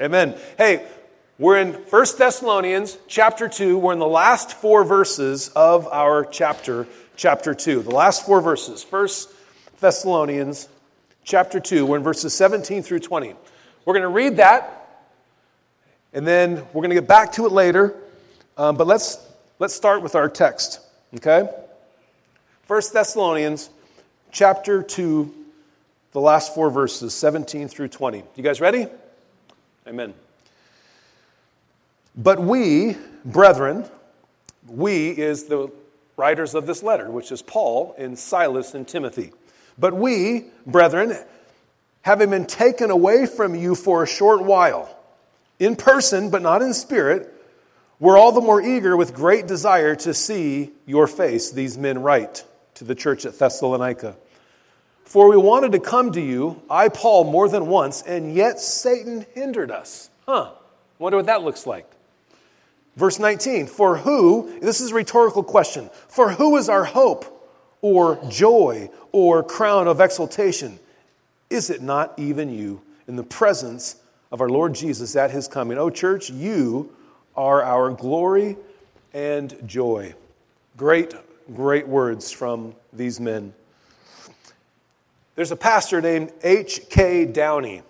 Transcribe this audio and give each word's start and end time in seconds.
Amen. 0.00 0.36
Hey, 0.56 0.86
we're 1.40 1.58
in 1.58 1.72
1 1.72 2.06
Thessalonians 2.16 2.96
chapter 3.08 3.48
2. 3.48 3.76
We're 3.78 3.94
in 3.94 3.98
the 3.98 4.06
last 4.06 4.52
four 4.52 4.84
verses 4.84 5.48
of 5.56 5.88
our 5.88 6.24
chapter, 6.24 6.86
chapter 7.16 7.52
2. 7.52 7.82
The 7.82 7.90
last 7.90 8.24
four 8.24 8.40
verses. 8.40 8.86
1 8.88 9.08
Thessalonians 9.80 10.68
chapter 11.24 11.58
2. 11.58 11.84
We're 11.84 11.96
in 11.96 12.04
verses 12.04 12.32
17 12.32 12.84
through 12.84 13.00
20. 13.00 13.34
We're 13.84 13.92
going 13.92 14.02
to 14.02 14.08
read 14.08 14.36
that, 14.36 15.08
and 16.12 16.24
then 16.24 16.58
we're 16.72 16.82
going 16.82 16.90
to 16.90 16.94
get 16.94 17.08
back 17.08 17.32
to 17.32 17.46
it 17.46 17.50
later. 17.50 17.96
Um, 18.56 18.76
but 18.76 18.86
let's, 18.86 19.18
let's 19.58 19.74
start 19.74 20.02
with 20.02 20.14
our 20.14 20.28
text, 20.28 20.78
okay? 21.16 21.50
1 22.68 22.82
Thessalonians 22.92 23.68
chapter 24.30 24.80
2, 24.80 25.34
the 26.12 26.20
last 26.20 26.54
four 26.54 26.70
verses, 26.70 27.14
17 27.14 27.66
through 27.66 27.88
20. 27.88 28.22
You 28.36 28.42
guys 28.44 28.60
ready? 28.60 28.86
Amen. 29.88 30.12
But 32.14 32.38
we, 32.38 32.98
brethren, 33.24 33.86
we 34.66 35.08
is 35.08 35.44
the 35.44 35.70
writers 36.18 36.54
of 36.54 36.66
this 36.66 36.82
letter, 36.82 37.10
which 37.10 37.32
is 37.32 37.40
Paul 37.40 37.94
and 37.96 38.18
Silas 38.18 38.74
and 38.74 38.86
Timothy. 38.86 39.32
But 39.78 39.94
we, 39.94 40.44
brethren, 40.66 41.16
having 42.02 42.28
been 42.28 42.44
taken 42.44 42.90
away 42.90 43.24
from 43.24 43.54
you 43.54 43.74
for 43.74 44.02
a 44.02 44.06
short 44.06 44.44
while, 44.44 44.94
in 45.58 45.74
person 45.74 46.28
but 46.28 46.42
not 46.42 46.60
in 46.60 46.74
spirit, 46.74 47.32
we're 47.98 48.18
all 48.18 48.32
the 48.32 48.42
more 48.42 48.60
eager 48.60 48.94
with 48.94 49.14
great 49.14 49.46
desire 49.46 49.96
to 49.96 50.12
see 50.12 50.70
your 50.84 51.06
face, 51.06 51.50
these 51.50 51.78
men 51.78 52.02
write 52.02 52.44
to 52.74 52.84
the 52.84 52.94
church 52.94 53.24
at 53.24 53.38
Thessalonica. 53.38 54.18
For 55.08 55.30
we 55.30 55.38
wanted 55.38 55.72
to 55.72 55.80
come 55.80 56.12
to 56.12 56.20
you, 56.20 56.60
I, 56.68 56.90
Paul, 56.90 57.24
more 57.24 57.48
than 57.48 57.66
once, 57.66 58.02
and 58.02 58.34
yet 58.34 58.60
Satan 58.60 59.24
hindered 59.34 59.70
us. 59.70 60.10
Huh, 60.26 60.50
wonder 60.98 61.16
what 61.16 61.24
that 61.24 61.40
looks 61.40 61.66
like. 61.66 61.90
Verse 62.94 63.18
19, 63.18 63.68
for 63.68 63.96
who, 63.96 64.60
this 64.60 64.82
is 64.82 64.90
a 64.90 64.94
rhetorical 64.94 65.42
question, 65.42 65.88
for 66.08 66.32
who 66.32 66.58
is 66.58 66.68
our 66.68 66.84
hope 66.84 67.24
or 67.80 68.22
joy 68.28 68.90
or 69.10 69.42
crown 69.42 69.88
of 69.88 69.98
exaltation? 70.02 70.78
Is 71.48 71.70
it 71.70 71.80
not 71.80 72.12
even 72.18 72.52
you 72.52 72.82
in 73.06 73.16
the 73.16 73.22
presence 73.22 73.96
of 74.30 74.42
our 74.42 74.50
Lord 74.50 74.74
Jesus 74.74 75.16
at 75.16 75.30
his 75.30 75.48
coming? 75.48 75.78
Oh, 75.78 75.88
church, 75.88 76.28
you 76.28 76.94
are 77.34 77.62
our 77.62 77.92
glory 77.92 78.58
and 79.14 79.56
joy. 79.66 80.14
Great, 80.76 81.14
great 81.54 81.88
words 81.88 82.30
from 82.30 82.74
these 82.92 83.18
men. 83.18 83.54
There's 85.38 85.52
a 85.52 85.56
pastor 85.56 86.00
named 86.00 86.32
H.K. 86.42 87.26
Downey, 87.26 87.82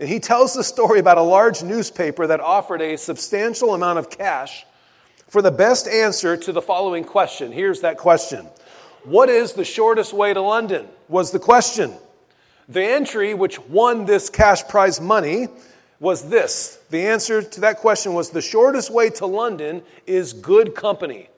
and 0.00 0.08
he 0.08 0.18
tells 0.18 0.54
the 0.54 0.64
story 0.64 1.00
about 1.00 1.18
a 1.18 1.22
large 1.22 1.62
newspaper 1.62 2.26
that 2.26 2.40
offered 2.40 2.80
a 2.80 2.96
substantial 2.96 3.74
amount 3.74 3.98
of 3.98 4.08
cash 4.08 4.64
for 5.28 5.42
the 5.42 5.50
best 5.50 5.86
answer 5.86 6.34
to 6.34 6.50
the 6.50 6.62
following 6.62 7.04
question. 7.04 7.52
Here's 7.52 7.82
that 7.82 7.98
question 7.98 8.48
What 9.04 9.28
is 9.28 9.52
the 9.52 9.66
shortest 9.66 10.14
way 10.14 10.32
to 10.32 10.40
London? 10.40 10.88
was 11.10 11.30
the 11.30 11.38
question. 11.38 11.92
The 12.70 12.82
entry 12.82 13.34
which 13.34 13.60
won 13.60 14.06
this 14.06 14.30
cash 14.30 14.66
prize 14.66 14.98
money 14.98 15.48
was 16.00 16.30
this. 16.30 16.78
The 16.88 17.06
answer 17.06 17.42
to 17.42 17.60
that 17.60 17.80
question 17.80 18.14
was 18.14 18.30
the 18.30 18.40
shortest 18.40 18.90
way 18.90 19.10
to 19.10 19.26
London 19.26 19.82
is 20.06 20.32
good 20.32 20.74
company. 20.74 21.28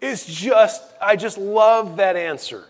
It's 0.00 0.26
just, 0.26 0.82
I 1.00 1.16
just 1.16 1.38
love 1.38 1.96
that 1.96 2.16
answer. 2.16 2.64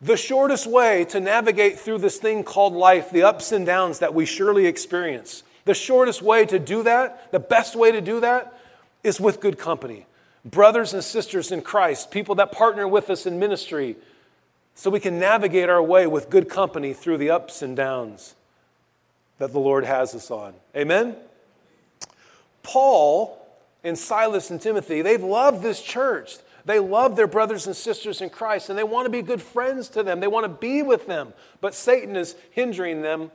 The 0.00 0.16
shortest 0.16 0.66
way 0.66 1.04
to 1.06 1.20
navigate 1.20 1.78
through 1.78 1.98
this 1.98 2.18
thing 2.18 2.42
called 2.42 2.72
life, 2.72 3.10
the 3.10 3.22
ups 3.22 3.52
and 3.52 3.66
downs 3.66 3.98
that 3.98 4.14
we 4.14 4.24
surely 4.24 4.66
experience, 4.66 5.42
the 5.66 5.74
shortest 5.74 6.22
way 6.22 6.46
to 6.46 6.58
do 6.58 6.82
that, 6.84 7.30
the 7.32 7.40
best 7.40 7.76
way 7.76 7.92
to 7.92 8.00
do 8.00 8.20
that, 8.20 8.58
is 9.04 9.20
with 9.20 9.40
good 9.40 9.58
company. 9.58 10.06
Brothers 10.44 10.94
and 10.94 11.04
sisters 11.04 11.52
in 11.52 11.60
Christ, 11.60 12.10
people 12.10 12.36
that 12.36 12.50
partner 12.50 12.88
with 12.88 13.10
us 13.10 13.26
in 13.26 13.38
ministry, 13.38 13.96
so 14.74 14.88
we 14.88 15.00
can 15.00 15.18
navigate 15.18 15.68
our 15.68 15.82
way 15.82 16.06
with 16.06 16.30
good 16.30 16.48
company 16.48 16.94
through 16.94 17.18
the 17.18 17.30
ups 17.30 17.60
and 17.60 17.76
downs 17.76 18.34
that 19.38 19.52
the 19.52 19.58
Lord 19.58 19.84
has 19.84 20.14
us 20.14 20.30
on. 20.30 20.54
Amen? 20.74 21.16
Paul 22.62 23.39
and 23.82 23.98
Silas 23.98 24.50
and 24.50 24.60
Timothy, 24.60 25.02
they've 25.02 25.22
loved 25.22 25.62
this 25.62 25.80
church. 25.80 26.36
They 26.64 26.78
love 26.78 27.16
their 27.16 27.26
brothers 27.26 27.66
and 27.66 27.74
sisters 27.74 28.20
in 28.20 28.30
Christ 28.30 28.68
and 28.68 28.78
they 28.78 28.84
want 28.84 29.06
to 29.06 29.10
be 29.10 29.22
good 29.22 29.40
friends 29.40 29.88
to 29.90 30.02
them. 30.02 30.20
They 30.20 30.28
want 30.28 30.44
to 30.44 30.48
be 30.48 30.82
with 30.82 31.06
them. 31.06 31.32
But 31.60 31.74
Satan 31.74 32.16
is 32.16 32.36
hindering 32.50 33.02
them. 33.02 33.30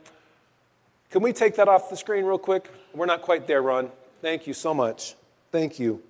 Can 1.10 1.22
we 1.22 1.32
take 1.32 1.56
that 1.56 1.68
off 1.68 1.90
the 1.90 1.96
screen 1.96 2.24
real 2.24 2.38
quick? 2.38 2.70
We're 2.94 3.06
not 3.06 3.22
quite 3.22 3.46
there, 3.46 3.62
Ron. 3.62 3.90
Thank 4.22 4.46
you 4.46 4.54
so 4.54 4.72
much. 4.72 5.14
Thank 5.52 5.78
you. 5.78 6.02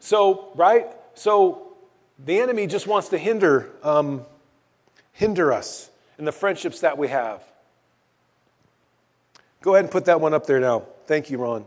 So, 0.00 0.50
right? 0.54 0.86
So, 1.14 1.64
the 2.24 2.40
enemy 2.40 2.66
just 2.66 2.86
wants 2.86 3.08
to 3.10 3.18
hinder, 3.18 3.70
um, 3.82 4.24
hinder 5.12 5.52
us 5.52 5.90
in 6.18 6.24
the 6.24 6.32
friendships 6.32 6.80
that 6.80 6.98
we 6.98 7.08
have. 7.08 7.42
Go 9.60 9.74
ahead 9.74 9.84
and 9.84 9.92
put 9.92 10.04
that 10.06 10.20
one 10.20 10.34
up 10.34 10.46
there 10.46 10.60
now. 10.60 10.84
Thank 11.06 11.30
you, 11.30 11.38
Ron. 11.38 11.66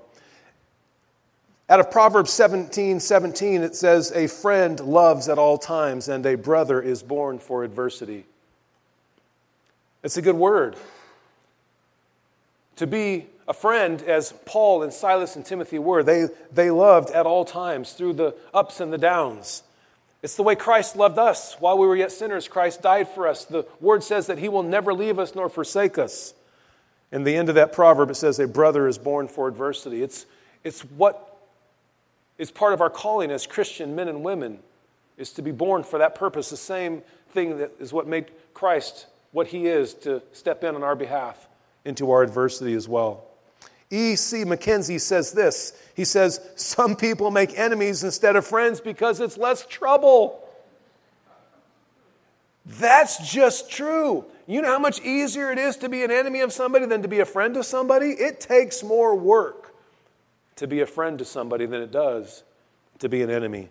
Out 1.72 1.80
of 1.80 1.90
Proverbs 1.90 2.34
17 2.34 3.00
17, 3.00 3.62
it 3.62 3.78
says, 3.78 4.12
A 4.12 4.28
friend 4.28 4.78
loves 4.82 5.30
at 5.30 5.38
all 5.38 5.58
times, 5.58 6.10
and 6.10 6.26
a 6.26 6.36
brother 6.36 6.82
is 6.82 7.02
born 7.02 7.40
for 7.40 7.64
adversity. 7.64 8.26
It's 10.04 10.18
a 10.18 10.22
good 10.22 10.36
word. 10.36 10.76
To 12.76 12.86
be 12.86 13.28
a 13.48 13.54
friend, 13.54 14.02
as 14.02 14.34
Paul 14.44 14.84
and 14.84 14.92
Silas 14.92 15.38
and 15.38 15.46
Timothy 15.46 15.80
were, 15.80 16.04
they, 16.04 16.28
they 16.52 16.72
loved 16.72 17.10
at 17.12 17.26
all 17.26 17.46
times 17.46 17.94
through 17.94 18.14
the 18.14 18.36
ups 18.54 18.82
and 18.82 18.92
the 18.92 18.98
downs. 18.98 19.64
It's 20.22 20.36
the 20.36 20.44
way 20.44 20.56
Christ 20.56 20.98
loved 20.98 21.18
us. 21.18 21.56
While 21.58 21.78
we 21.78 21.88
were 21.88 21.96
yet 21.96 22.12
sinners, 22.12 22.50
Christ 22.50 22.82
died 22.82 23.08
for 23.08 23.30
us. 23.30 23.46
The 23.46 23.66
word 23.80 24.04
says 24.04 24.28
that 24.28 24.40
he 24.40 24.50
will 24.50 24.64
never 24.64 24.94
leave 24.94 25.18
us 25.18 25.36
nor 25.36 25.48
forsake 25.48 25.98
us. 25.98 26.34
In 27.14 27.24
the 27.24 27.38
end 27.38 27.48
of 27.48 27.56
that 27.56 27.72
proverb, 27.72 28.10
it 28.10 28.16
says, 28.16 28.40
A 28.40 28.48
brother 28.48 28.90
is 28.90 28.98
born 28.98 29.30
for 29.30 29.48
adversity. 29.48 30.04
It's, 30.04 30.26
it's 30.66 30.82
what 30.82 31.30
is 32.42 32.50
part 32.50 32.74
of 32.74 32.82
our 32.82 32.90
calling 32.90 33.30
as 33.30 33.46
Christian 33.46 33.94
men 33.96 34.08
and 34.08 34.24
women 34.24 34.58
is 35.16 35.32
to 35.34 35.44
be 35.44 35.52
born 35.52 35.84
for 35.84 36.00
that 36.00 36.16
purpose. 36.16 36.50
The 36.50 36.58
same 36.58 37.04
thing 37.30 37.60
that 37.60 37.74
is 37.80 37.94
what 37.94 38.08
made 38.08 38.32
Christ 38.56 39.06
what 39.32 39.46
he 39.46 39.68
is 39.68 39.94
to 39.94 40.24
step 40.34 40.64
in 40.64 40.74
on 40.74 40.82
our 40.82 40.96
behalf 40.96 41.48
into 41.86 42.10
our 42.10 42.24
adversity 42.24 42.74
as 42.74 42.88
well. 42.88 43.26
E.C. 43.92 44.44
McKenzie 44.44 45.00
says 45.00 45.34
this. 45.34 45.80
He 45.96 46.04
says, 46.04 46.42
Some 46.56 46.96
people 46.96 47.30
make 47.30 47.60
enemies 47.60 48.04
instead 48.04 48.36
of 48.36 48.48
friends 48.48 48.82
because 48.82 49.20
it's 49.20 49.38
less 49.38 49.64
trouble. 49.68 50.44
That's 52.66 53.32
just 53.32 53.70
true. 53.70 54.26
You 54.48 54.64
know 54.64 54.70
how 54.70 54.80
much 54.80 55.00
easier 55.02 55.52
it 55.52 55.60
is 55.60 55.78
to 55.78 55.90
be 55.90 56.04
an 56.04 56.10
enemy 56.10 56.40
of 56.40 56.52
somebody 56.52 56.88
than 56.88 57.04
to 57.04 57.08
be 57.08 57.20
a 57.20 57.26
friend 57.26 57.56
of 57.56 57.68
somebody? 57.68 58.08
It 58.08 58.40
takes 58.40 58.82
more 58.82 59.16
work 59.16 59.61
to 60.62 60.68
be 60.68 60.82
a 60.82 60.86
friend 60.86 61.18
to 61.18 61.26
somebody 61.26 61.66
than 61.66 61.82
it 61.82 61.92
does 61.92 62.44
to 63.00 63.10
be 63.10 63.24
an 63.24 63.32
enemy. 63.32 63.68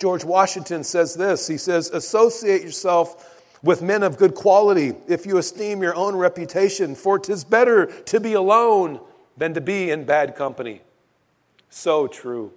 George 0.00 0.24
Washington 0.24 0.82
says 0.82 1.14
this 1.14 1.46
He 1.46 1.56
says, 1.56 1.90
Associate 1.90 2.60
yourself 2.60 3.40
with 3.62 3.80
men 3.80 4.02
of 4.02 4.16
good 4.16 4.34
quality 4.34 4.94
if 5.06 5.26
you 5.26 5.38
esteem 5.38 5.80
your 5.80 5.94
own 5.94 6.16
reputation, 6.16 6.96
for 6.96 7.20
'tis 7.20 7.44
better 7.44 7.86
to 7.86 8.18
be 8.18 8.32
alone 8.32 9.00
than 9.36 9.54
to 9.54 9.60
be 9.60 9.92
in 9.92 10.02
bad 10.02 10.34
company. 10.34 10.82
So 11.70 12.08
true. 12.08 12.52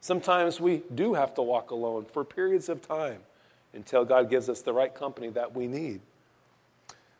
Sometimes 0.00 0.58
we 0.58 0.84
do 0.94 1.12
have 1.12 1.34
to 1.34 1.42
walk 1.42 1.70
alone 1.70 2.06
for 2.10 2.24
periods 2.24 2.70
of 2.70 2.80
time 2.80 3.20
until 3.74 4.06
God 4.06 4.30
gives 4.30 4.48
us 4.48 4.62
the 4.62 4.72
right 4.72 4.94
company 4.94 5.28
that 5.28 5.54
we 5.54 5.66
need. 5.66 6.00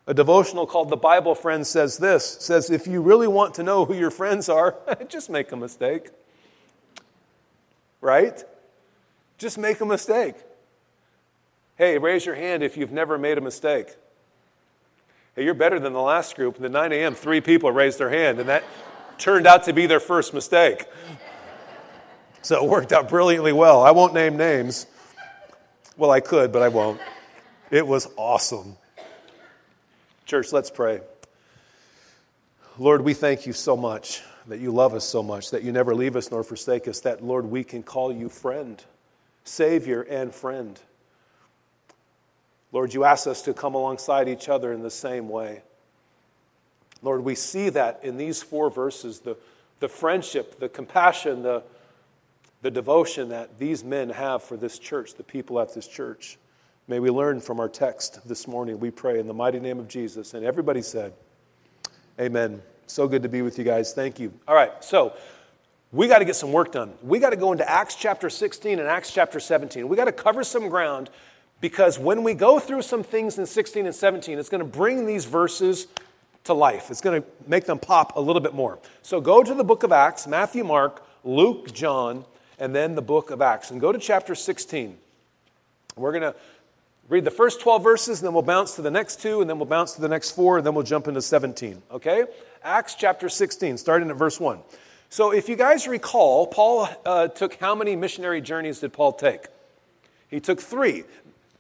A 0.07 0.15
devotional 0.15 0.67
called 0.67 0.89
The 0.89 0.97
Bible 0.97 1.35
Friend 1.35 1.67
says 1.67 1.99
this 1.99 2.37
says, 2.41 2.71
if 2.71 2.87
you 2.87 3.01
really 3.01 3.27
want 3.27 3.55
to 3.55 3.63
know 3.63 3.85
who 3.85 3.95
your 3.95 4.11
friends 4.11 4.49
are, 4.49 4.77
just 5.09 5.29
make 5.29 5.51
a 5.51 5.57
mistake. 5.57 6.11
Right? 8.01 8.45
Just 9.39 9.59
make 9.59 9.81
a 9.81 9.87
mistake. 9.87 10.37
Hey, 11.77 11.99
raise 11.99 12.25
your 12.25 12.37
hand 12.37 12.63
if 12.63 12.77
you've 12.77 12.93
never 12.93 13.19
made 13.19 13.37
a 13.37 13.41
mistake. 13.41 13.97
Hey, 15.35 15.45
you're 15.45 15.55
better 15.55 15.79
than 15.79 15.93
the 15.93 16.01
last 16.01 16.37
group. 16.37 16.57
The 16.57 16.69
9 16.69 16.93
a.m., 16.93 17.15
three 17.15 17.41
people 17.41 17.71
raised 17.71 17.99
their 17.99 18.09
hand, 18.09 18.39
and 18.39 18.49
that 18.49 18.65
turned 19.19 19.47
out 19.47 19.65
to 19.65 19.73
be 19.73 19.87
their 19.87 20.01
first 20.01 20.33
mistake. 20.33 20.87
So 22.43 22.65
it 22.65 22.71
worked 22.71 22.93
out 22.93 23.09
brilliantly 23.09 23.53
well. 23.53 23.83
I 23.83 23.91
won't 23.91 24.15
name 24.15 24.37
names. 24.37 24.87
Well, 25.97 26.13
I 26.13 26.21
could, 26.21 26.53
but 26.53 26.63
I 26.63 26.69
won't. 26.69 27.01
It 27.71 27.87
was 27.87 28.09
awesome. 28.17 28.77
Church, 30.27 30.53
let's 30.53 30.71
pray. 30.71 31.03
Lord, 32.79 33.03
we 33.03 33.15
thank 33.15 33.47
you 33.47 33.53
so 33.53 33.77
much 33.77 34.23
that 34.49 34.59
you 34.59 34.73
love 34.73 34.93
us 34.93 35.05
so 35.05 35.23
much, 35.23 35.53
that 35.53 35.63
you 35.63 35.71
never 35.71 35.95
leave 35.95 36.17
us 36.17 36.33
nor 36.33 36.43
forsake 36.43 36.89
us, 36.89 36.99
that, 37.01 37.23
Lord, 37.23 37.47
we 37.47 37.63
can 37.63 37.85
call 37.85 38.13
you 38.13 38.29
friend, 38.29 38.83
Savior, 39.45 40.03
and 40.03 40.35
friend. 40.35 40.81
Lord, 42.73 42.93
you 42.93 43.05
ask 43.05 43.29
us 43.29 43.43
to 43.43 43.55
come 43.55 43.77
alongside 43.77 44.29
each 44.29 44.49
other 44.49 44.73
in 44.73 44.83
the 44.83 44.91
same 44.91 45.29
way. 45.29 45.63
Lord, 47.03 47.23
we 47.23 47.37
see 47.37 47.69
that 47.69 48.01
in 48.03 48.17
these 48.17 48.43
four 48.43 48.69
verses 48.69 49.21
the, 49.21 49.37
the 49.79 49.89
friendship, 49.89 50.59
the 50.59 50.69
compassion, 50.69 51.45
the, 51.45 51.63
the 52.63 52.71
devotion 52.73 53.29
that 53.29 53.61
these 53.61 53.85
men 53.85 54.11
have 54.11 54.43
for 54.43 54.57
this 54.57 54.81
church, 54.81 55.15
the 55.15 55.23
people 55.23 55.61
at 55.61 55.73
this 55.73 55.87
church. 55.87 56.37
May 56.89 57.01
we 57.01 57.11
learn 57.11 57.41
from 57.41 57.59
our 57.59 57.69
text 57.69 58.29
this 58.29 58.47
morning, 58.47 58.79
we 58.79 58.93
pray 58.93 59.19
in 59.19 59.27
the 59.27 59.35
mighty 59.35 59.59
name 59.59 59.81
of 59.81 59.89
Jesus. 59.89 60.35
And 60.35 60.47
everybody 60.47 60.83
said, 60.83 61.13
Amen. 62.21 62.63
So 62.87 63.09
good 63.09 63.25
to 63.25 63.29
be 63.29 63.43
with 63.43 63.59
you 63.59 63.65
guys. 63.65 63.93
Thank 63.93 64.21
you. 64.21 64.33
All 64.47 64.55
right, 64.55 64.73
so 64.85 65.15
we 65.91 66.07
got 66.07 66.21
to 66.21 66.25
get 66.25 66.37
some 66.37 66.53
work 66.53 66.71
done. 66.71 66.93
We 67.03 67.19
got 67.19 67.31
to 67.31 67.37
go 67.37 67.51
into 67.51 67.69
Acts 67.69 67.97
chapter 67.97 68.31
16 68.31 68.79
and 68.79 68.87
Acts 68.87 69.13
chapter 69.13 69.41
17. 69.41 69.89
We 69.89 69.97
got 69.97 70.05
to 70.05 70.13
cover 70.13 70.45
some 70.45 70.69
ground 70.69 71.11
because 71.61 71.99
when 71.99 72.23
we 72.23 72.35
go 72.35 72.61
through 72.61 72.83
some 72.83 73.03
things 73.03 73.37
in 73.37 73.47
16 73.47 73.87
and 73.87 73.95
17, 73.95 74.39
it's 74.39 74.49
going 74.49 74.61
to 74.61 74.65
bring 74.65 75.07
these 75.07 75.25
verses 75.25 75.89
to 76.45 76.55
life. 76.55 76.93
It's 76.93 77.01
going 77.01 77.21
to 77.21 77.29
make 77.49 77.65
them 77.65 77.81
pop 77.81 78.15
a 78.15 78.21
little 78.21 78.41
bit 78.41 78.55
more. 78.55 78.79
So 79.03 79.21
go 79.21 79.43
to 79.43 79.55
the 79.55 79.65
book 79.65 79.83
of 79.83 79.91
Acts, 79.91 80.29
Matthew, 80.29 80.63
Mark, 80.63 81.05
Luke, 81.25 81.73
John, 81.73 82.25
and 82.61 82.73
then 82.73 82.95
the 82.95 83.03
book 83.03 83.33
of 83.33 83.43
Acts. 83.43 83.73
And 83.73 83.81
go 83.81 83.91
to 83.91 83.99
chapter 83.99 84.37
16. 84.37 84.97
We're 85.97 86.13
going 86.13 86.23
to 86.23 86.35
read 87.09 87.25
the 87.25 87.31
first 87.31 87.61
12 87.61 87.83
verses, 87.83 88.21
and 88.21 88.27
then 88.27 88.35
we'll 88.35 88.43
bounce 88.43 88.75
to 88.77 88.83
the 88.83 88.91
next 88.91 89.21
two, 89.21 89.41
and 89.41 89.49
then 89.49 89.59
we'll 89.59 89.67
bounce 89.67 89.93
to 89.93 90.01
the 90.01 90.09
next 90.09 90.33
four, 90.33 90.59
and 90.59 90.67
then 90.67 90.75
we'll 90.75 90.85
jump 90.85 91.09
into 91.09 91.23
17. 91.23 91.83
Okay? 91.91 92.25
Acts 92.63 92.95
chapter 92.95 93.29
16, 93.29 93.79
starting 93.79 94.11
at 94.11 94.17
verse 94.17 94.41
1. 94.41 94.59
So, 95.09 95.33
if 95.33 95.49
you 95.49 95.55
guys 95.55 95.87
recall, 95.87 96.49
Paul 96.49 96.89
uh, 97.05 97.29
took 97.29 97.55
how 97.55 97.77
many 97.77 97.95
missionary 97.95 98.41
journeys 98.41 98.81
did 98.81 98.93
Paul 98.93 99.13
take? 99.13 99.47
He 100.29 100.41
took 100.41 100.61
three. 100.61 101.05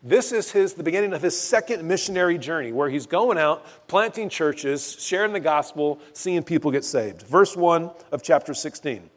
This 0.03 0.33
is 0.33 0.51
his, 0.51 0.75
the 0.75 0.83
beginning 0.83 1.13
of 1.13 1.23
his 1.23 1.39
second 1.39 1.87
missionary 1.87 2.39
journey 2.39 2.73
where 2.73 2.91
he's 2.91 3.07
going 3.07 3.39
out, 3.39 3.65
planting 3.87 4.29
churches, 4.29 4.97
sharing 5.01 5.33
the 5.33 5.41
gospel, 5.41 6.01
seeing 6.13 6.43
people 6.43 6.71
get 6.71 6.85
saved. 6.85 7.23
Verse 7.23 7.57
1 7.57 7.91
of 8.11 8.23
chapter 8.23 8.53
16. 8.53 9.09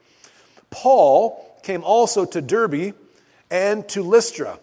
Paul 0.69 1.59
came 1.63 1.83
also 1.83 2.25
to 2.25 2.41
Derbe 2.41 2.93
and 3.49 3.87
to 3.89 4.03
Lystra 4.03 4.59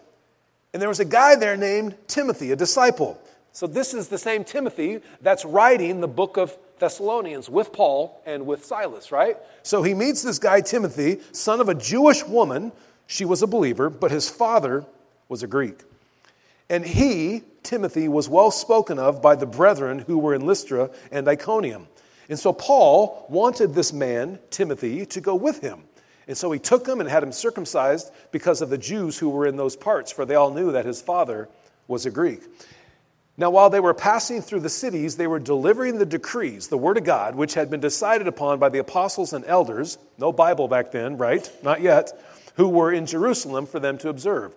and 0.77 0.81
there 0.83 0.89
was 0.89 0.99
a 0.99 1.05
guy 1.05 1.35
there 1.35 1.57
named 1.57 1.95
Timothy, 2.05 2.51
a 2.51 2.55
disciple. 2.55 3.19
So 3.51 3.65
this 3.65 3.95
is 3.95 4.09
the 4.09 4.19
same 4.19 4.43
Timothy 4.43 4.99
that's 5.21 5.43
writing 5.43 6.01
the 6.01 6.07
book 6.07 6.37
of 6.37 6.55
Thessalonians 6.77 7.49
with 7.49 7.73
Paul 7.73 8.21
and 8.27 8.45
with 8.45 8.63
Silas, 8.63 9.11
right? 9.11 9.37
So 9.63 9.81
he 9.81 9.95
meets 9.95 10.21
this 10.21 10.37
guy, 10.37 10.61
Timothy, 10.61 11.19
son 11.31 11.61
of 11.61 11.67
a 11.67 11.73
Jewish 11.73 12.23
woman. 12.23 12.71
She 13.07 13.25
was 13.25 13.41
a 13.41 13.47
believer, 13.47 13.89
but 13.89 14.11
his 14.11 14.29
father 14.29 14.85
was 15.29 15.41
a 15.41 15.47
Greek. 15.47 15.79
And 16.69 16.85
he, 16.85 17.41
Timothy, 17.63 18.07
was 18.07 18.29
well 18.29 18.51
spoken 18.51 18.99
of 18.99 19.19
by 19.19 19.33
the 19.33 19.47
brethren 19.47 19.97
who 19.97 20.19
were 20.19 20.35
in 20.35 20.45
Lystra 20.45 20.91
and 21.11 21.27
Iconium. 21.27 21.87
And 22.29 22.37
so 22.37 22.53
Paul 22.53 23.25
wanted 23.29 23.73
this 23.73 23.91
man, 23.91 24.37
Timothy, 24.51 25.07
to 25.07 25.21
go 25.21 25.33
with 25.33 25.59
him. 25.59 25.85
And 26.27 26.37
so 26.37 26.51
he 26.51 26.59
took 26.59 26.85
him 26.87 26.99
and 26.99 27.09
had 27.09 27.23
him 27.23 27.31
circumcised 27.31 28.11
because 28.31 28.61
of 28.61 28.69
the 28.69 28.77
Jews 28.77 29.17
who 29.17 29.29
were 29.29 29.47
in 29.47 29.55
those 29.55 29.75
parts, 29.75 30.11
for 30.11 30.25
they 30.25 30.35
all 30.35 30.53
knew 30.53 30.73
that 30.73 30.85
his 30.85 31.01
father 31.01 31.47
was 31.87 32.05
a 32.05 32.11
Greek. 32.11 32.41
Now, 33.39 33.51
while 33.51 33.69
they 33.69 33.79
were 33.79 33.93
passing 33.93 34.41
through 34.41 34.61
the 34.61 34.69
cities, 34.69 35.15
they 35.15 35.27
were 35.27 35.39
delivering 35.39 35.99
the 35.99 36.07
decrees, 36.07 36.69
the 36.69 36.77
word 36.77 36.97
of 36.97 37.03
God, 37.03 37.35
which 37.35 37.53
had 37.53 37.69
been 37.69 37.79
decided 37.79 38.27
upon 38.27 38.57
by 38.57 38.69
the 38.69 38.79
apostles 38.79 39.31
and 39.31 39.45
elders, 39.45 39.99
no 40.17 40.33
Bible 40.33 40.67
back 40.67 40.91
then, 40.91 41.17
right? 41.17 41.49
Not 41.63 41.81
yet, 41.81 42.19
who 42.55 42.67
were 42.67 42.91
in 42.91 43.05
Jerusalem 43.05 43.67
for 43.67 43.79
them 43.79 43.99
to 43.99 44.09
observe. 44.09 44.53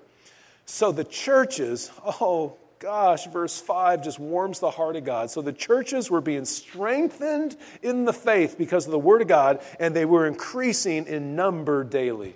So 0.64 0.93
the 0.93 1.05
churches, 1.05 1.90
oh, 2.05 2.56
gosh, 2.81 3.27
verse 3.27 3.61
5 3.61 4.03
just 4.03 4.19
warms 4.19 4.59
the 4.59 4.71
heart 4.71 4.97
of 4.97 5.05
God. 5.05 5.31
So 5.31 5.43
the 5.43 5.53
churches 5.53 6.11
were 6.11 6.23
being 6.23 6.47
strengthened 6.47 7.56
in 7.82 8.06
the 8.06 8.12
faith 8.12 8.56
because 8.59 8.87
of 8.87 8.91
the 8.91 8.99
Word 8.99 9.23
of 9.23 9.29
God, 9.29 9.61
and 9.79 9.94
they 9.94 10.06
were 10.06 10.27
increasing 10.27 11.06
in 11.06 11.37
number 11.37 11.85
daily. 11.85 12.35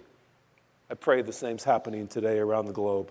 I 0.90 0.94
pray 0.94 1.22
the 1.22 1.32
same's 1.32 1.64
happening 1.64 2.06
today 2.06 2.38
around 2.38 2.66
the 2.66 2.72
globe. 2.72 3.10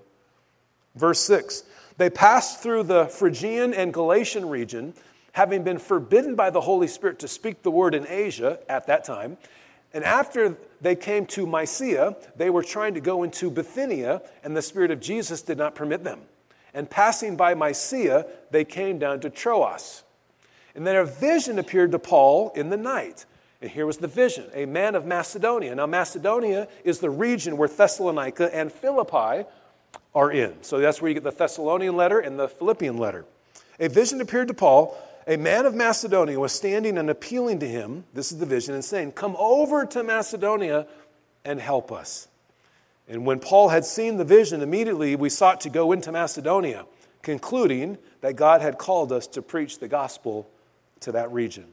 Verse 0.95 1.19
6 1.21 1.63
They 1.97 2.11
passed 2.11 2.61
through 2.61 2.83
the 2.83 3.07
Phrygian 3.07 3.73
and 3.73 3.91
Galatian 3.91 4.47
region, 4.47 4.93
having 5.31 5.63
been 5.63 5.79
forbidden 5.79 6.35
by 6.35 6.51
the 6.51 6.61
Holy 6.61 6.87
Spirit 6.87 7.17
to 7.19 7.27
speak 7.27 7.63
the 7.63 7.71
word 7.71 7.95
in 7.95 8.05
Asia 8.07 8.59
at 8.69 8.85
that 8.87 9.03
time. 9.03 9.37
And 9.91 10.03
after 10.03 10.55
they 10.81 10.95
came 10.95 11.25
to 11.27 11.47
Mysia, 11.47 12.15
they 12.35 12.51
were 12.51 12.63
trying 12.63 12.93
to 12.93 13.01
go 13.01 13.23
into 13.23 13.49
Bithynia, 13.49 14.21
and 14.43 14.55
the 14.55 14.61
Spirit 14.61 14.91
of 14.91 14.99
Jesus 14.99 15.41
did 15.41 15.57
not 15.57 15.73
permit 15.73 16.03
them. 16.03 16.21
And 16.73 16.89
passing 16.89 17.35
by 17.35 17.53
Mysia, 17.53 18.25
they 18.51 18.65
came 18.65 18.97
down 18.97 19.19
to 19.21 19.29
Troas. 19.29 20.03
And 20.75 20.87
then 20.87 20.95
a 20.95 21.05
vision 21.05 21.59
appeared 21.59 21.91
to 21.91 21.99
Paul 21.99 22.51
in 22.55 22.69
the 22.69 22.77
night. 22.77 23.25
And 23.61 23.69
here 23.69 23.85
was 23.85 23.97
the 23.97 24.07
vision 24.07 24.49
a 24.53 24.65
man 24.65 24.95
of 24.95 25.05
Macedonia. 25.05 25.73
Now, 25.75 25.85
Macedonia 25.85 26.67
is 26.83 26.99
the 26.99 27.09
region 27.09 27.57
where 27.57 27.69
Thessalonica 27.69 28.53
and 28.53 28.71
Philippi 28.71 29.47
are 30.15 30.31
in. 30.31 30.61
So 30.63 30.79
that's 30.79 31.01
where 31.01 31.09
you 31.09 31.13
get 31.15 31.23
the 31.23 31.31
Thessalonian 31.31 31.95
letter 31.95 32.19
and 32.19 32.39
the 32.39 32.47
Philippian 32.47 32.97
letter. 32.97 33.25
A 33.79 33.87
vision 33.87 34.21
appeared 34.21 34.47
to 34.49 34.53
Paul. 34.53 34.97
A 35.27 35.37
man 35.37 35.65
of 35.65 35.73
Macedonia 35.73 36.39
was 36.39 36.51
standing 36.51 36.97
and 36.97 37.09
appealing 37.09 37.59
to 37.59 37.67
him, 37.67 38.03
this 38.13 38.31
is 38.31 38.39
the 38.39 38.45
vision, 38.45 38.73
and 38.73 38.83
saying, 38.83 39.13
Come 39.13 39.35
over 39.39 39.85
to 39.85 40.03
Macedonia 40.03 40.85
and 41.45 41.59
help 41.59 41.91
us. 41.91 42.27
And 43.07 43.25
when 43.25 43.39
Paul 43.39 43.69
had 43.69 43.85
seen 43.85 44.17
the 44.17 44.23
vision, 44.23 44.61
immediately 44.61 45.15
we 45.15 45.29
sought 45.29 45.61
to 45.61 45.69
go 45.69 45.91
into 45.91 46.11
Macedonia, 46.11 46.85
concluding 47.21 47.97
that 48.21 48.35
God 48.35 48.61
had 48.61 48.77
called 48.77 49.11
us 49.11 49.27
to 49.27 49.41
preach 49.41 49.79
the 49.79 49.87
gospel 49.87 50.49
to 51.01 51.11
that 51.11 51.31
region. 51.31 51.65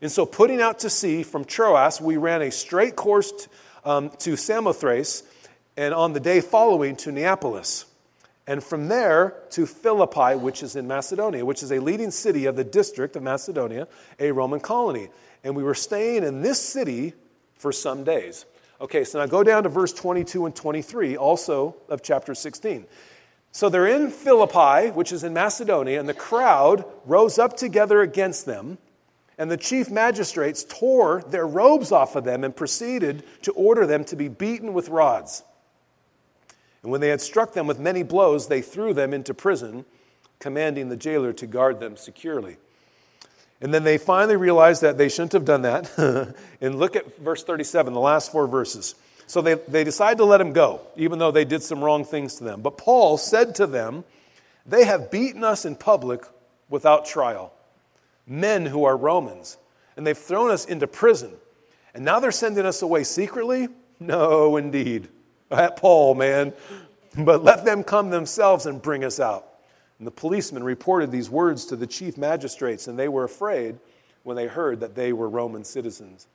And 0.00 0.10
so, 0.10 0.26
putting 0.26 0.60
out 0.60 0.80
to 0.80 0.90
sea 0.90 1.22
from 1.22 1.44
Troas, 1.44 2.00
we 2.00 2.16
ran 2.16 2.42
a 2.42 2.50
straight 2.50 2.96
course 2.96 3.48
um, 3.84 4.10
to 4.18 4.36
Samothrace, 4.36 5.22
and 5.76 5.94
on 5.94 6.12
the 6.12 6.20
day 6.20 6.40
following 6.40 6.96
to 6.96 7.12
Neapolis. 7.12 7.86
And 8.46 8.62
from 8.62 8.88
there 8.88 9.36
to 9.50 9.66
Philippi, 9.66 10.36
which 10.36 10.62
is 10.62 10.74
in 10.74 10.88
Macedonia, 10.88 11.44
which 11.44 11.62
is 11.62 11.70
a 11.70 11.78
leading 11.78 12.10
city 12.10 12.46
of 12.46 12.56
the 12.56 12.64
district 12.64 13.14
of 13.14 13.22
Macedonia, 13.22 13.86
a 14.18 14.32
Roman 14.32 14.58
colony. 14.58 15.10
And 15.44 15.54
we 15.54 15.62
were 15.62 15.74
staying 15.74 16.24
in 16.24 16.42
this 16.42 16.60
city 16.60 17.14
for 17.54 17.70
some 17.70 18.02
days. 18.02 18.44
Okay, 18.82 19.04
so 19.04 19.20
now 19.20 19.26
go 19.26 19.44
down 19.44 19.62
to 19.62 19.68
verse 19.68 19.92
22 19.92 20.44
and 20.44 20.56
23, 20.56 21.16
also 21.16 21.76
of 21.88 22.02
chapter 22.02 22.34
16. 22.34 22.84
So 23.52 23.68
they're 23.68 23.86
in 23.86 24.10
Philippi, 24.10 24.90
which 24.90 25.12
is 25.12 25.22
in 25.22 25.32
Macedonia, 25.32 26.00
and 26.00 26.08
the 26.08 26.14
crowd 26.14 26.84
rose 27.06 27.38
up 27.38 27.56
together 27.56 28.00
against 28.00 28.44
them. 28.44 28.78
And 29.38 29.48
the 29.48 29.56
chief 29.56 29.88
magistrates 29.88 30.64
tore 30.64 31.22
their 31.28 31.46
robes 31.46 31.92
off 31.92 32.16
of 32.16 32.24
them 32.24 32.42
and 32.42 32.56
proceeded 32.56 33.22
to 33.42 33.52
order 33.52 33.86
them 33.86 34.04
to 34.06 34.16
be 34.16 34.26
beaten 34.26 34.74
with 34.74 34.88
rods. 34.88 35.44
And 36.82 36.90
when 36.90 37.00
they 37.00 37.08
had 37.08 37.20
struck 37.20 37.52
them 37.52 37.68
with 37.68 37.78
many 37.78 38.02
blows, 38.02 38.48
they 38.48 38.62
threw 38.62 38.92
them 38.92 39.14
into 39.14 39.32
prison, 39.32 39.84
commanding 40.40 40.88
the 40.88 40.96
jailer 40.96 41.32
to 41.34 41.46
guard 41.46 41.78
them 41.78 41.96
securely. 41.96 42.56
And 43.62 43.72
then 43.72 43.84
they 43.84 43.96
finally 43.96 44.36
realized 44.36 44.82
that 44.82 44.98
they 44.98 45.08
shouldn't 45.08 45.32
have 45.32 45.44
done 45.44 45.62
that. 45.62 46.34
and 46.60 46.78
look 46.78 46.96
at 46.96 47.16
verse 47.18 47.44
37, 47.44 47.92
the 47.94 48.00
last 48.00 48.32
four 48.32 48.48
verses. 48.48 48.96
So 49.28 49.40
they, 49.40 49.54
they 49.54 49.84
decided 49.84 50.18
to 50.18 50.24
let 50.24 50.40
him 50.40 50.52
go, 50.52 50.80
even 50.96 51.20
though 51.20 51.30
they 51.30 51.44
did 51.44 51.62
some 51.62 51.82
wrong 51.82 52.04
things 52.04 52.34
to 52.34 52.44
them. 52.44 52.60
But 52.60 52.76
Paul 52.76 53.16
said 53.16 53.54
to 53.54 53.68
them, 53.68 54.04
They 54.66 54.84
have 54.84 55.12
beaten 55.12 55.44
us 55.44 55.64
in 55.64 55.76
public 55.76 56.24
without 56.68 57.06
trial, 57.06 57.52
men 58.26 58.66
who 58.66 58.82
are 58.84 58.96
Romans, 58.96 59.56
and 59.96 60.04
they've 60.04 60.18
thrown 60.18 60.50
us 60.50 60.64
into 60.64 60.88
prison. 60.88 61.32
And 61.94 62.04
now 62.04 62.18
they're 62.18 62.32
sending 62.32 62.66
us 62.66 62.82
away 62.82 63.04
secretly? 63.04 63.68
No, 64.00 64.56
indeed. 64.56 65.08
At 65.52 65.76
Paul, 65.76 66.16
man. 66.16 66.52
But 67.16 67.44
let 67.44 67.64
them 67.64 67.84
come 67.84 68.10
themselves 68.10 68.66
and 68.66 68.82
bring 68.82 69.04
us 69.04 69.20
out. 69.20 69.46
And 70.02 70.06
the 70.08 70.10
policemen 70.10 70.64
reported 70.64 71.12
these 71.12 71.30
words 71.30 71.64
to 71.66 71.76
the 71.76 71.86
chief 71.86 72.18
magistrates, 72.18 72.88
and 72.88 72.98
they 72.98 73.06
were 73.06 73.22
afraid 73.22 73.78
when 74.24 74.36
they 74.36 74.48
heard 74.48 74.80
that 74.80 74.96
they 74.96 75.12
were 75.12 75.28
Roman 75.28 75.62
citizens. 75.62 76.26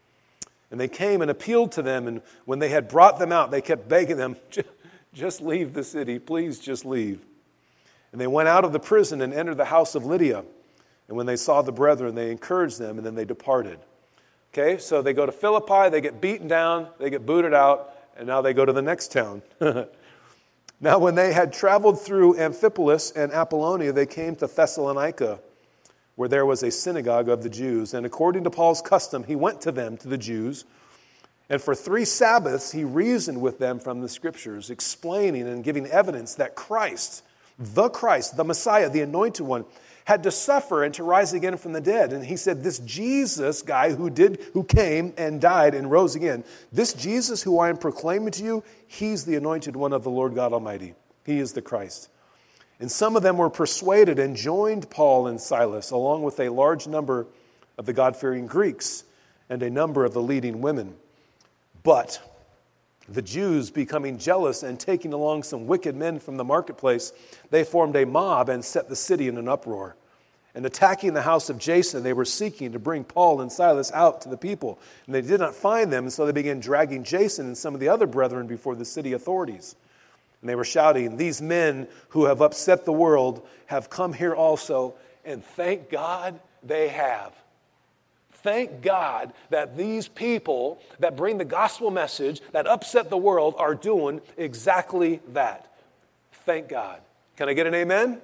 And 0.72 0.80
they 0.80 0.88
came 0.88 1.22
and 1.22 1.30
appealed 1.30 1.74
to 1.74 1.82
them, 1.82 2.08
and 2.08 2.22
when 2.46 2.60
they 2.60 2.70
had 2.70 2.88
brought 2.88 3.20
them 3.20 3.34
out, 3.34 3.52
they 3.52 3.60
kept 3.60 3.90
begging 3.90 4.16
them, 4.16 4.38
just 5.14 5.42
leave 5.42 5.74
the 5.74 5.84
city, 5.84 6.18
please 6.18 6.60
just 6.60 6.86
leave. 6.86 7.20
And 8.14 8.22
they 8.22 8.28
went 8.28 8.48
out 8.48 8.64
of 8.64 8.72
the 8.72 8.80
prison 8.80 9.22
and 9.22 9.34
entered 9.34 9.58
the 9.58 9.66
house 9.66 9.96
of 9.96 10.06
Lydia. 10.06 10.46
And 11.10 11.18
when 11.18 11.26
they 11.26 11.36
saw 11.36 11.62
the 11.62 11.74
brethren, 11.74 12.16
they 12.16 12.32
encouraged 12.32 12.80
them, 12.80 12.96
and 12.96 13.06
then 13.06 13.16
they 13.16 13.26
departed. 13.26 13.80
Okay, 14.54 14.78
so 14.78 15.02
they 15.02 15.12
go 15.12 15.26
to 15.26 15.34
Philippi, 15.34 15.90
they 15.90 16.00
get 16.00 16.22
beaten 16.22 16.48
down, 16.48 16.88
they 17.00 17.10
get 17.10 17.26
booted 17.26 17.54
out, 17.54 17.94
and 18.16 18.28
now 18.28 18.40
they 18.40 18.54
go 18.54 18.64
to 18.64 18.72
the 18.72 18.82
next 18.82 19.12
town. 19.12 19.42
Now, 20.80 21.00
when 21.00 21.16
they 21.16 21.34
had 21.34 21.54
traveled 21.54 22.00
through 22.00 22.36
Amphipolis 22.36 23.12
and 23.16 23.32
Apollonia, 23.32 23.92
they 23.92 24.06
came 24.06 24.36
to 24.36 24.48
Thessalonica, 24.48 25.40
where 26.16 26.30
there 26.30 26.46
was 26.46 26.62
a 26.62 26.70
synagogue 26.70 27.30
of 27.30 27.42
the 27.42 27.50
Jews. 27.50 27.96
And 27.96 28.06
according 28.06 28.44
to 28.44 28.52
Paul's 28.52 28.82
custom, 28.82 29.24
he 29.24 29.36
went 29.36 29.62
to 29.62 29.72
them, 29.72 29.98
to 29.98 30.08
the 30.08 30.18
Jews. 30.18 30.66
And 31.50 31.62
for 31.62 31.74
three 31.74 32.06
Sabbaths, 32.06 32.72
he 32.72 32.84
reasoned 32.84 33.42
with 33.42 33.58
them 33.58 33.80
from 33.80 34.02
the 34.02 34.10
scriptures, 34.10 34.70
explaining 34.70 35.48
and 35.48 35.64
giving 35.64 35.88
evidence 35.88 36.36
that 36.36 36.56
Christ, 36.56 37.24
the 37.58 37.90
Christ, 37.90 38.38
the 38.38 38.44
Messiah, 38.44 38.90
the 38.90 39.02
anointed 39.02 39.46
one, 39.48 39.66
had 40.08 40.24
to 40.24 40.32
suffer 40.32 40.86
and 40.86 40.94
to 40.94 41.04
rise 41.04 41.34
again 41.34 41.58
from 41.58 41.74
the 41.74 41.82
dead. 41.82 42.14
And 42.14 42.26
he 42.26 42.38
said, 42.38 42.64
This 42.64 42.80
Jesus 42.80 43.62
guy 43.62 43.92
who 43.92 44.10
did, 44.10 44.42
who 44.54 44.64
came 44.64 45.14
and 45.18 45.42
died 45.42 45.76
and 45.76 45.92
rose 45.92 46.16
again, 46.16 46.46
this 46.72 46.94
Jesus 46.94 47.44
who 47.44 47.60
I 47.60 47.68
am 47.68 47.76
proclaiming 47.76 48.32
to 48.32 48.44
you, 48.44 48.64
he's 48.88 49.26
the 49.26 49.36
anointed 49.36 49.76
one 49.76 49.92
of 49.92 50.04
the 50.04 50.10
Lord 50.10 50.34
God 50.34 50.54
Almighty. 50.54 50.94
He 51.26 51.40
is 51.40 51.52
the 51.52 51.62
Christ. 51.62 52.08
And 52.80 52.90
some 52.90 53.18
of 53.18 53.22
them 53.22 53.36
were 53.36 53.50
persuaded 53.50 54.18
and 54.18 54.38
joined 54.38 54.90
Paul 54.90 55.28
and 55.28 55.42
Silas, 55.42 55.92
along 55.92 56.24
with 56.24 56.40
a 56.40 56.48
large 56.48 56.88
number 56.88 57.28
of 57.78 57.86
the 57.86 57.92
God 57.92 58.16
fearing 58.16 58.48
Greeks 58.48 59.04
and 59.50 59.62
a 59.62 59.70
number 59.70 60.06
of 60.06 60.14
the 60.14 60.22
leading 60.22 60.62
women. 60.62 60.96
But 61.84 62.22
the 63.10 63.22
Jews, 63.22 63.72
becoming 63.72 64.18
jealous 64.18 64.64
and 64.64 64.80
taking 64.80 65.14
along 65.14 65.44
some 65.44 65.66
wicked 65.66 65.96
men 65.96 66.20
from 66.20 66.36
the 66.36 66.44
marketplace, 66.44 67.14
they 67.50 67.64
formed 67.64 67.96
a 67.96 68.06
mob 68.06 68.50
and 68.50 68.64
set 68.64 68.90
the 68.90 68.96
city 68.96 69.28
in 69.28 69.38
an 69.38 69.48
uproar. 69.48 69.96
And 70.54 70.66
attacking 70.66 71.14
the 71.14 71.22
house 71.22 71.50
of 71.50 71.60
Jason, 71.60 72.04
they 72.04 72.14
were 72.14 72.26
seeking 72.26 72.72
to 72.72 72.80
bring 72.80 73.04
Paul 73.04 73.42
and 73.42 73.52
Silas 73.52 73.92
out 73.92 74.22
to 74.22 74.30
the 74.30 74.38
people. 74.38 74.80
And 75.06 75.14
they 75.14 75.22
did 75.22 75.40
not 75.40 75.54
find 75.54 75.94
them, 75.94 76.06
and 76.06 76.12
so 76.12 76.26
they 76.26 76.32
began 76.32 76.60
dragging 76.60 77.04
Jason 77.04 77.46
and 77.46 77.58
some 77.58 77.74
of 77.74 77.80
the 77.80 77.90
other 77.90 78.08
brethren 78.08 78.48
before 78.48 78.76
the 78.76 78.84
city 78.84 79.14
authorities. 79.14 79.76
And 80.42 80.50
they 80.50 80.56
were 80.56 80.64
shouting, 80.64 81.16
These 81.16 81.42
men 81.42 81.88
who 82.10 82.26
have 82.26 82.42
upset 82.42 82.86
the 82.86 82.92
world 82.92 83.48
have 83.68 83.90
come 83.90 84.14
here 84.14 84.34
also, 84.34 84.96
and 85.24 85.46
thank 85.46 85.90
God 85.90 86.40
they 86.64 86.88
have. 86.90 87.34
Thank 88.44 88.82
God 88.82 89.34
that 89.50 89.78
these 89.78 90.08
people 90.08 90.80
that 91.00 91.18
bring 91.18 91.38
the 91.38 91.46
gospel 91.46 91.92
message 91.92 92.42
that 92.52 92.68
upset 92.68 93.10
the 93.10 93.18
world 93.18 93.56
are 93.58 93.76
doing 93.76 94.22
exactly 94.38 95.22
that. 95.34 95.74
Thank 96.46 96.70
God. 96.70 97.02
Can 97.36 97.50
I 97.50 97.54
get 97.54 97.68
an 97.68 97.74
amen? 97.74 98.22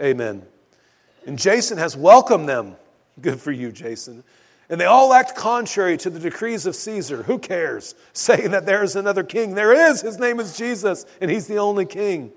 Amen. 0.00 0.42
And 1.26 1.38
Jason 1.38 1.78
has 1.78 1.96
welcomed 1.96 2.48
them. 2.48 2.76
Good 3.20 3.40
for 3.40 3.52
you, 3.52 3.70
Jason. 3.70 4.24
And 4.68 4.80
they 4.80 4.86
all 4.86 5.12
act 5.12 5.36
contrary 5.36 5.98
to 5.98 6.10
the 6.10 6.18
decrees 6.18 6.64
of 6.64 6.74
Caesar. 6.74 7.24
Who 7.24 7.38
cares? 7.38 7.94
Saying 8.14 8.52
that 8.52 8.64
there 8.64 8.82
is 8.82 8.96
another 8.96 9.22
king. 9.22 9.54
There 9.54 9.90
is. 9.90 10.00
His 10.00 10.18
name 10.18 10.40
is 10.40 10.56
Jesus, 10.56 11.04
and 11.20 11.30
he's 11.30 11.46
the 11.46 11.58
only 11.58 11.84
king. 11.84 12.32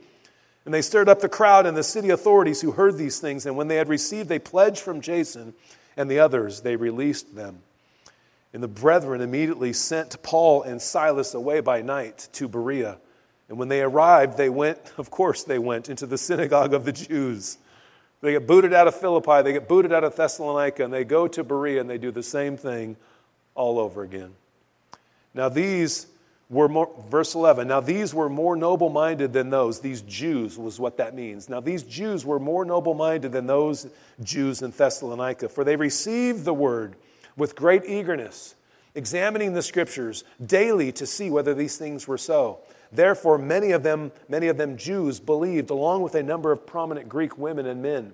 And 0.66 0.74
they 0.74 0.82
stirred 0.82 1.08
up 1.08 1.22
the 1.22 1.30
crowd 1.30 1.66
and 1.66 1.78
the 1.78 1.84
city 1.84 2.10
authorities 2.10 2.60
who 2.60 2.72
heard 2.72 2.98
these 2.98 3.20
things. 3.20 3.46
And 3.46 3.56
when 3.56 3.68
they 3.68 3.76
had 3.78 3.88
received 3.88 4.32
a 4.32 4.40
pledge 4.40 4.80
from 4.80 5.00
Jason, 5.00 5.54
and 5.98 6.10
the 6.10 6.20
others, 6.20 6.62
they 6.62 6.76
released 6.76 7.36
them. 7.36 7.60
And 8.54 8.64
the 8.64 8.68
brethren 8.68 9.22
immediately 9.22 9.74
sent 9.74 10.22
Paul 10.24 10.64
and 10.64 10.82
Silas 10.82 11.34
away 11.34 11.60
by 11.60 11.82
night 11.82 12.30
to 12.34 12.48
Berea. 12.48 12.98
And 13.50 13.58
when 13.58 13.68
they 13.68 13.82
arrived, 13.82 14.38
they 14.38 14.50
went, 14.50 14.80
of 14.98 15.12
course, 15.12 15.44
they 15.44 15.60
went 15.60 15.90
into 15.90 16.06
the 16.06 16.18
synagogue 16.18 16.74
of 16.74 16.86
the 16.86 16.92
Jews. 16.92 17.58
They 18.22 18.32
get 18.32 18.48
booted 18.48 18.74
out 18.74 18.88
of 18.88 18.96
Philippi, 18.96 19.44
they 19.44 19.54
get 19.54 19.68
booted 19.68 19.94
out 19.94 20.04
of 20.04 20.16
Thessalonica, 20.16 20.84
and 20.84 20.94
they 20.94 21.04
go 21.04 21.28
to 21.28 21.44
Berea 21.44 21.82
and 21.82 21.90
they 21.90 21.98
do 21.98 22.12
the 22.12 22.24
same 22.24 22.58
thing 22.58 22.96
all 23.54 23.78
over 23.78 24.04
again. 24.04 24.32
Now, 25.34 25.50
these 25.50 26.08
were 26.50 26.70
more, 26.70 26.92
verse 27.10 27.34
11, 27.34 27.68
now 27.68 27.80
these 27.80 28.14
were 28.14 28.30
more 28.30 28.56
noble 28.56 28.90
minded 28.90 29.34
than 29.34 29.50
those. 29.50 29.80
These 29.80 30.02
Jews 30.04 30.58
was 30.58 30.80
what 30.80 30.98
that 30.98 31.16
means. 31.16 31.50
Now, 31.50 31.60
these 31.60 31.84
Jews 31.84 32.26
were 32.26 32.40
more 32.40 32.66
noble 32.66 32.94
minded 32.94 33.32
than 33.32 33.48
those 33.48 33.88
Jews 34.22 34.62
in 34.62 34.72
Thessalonica, 34.72 35.50
for 35.50 35.64
they 35.64 35.76
received 35.76 36.46
the 36.46 36.54
word 36.54 36.96
with 37.36 37.56
great 37.56 37.86
eagerness, 37.86 38.56
examining 38.94 39.54
the 39.54 39.64
scriptures 39.64 40.24
daily 40.46 40.92
to 40.94 41.06
see 41.06 41.30
whether 41.30 41.54
these 41.54 41.78
things 41.78 42.08
were 42.08 42.18
so. 42.18 42.60
Therefore, 42.92 43.38
many 43.38 43.72
of 43.72 43.84
them, 43.84 44.12
many 44.30 44.48
of 44.48 44.58
them 44.58 44.78
Jews 44.78 45.20
believed, 45.20 45.70
along 45.70 46.04
with 46.04 46.16
a 46.16 46.24
number 46.24 46.52
of 46.52 46.66
prominent 46.68 47.10
Greek 47.10 47.38
women 47.38 47.66
and 47.66 47.82
men. 47.82 48.14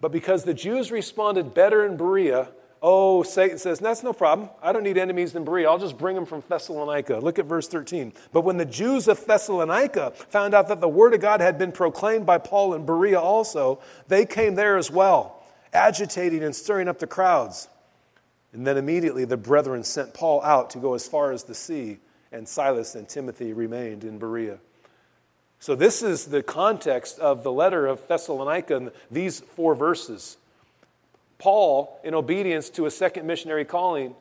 But 0.00 0.12
because 0.12 0.44
the 0.44 0.54
Jews 0.54 0.92
responded 0.92 1.54
better 1.54 1.86
in 1.86 1.96
Berea, 1.96 2.48
Oh, 2.84 3.22
Satan 3.22 3.58
says, 3.58 3.78
That's 3.78 4.02
no 4.02 4.12
problem. 4.12 4.50
I 4.60 4.72
don't 4.72 4.82
need 4.82 4.98
enemies 4.98 5.36
in 5.36 5.44
Berea. 5.44 5.68
I'll 5.68 5.78
just 5.78 5.96
bring 5.96 6.16
them 6.16 6.26
from 6.26 6.42
Thessalonica. 6.48 7.18
Look 7.18 7.38
at 7.38 7.46
verse 7.46 7.68
13. 7.68 8.12
But 8.32 8.40
when 8.40 8.56
the 8.56 8.64
Jews 8.64 9.06
of 9.06 9.24
Thessalonica 9.24 10.10
found 10.30 10.52
out 10.52 10.66
that 10.66 10.80
the 10.80 10.88
word 10.88 11.14
of 11.14 11.20
God 11.20 11.40
had 11.40 11.58
been 11.58 11.70
proclaimed 11.70 12.26
by 12.26 12.38
Paul 12.38 12.74
in 12.74 12.84
Berea 12.84 13.20
also, 13.20 13.80
they 14.08 14.26
came 14.26 14.56
there 14.56 14.76
as 14.76 14.90
well, 14.90 15.44
agitating 15.72 16.42
and 16.42 16.56
stirring 16.56 16.88
up 16.88 16.98
the 16.98 17.06
crowds. 17.06 17.68
And 18.52 18.66
then 18.66 18.76
immediately 18.76 19.24
the 19.24 19.36
brethren 19.36 19.84
sent 19.84 20.12
Paul 20.12 20.42
out 20.42 20.70
to 20.70 20.78
go 20.78 20.94
as 20.94 21.06
far 21.06 21.30
as 21.30 21.44
the 21.44 21.54
sea, 21.54 21.98
and 22.32 22.48
Silas 22.48 22.96
and 22.96 23.08
Timothy 23.08 23.52
remained 23.52 24.02
in 24.02 24.18
Berea. 24.18 24.58
So, 25.60 25.76
this 25.76 26.02
is 26.02 26.26
the 26.26 26.42
context 26.42 27.20
of 27.20 27.44
the 27.44 27.52
letter 27.52 27.86
of 27.86 28.08
Thessalonica, 28.08 28.76
and 28.76 28.90
these 29.08 29.38
four 29.38 29.76
verses. 29.76 30.36
Paul, 31.42 31.98
in 32.04 32.14
obedience 32.14 32.70
to 32.70 32.86
a 32.86 32.90
second 32.90 33.26
missionary 33.26 33.64
calling, 33.64 34.14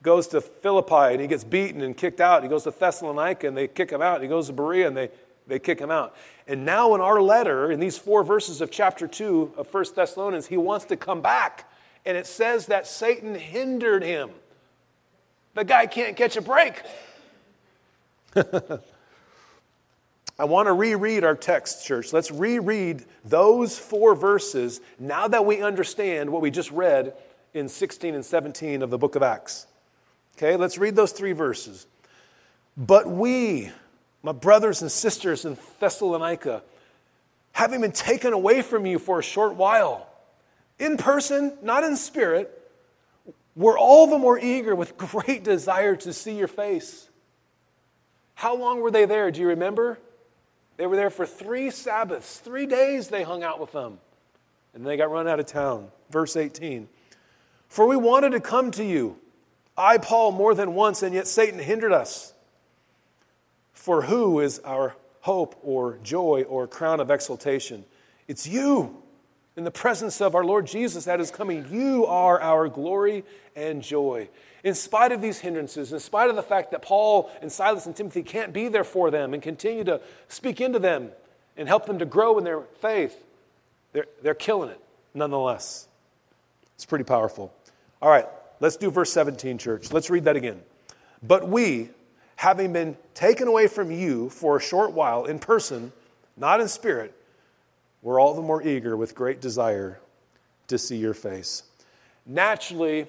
goes 0.00 0.28
to 0.28 0.40
Philippi 0.40 1.12
and 1.12 1.20
he 1.20 1.26
gets 1.26 1.44
beaten 1.44 1.82
and 1.82 1.94
kicked 1.94 2.22
out. 2.22 2.42
He 2.42 2.48
goes 2.48 2.64
to 2.64 2.70
Thessalonica 2.70 3.46
and 3.46 3.54
they 3.54 3.68
kick 3.68 3.90
him 3.90 4.00
out. 4.00 4.22
He 4.22 4.28
goes 4.28 4.46
to 4.46 4.54
Berea 4.54 4.88
and 4.88 4.96
they, 4.96 5.10
they 5.46 5.58
kick 5.58 5.78
him 5.78 5.90
out. 5.90 6.16
And 6.48 6.64
now, 6.64 6.94
in 6.94 7.02
our 7.02 7.20
letter, 7.20 7.70
in 7.70 7.80
these 7.80 7.98
four 7.98 8.24
verses 8.24 8.62
of 8.62 8.70
chapter 8.70 9.06
2 9.06 9.52
of 9.58 9.74
1 9.74 9.84
Thessalonians, 9.94 10.46
he 10.46 10.56
wants 10.56 10.86
to 10.86 10.96
come 10.96 11.20
back. 11.20 11.70
And 12.06 12.16
it 12.16 12.26
says 12.26 12.64
that 12.66 12.86
Satan 12.86 13.34
hindered 13.34 14.02
him. 14.02 14.30
The 15.52 15.64
guy 15.64 15.84
can't 15.84 16.16
catch 16.16 16.38
a 16.38 16.40
break. 16.40 16.80
I 20.38 20.44
want 20.44 20.66
to 20.66 20.72
reread 20.72 21.22
our 21.22 21.36
text, 21.36 21.86
church. 21.86 22.12
Let's 22.12 22.30
reread 22.30 23.04
those 23.24 23.78
four 23.78 24.16
verses 24.16 24.80
now 24.98 25.28
that 25.28 25.46
we 25.46 25.62
understand 25.62 26.30
what 26.30 26.42
we 26.42 26.50
just 26.50 26.72
read 26.72 27.14
in 27.52 27.68
16 27.68 28.14
and 28.14 28.24
17 28.24 28.82
of 28.82 28.90
the 28.90 28.98
book 28.98 29.14
of 29.14 29.22
Acts. 29.22 29.66
Okay, 30.36 30.56
let's 30.56 30.76
read 30.76 30.96
those 30.96 31.12
three 31.12 31.32
verses. 31.32 31.86
But 32.76 33.06
we, 33.08 33.70
my 34.24 34.32
brothers 34.32 34.82
and 34.82 34.90
sisters 34.90 35.44
in 35.44 35.56
Thessalonica, 35.78 36.64
having 37.52 37.80
been 37.80 37.92
taken 37.92 38.32
away 38.32 38.62
from 38.62 38.86
you 38.86 38.98
for 38.98 39.20
a 39.20 39.22
short 39.22 39.54
while, 39.54 40.08
in 40.80 40.96
person, 40.96 41.56
not 41.62 41.84
in 41.84 41.94
spirit, 41.96 42.50
we're 43.54 43.78
all 43.78 44.08
the 44.08 44.18
more 44.18 44.36
eager 44.36 44.74
with 44.74 44.96
great 44.96 45.44
desire 45.44 45.94
to 45.94 46.12
see 46.12 46.36
your 46.36 46.48
face. 46.48 47.08
How 48.34 48.56
long 48.56 48.80
were 48.80 48.90
they 48.90 49.04
there? 49.04 49.30
Do 49.30 49.40
you 49.40 49.46
remember? 49.48 50.00
They 50.76 50.86
were 50.86 50.96
there 50.96 51.10
for 51.10 51.26
three 51.26 51.70
Sabbaths, 51.70 52.38
three 52.38 52.66
days 52.66 53.08
they 53.08 53.22
hung 53.22 53.42
out 53.42 53.60
with 53.60 53.72
them. 53.72 53.98
And 54.74 54.84
they 54.84 54.96
got 54.96 55.10
run 55.10 55.28
out 55.28 55.38
of 55.38 55.46
town. 55.46 55.88
Verse 56.10 56.36
18 56.36 56.88
For 57.68 57.86
we 57.86 57.96
wanted 57.96 58.30
to 58.30 58.40
come 58.40 58.70
to 58.72 58.84
you, 58.84 59.18
I, 59.76 59.98
Paul, 59.98 60.32
more 60.32 60.54
than 60.54 60.74
once, 60.74 61.02
and 61.02 61.14
yet 61.14 61.26
Satan 61.26 61.58
hindered 61.58 61.92
us. 61.92 62.32
For 63.72 64.02
who 64.02 64.40
is 64.40 64.58
our 64.60 64.96
hope 65.20 65.58
or 65.62 65.98
joy 66.02 66.44
or 66.48 66.66
crown 66.66 67.00
of 67.00 67.10
exaltation? 67.10 67.84
It's 68.26 68.46
you. 68.46 69.00
In 69.56 69.62
the 69.62 69.70
presence 69.70 70.20
of 70.20 70.34
our 70.34 70.44
Lord 70.44 70.66
Jesus 70.66 71.04
that 71.04 71.20
is 71.20 71.30
coming, 71.30 71.66
you 71.70 72.06
are 72.06 72.40
our 72.40 72.68
glory 72.68 73.24
and 73.54 73.82
joy 73.82 74.28
in 74.64 74.74
spite 74.74 75.12
of 75.12 75.20
these 75.20 75.38
hindrances, 75.38 75.92
in 75.92 76.00
spite 76.00 76.30
of 76.30 76.36
the 76.36 76.42
fact 76.42 76.70
that 76.70 76.80
Paul 76.80 77.30
and 77.42 77.52
Silas 77.52 77.84
and 77.84 77.94
Timothy 77.94 78.22
can't 78.22 78.52
be 78.52 78.68
there 78.68 78.82
for 78.82 79.10
them 79.10 79.34
and 79.34 79.42
continue 79.42 79.84
to 79.84 80.00
speak 80.28 80.60
into 80.60 80.78
them 80.78 81.10
and 81.56 81.68
help 81.68 81.84
them 81.84 81.98
to 81.98 82.06
grow 82.06 82.38
in 82.38 82.44
their 82.44 82.62
faith, 82.80 83.14
they're, 83.92 84.06
they're 84.22 84.34
killing 84.34 84.70
it 84.70 84.80
nonetheless. 85.12 85.86
It's 86.76 86.86
pretty 86.86 87.04
powerful. 87.04 87.52
All 88.00 88.08
right, 88.10 88.26
let's 88.58 88.76
do 88.76 88.90
verse 88.90 89.12
17, 89.12 89.58
church. 89.58 89.92
Let's 89.92 90.08
read 90.08 90.24
that 90.24 90.34
again. 90.34 90.60
But 91.22 91.46
we, 91.46 91.90
having 92.36 92.72
been 92.72 92.96
taken 93.12 93.48
away 93.48 93.68
from 93.68 93.90
you 93.90 94.30
for 94.30 94.56
a 94.56 94.60
short 94.60 94.92
while 94.92 95.26
in 95.26 95.38
person, 95.38 95.92
not 96.38 96.60
in 96.62 96.68
spirit, 96.68 97.14
we're 98.00 98.18
all 98.18 98.34
the 98.34 98.42
more 98.42 98.66
eager 98.66 98.96
with 98.96 99.14
great 99.14 99.42
desire 99.42 100.00
to 100.68 100.78
see 100.78 100.96
your 100.96 101.14
face. 101.14 101.64
Naturally, 102.26 103.06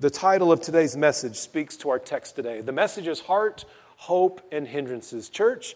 the 0.00 0.10
title 0.10 0.52
of 0.52 0.60
today's 0.60 0.96
message 0.96 1.36
speaks 1.36 1.76
to 1.76 1.90
our 1.90 1.98
text 1.98 2.36
today. 2.36 2.60
The 2.60 2.70
message 2.70 3.08
is 3.08 3.18
Heart, 3.18 3.64
Hope, 3.96 4.40
and 4.52 4.66
Hindrances. 4.66 5.28
Church, 5.28 5.74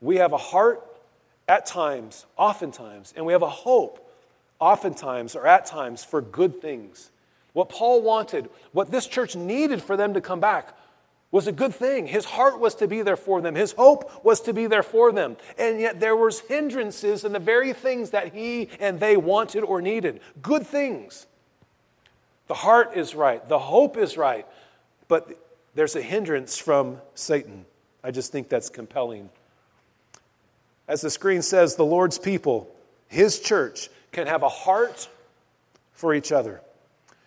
we 0.00 0.16
have 0.16 0.32
a 0.32 0.38
heart 0.38 0.84
at 1.46 1.66
times, 1.66 2.26
oftentimes, 2.36 3.14
and 3.16 3.24
we 3.24 3.32
have 3.32 3.42
a 3.42 3.48
hope 3.48 4.12
oftentimes 4.58 5.36
or 5.36 5.46
at 5.46 5.66
times 5.66 6.02
for 6.02 6.20
good 6.20 6.60
things. 6.60 7.10
What 7.52 7.68
Paul 7.68 8.02
wanted, 8.02 8.50
what 8.72 8.90
this 8.90 9.06
church 9.06 9.36
needed 9.36 9.80
for 9.82 9.96
them 9.96 10.14
to 10.14 10.20
come 10.20 10.40
back, 10.40 10.76
was 11.30 11.46
a 11.46 11.52
good 11.52 11.72
thing. 11.72 12.08
His 12.08 12.24
heart 12.24 12.58
was 12.58 12.74
to 12.76 12.88
be 12.88 13.02
there 13.02 13.16
for 13.16 13.40
them. 13.40 13.54
His 13.54 13.70
hope 13.72 14.24
was 14.24 14.40
to 14.42 14.52
be 14.52 14.66
there 14.66 14.82
for 14.82 15.12
them. 15.12 15.36
And 15.56 15.80
yet 15.80 16.00
there 16.00 16.16
was 16.16 16.40
hindrances 16.40 17.24
in 17.24 17.32
the 17.32 17.38
very 17.38 17.72
things 17.72 18.10
that 18.10 18.34
he 18.34 18.68
and 18.80 18.98
they 18.98 19.16
wanted 19.16 19.62
or 19.62 19.80
needed. 19.80 20.20
Good 20.42 20.66
things. 20.66 21.26
The 22.50 22.54
heart 22.54 22.96
is 22.96 23.14
right, 23.14 23.48
the 23.48 23.60
hope 23.60 23.96
is 23.96 24.16
right, 24.16 24.44
but 25.06 25.40
there's 25.76 25.94
a 25.94 26.02
hindrance 26.02 26.58
from 26.58 27.00
Satan. 27.14 27.64
I 28.02 28.10
just 28.10 28.32
think 28.32 28.48
that's 28.48 28.68
compelling. 28.68 29.30
as 30.88 31.00
the 31.00 31.10
screen 31.10 31.42
says, 31.42 31.76
the 31.76 31.84
Lord's 31.84 32.18
people, 32.18 32.68
His 33.06 33.38
church, 33.38 33.88
can 34.10 34.26
have 34.26 34.42
a 34.42 34.48
heart 34.48 35.08
for 35.92 36.12
each 36.12 36.32
other, 36.32 36.60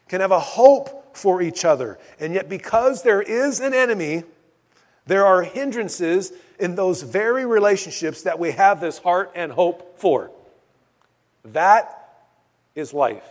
can 0.09 0.19
have 0.19 0.31
a 0.31 0.41
hope 0.41 1.15
for 1.15 1.41
each 1.41 1.63
other. 1.63 1.99
And 2.19 2.33
yet, 2.33 2.49
because 2.49 3.03
there 3.03 3.21
is 3.21 3.61
an 3.61 3.73
enemy, 3.73 4.23
there 5.05 5.25
are 5.25 5.41
hindrances 5.41 6.33
in 6.59 6.75
those 6.75 7.01
very 7.01 7.45
relationships 7.45 8.23
that 8.23 8.39
we 8.39 8.51
have 8.51 8.81
this 8.81 8.97
heart 8.97 9.31
and 9.35 9.53
hope 9.53 9.97
for. 10.01 10.31
That 11.45 12.25
is 12.75 12.93
life. 12.93 13.23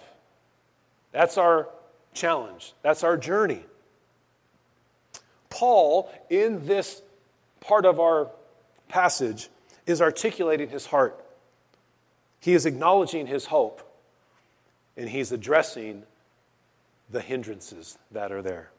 That's 1.13 1.37
our 1.37 1.69
challenge. 2.15 2.75
That's 2.83 3.05
our 3.05 3.17
journey. 3.17 3.65
Paul, 5.51 6.11
in 6.31 6.67
this 6.67 7.03
part 7.61 7.85
of 7.85 8.01
our 8.01 8.31
passage, 8.89 9.49
is 9.87 10.01
articulating 10.01 10.69
his 10.69 10.87
heart. 10.87 11.23
He 12.41 12.55
is 12.55 12.67
acknowledging 12.67 13.27
his 13.27 13.47
hope, 13.47 13.83
and 14.97 15.09
he's 15.09 15.31
addressing 15.31 16.05
the 17.11 17.21
hindrances 17.21 17.99
that 18.11 18.33
are 18.33 18.43
there. 18.43 18.71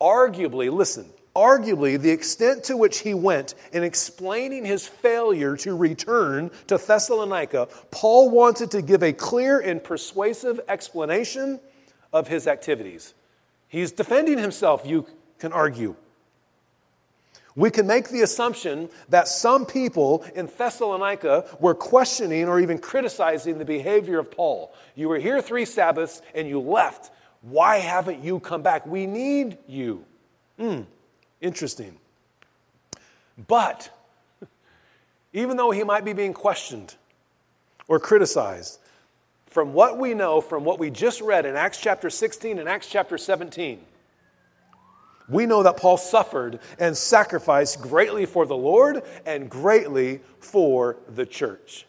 Arguably, 0.00 0.70
listen, 0.70 1.06
arguably, 1.34 2.00
the 2.00 2.10
extent 2.10 2.64
to 2.64 2.76
which 2.76 2.98
he 2.98 3.14
went 3.14 3.54
in 3.72 3.82
explaining 3.82 4.64
his 4.64 4.86
failure 4.86 5.56
to 5.58 5.76
return 5.76 6.50
to 6.66 6.76
Thessalonica, 6.76 7.68
Paul 7.90 8.30
wanted 8.30 8.72
to 8.72 8.82
give 8.82 9.02
a 9.02 9.12
clear 9.12 9.60
and 9.60 9.82
persuasive 9.82 10.60
explanation 10.68 11.60
of 12.12 12.28
his 12.28 12.46
activities. 12.46 13.14
He's 13.68 13.92
defending 13.92 14.38
himself, 14.38 14.82
you 14.84 15.06
can 15.38 15.52
argue. 15.52 15.96
We 17.56 17.70
can 17.70 17.86
make 17.86 18.10
the 18.10 18.20
assumption 18.20 18.90
that 19.08 19.28
some 19.28 19.64
people 19.64 20.24
in 20.34 20.46
Thessalonica 20.46 21.46
were 21.58 21.74
questioning 21.74 22.48
or 22.48 22.60
even 22.60 22.78
criticizing 22.78 23.56
the 23.56 23.64
behavior 23.64 24.18
of 24.18 24.30
Paul. 24.30 24.74
You 24.94 25.08
were 25.08 25.18
here 25.18 25.40
three 25.40 25.64
Sabbaths 25.64 26.20
and 26.34 26.46
you 26.46 26.60
left. 26.60 27.10
Why 27.40 27.78
haven't 27.78 28.22
you 28.22 28.40
come 28.40 28.60
back? 28.60 28.86
We 28.86 29.06
need 29.06 29.56
you. 29.66 30.04
Hmm, 30.58 30.82
interesting. 31.40 31.96
But 33.48 33.88
even 35.32 35.56
though 35.56 35.70
he 35.70 35.82
might 35.82 36.04
be 36.04 36.12
being 36.12 36.34
questioned 36.34 36.94
or 37.88 37.98
criticized, 37.98 38.78
from 39.46 39.72
what 39.72 39.98
we 39.98 40.14
know, 40.14 40.40
from 40.40 40.64
what 40.64 40.78
we 40.78 40.90
just 40.90 41.20
read 41.20 41.46
in 41.46 41.56
Acts 41.56 41.78
chapter 41.80 42.10
16 42.10 42.58
and 42.58 42.68
Acts 42.68 42.88
chapter 42.88 43.16
17, 43.16 43.80
we 45.28 45.46
know 45.46 45.62
that 45.62 45.76
Paul 45.76 45.96
suffered 45.96 46.60
and 46.78 46.96
sacrificed 46.96 47.80
greatly 47.80 48.26
for 48.26 48.46
the 48.46 48.56
Lord 48.56 49.02
and 49.24 49.50
greatly 49.50 50.20
for 50.38 50.96
the 51.08 51.26
church. 51.26 51.86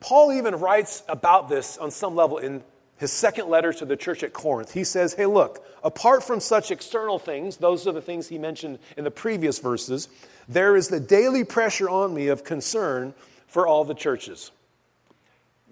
Paul 0.00 0.32
even 0.32 0.54
writes 0.56 1.02
about 1.08 1.48
this 1.50 1.76
on 1.76 1.90
some 1.90 2.16
level 2.16 2.38
in 2.38 2.62
his 2.96 3.12
second 3.12 3.48
letter 3.48 3.72
to 3.72 3.84
the 3.84 3.96
church 3.96 4.22
at 4.22 4.32
Corinth. 4.32 4.72
He 4.72 4.84
says, 4.84 5.14
Hey, 5.14 5.26
look, 5.26 5.64
apart 5.84 6.22
from 6.22 6.40
such 6.40 6.70
external 6.70 7.18
things, 7.18 7.58
those 7.58 7.86
are 7.86 7.92
the 7.92 8.00
things 8.00 8.28
he 8.28 8.38
mentioned 8.38 8.78
in 8.96 9.04
the 9.04 9.10
previous 9.10 9.58
verses, 9.58 10.08
there 10.48 10.74
is 10.74 10.88
the 10.88 11.00
daily 11.00 11.44
pressure 11.44 11.88
on 11.88 12.14
me 12.14 12.28
of 12.28 12.44
concern 12.44 13.14
for 13.50 13.66
all 13.66 13.84
the 13.84 13.94
churches. 13.94 14.50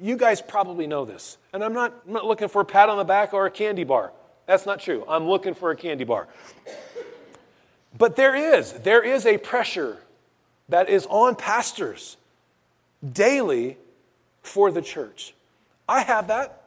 You 0.00 0.16
guys 0.16 0.42
probably 0.42 0.86
know 0.86 1.04
this, 1.04 1.38
and 1.52 1.64
I'm 1.64 1.72
not, 1.72 1.94
I'm 2.06 2.12
not 2.12 2.24
looking 2.24 2.48
for 2.48 2.60
a 2.60 2.64
pat 2.64 2.88
on 2.88 2.98
the 2.98 3.04
back 3.04 3.32
or 3.32 3.46
a 3.46 3.50
candy 3.50 3.84
bar. 3.84 4.12
That's 4.46 4.66
not 4.66 4.80
true. 4.80 5.04
I'm 5.08 5.26
looking 5.26 5.54
for 5.54 5.70
a 5.70 5.76
candy 5.76 6.04
bar. 6.04 6.28
But 7.96 8.16
there 8.16 8.34
is, 8.34 8.72
there 8.72 9.02
is 9.02 9.26
a 9.26 9.38
pressure 9.38 9.96
that 10.68 10.88
is 10.88 11.06
on 11.06 11.36
pastors 11.36 12.16
daily 13.12 13.76
for 14.42 14.70
the 14.70 14.82
church. 14.82 15.34
I 15.88 16.02
have 16.02 16.28
that. 16.28 16.62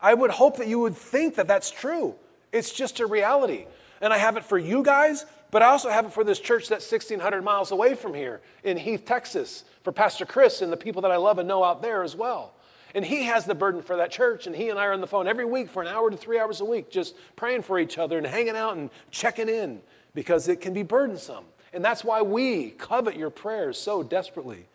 I 0.00 0.14
would 0.14 0.30
hope 0.30 0.58
that 0.58 0.68
you 0.68 0.78
would 0.80 0.96
think 0.96 1.36
that 1.36 1.48
that's 1.48 1.70
true. 1.70 2.14
It's 2.52 2.72
just 2.72 3.00
a 3.00 3.06
reality. 3.06 3.66
And 4.00 4.12
I 4.12 4.18
have 4.18 4.36
it 4.36 4.44
for 4.44 4.58
you 4.58 4.82
guys, 4.82 5.24
but 5.50 5.62
I 5.62 5.66
also 5.66 5.88
have 5.90 6.06
it 6.06 6.12
for 6.12 6.24
this 6.24 6.40
church 6.40 6.68
that's 6.68 6.90
1,600 6.90 7.42
miles 7.42 7.70
away 7.70 7.94
from 7.94 8.14
here 8.14 8.40
in 8.64 8.76
Heath, 8.76 9.04
Texas, 9.04 9.64
for 9.82 9.92
Pastor 9.92 10.26
Chris 10.26 10.62
and 10.62 10.72
the 10.72 10.76
people 10.76 11.02
that 11.02 11.10
I 11.10 11.16
love 11.16 11.38
and 11.38 11.48
know 11.48 11.62
out 11.62 11.82
there 11.82 12.02
as 12.02 12.16
well. 12.16 12.52
And 12.94 13.04
he 13.04 13.24
has 13.24 13.44
the 13.44 13.54
burden 13.54 13.82
for 13.82 13.96
that 13.96 14.10
church, 14.10 14.46
and 14.46 14.56
he 14.56 14.70
and 14.70 14.78
I 14.78 14.86
are 14.86 14.92
on 14.92 15.00
the 15.00 15.06
phone 15.06 15.28
every 15.28 15.44
week 15.44 15.68
for 15.68 15.82
an 15.82 15.88
hour 15.88 16.10
to 16.10 16.16
three 16.16 16.38
hours 16.38 16.60
a 16.60 16.64
week, 16.64 16.90
just 16.90 17.14
praying 17.36 17.62
for 17.62 17.78
each 17.78 17.98
other 17.98 18.16
and 18.16 18.26
hanging 18.26 18.56
out 18.56 18.76
and 18.76 18.90
checking 19.10 19.48
in 19.48 19.80
because 20.14 20.48
it 20.48 20.60
can 20.60 20.72
be 20.72 20.82
burdensome. 20.82 21.44
And 21.72 21.84
that's 21.84 22.02
why 22.02 22.22
we 22.22 22.70
covet 22.70 23.16
your 23.16 23.30
prayers 23.30 23.78
so 23.78 24.02
desperately 24.02 24.66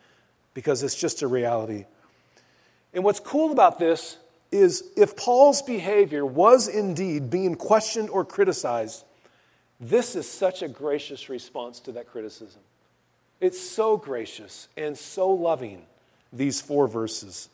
because 0.54 0.84
it's 0.84 0.96
just 0.96 1.22
a 1.22 1.28
reality. 1.28 1.86
And 2.94 3.04
what's 3.04 3.20
cool 3.20 3.52
about 3.52 3.80
this 3.80 4.18
is 4.52 4.84
if 4.98 5.16
Paul's 5.16 5.62
behavior 5.62 6.26
was 6.26 6.68
indeed 6.68 7.30
being 7.30 7.56
questioned 7.56 8.10
or 8.10 8.26
criticized, 8.26 9.06
this 9.82 10.16
is 10.16 10.30
such 10.30 10.62
a 10.62 10.68
gracious 10.68 11.28
response 11.28 11.80
to 11.82 11.92
that 11.94 12.08
criticism. 12.08 12.62
It's 13.40 13.60
so 13.60 13.98
gracious 13.98 14.68
and 14.78 14.96
so 14.96 15.32
loving, 15.32 15.82
these 16.32 16.62
four 16.62 16.88
verses. 16.88 17.50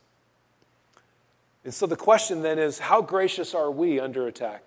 And 1.63 1.73
so 1.73 1.85
the 1.85 1.95
question 1.95 2.41
then 2.41 2.59
is 2.59 2.79
how 2.79 3.01
gracious 3.01 3.55
are 3.55 3.71
we 3.71 3.99
under 3.99 4.27
attack? 4.27 4.63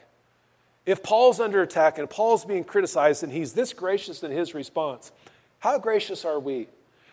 If 0.87 1.03
Paul's 1.03 1.39
under 1.39 1.61
attack 1.61 1.99
and 1.99 2.09
Paul's 2.09 2.47
being 2.47 2.65
criticized 2.65 3.23
and 3.23 3.31
he's 3.31 3.53
this 3.53 3.75
gracious 3.75 4.23
in 4.23 4.31
his 4.31 4.55
response, 4.55 5.13
how 5.59 5.79
gracious 5.79 6.25
are 6.25 6.41
we? 6.41 6.69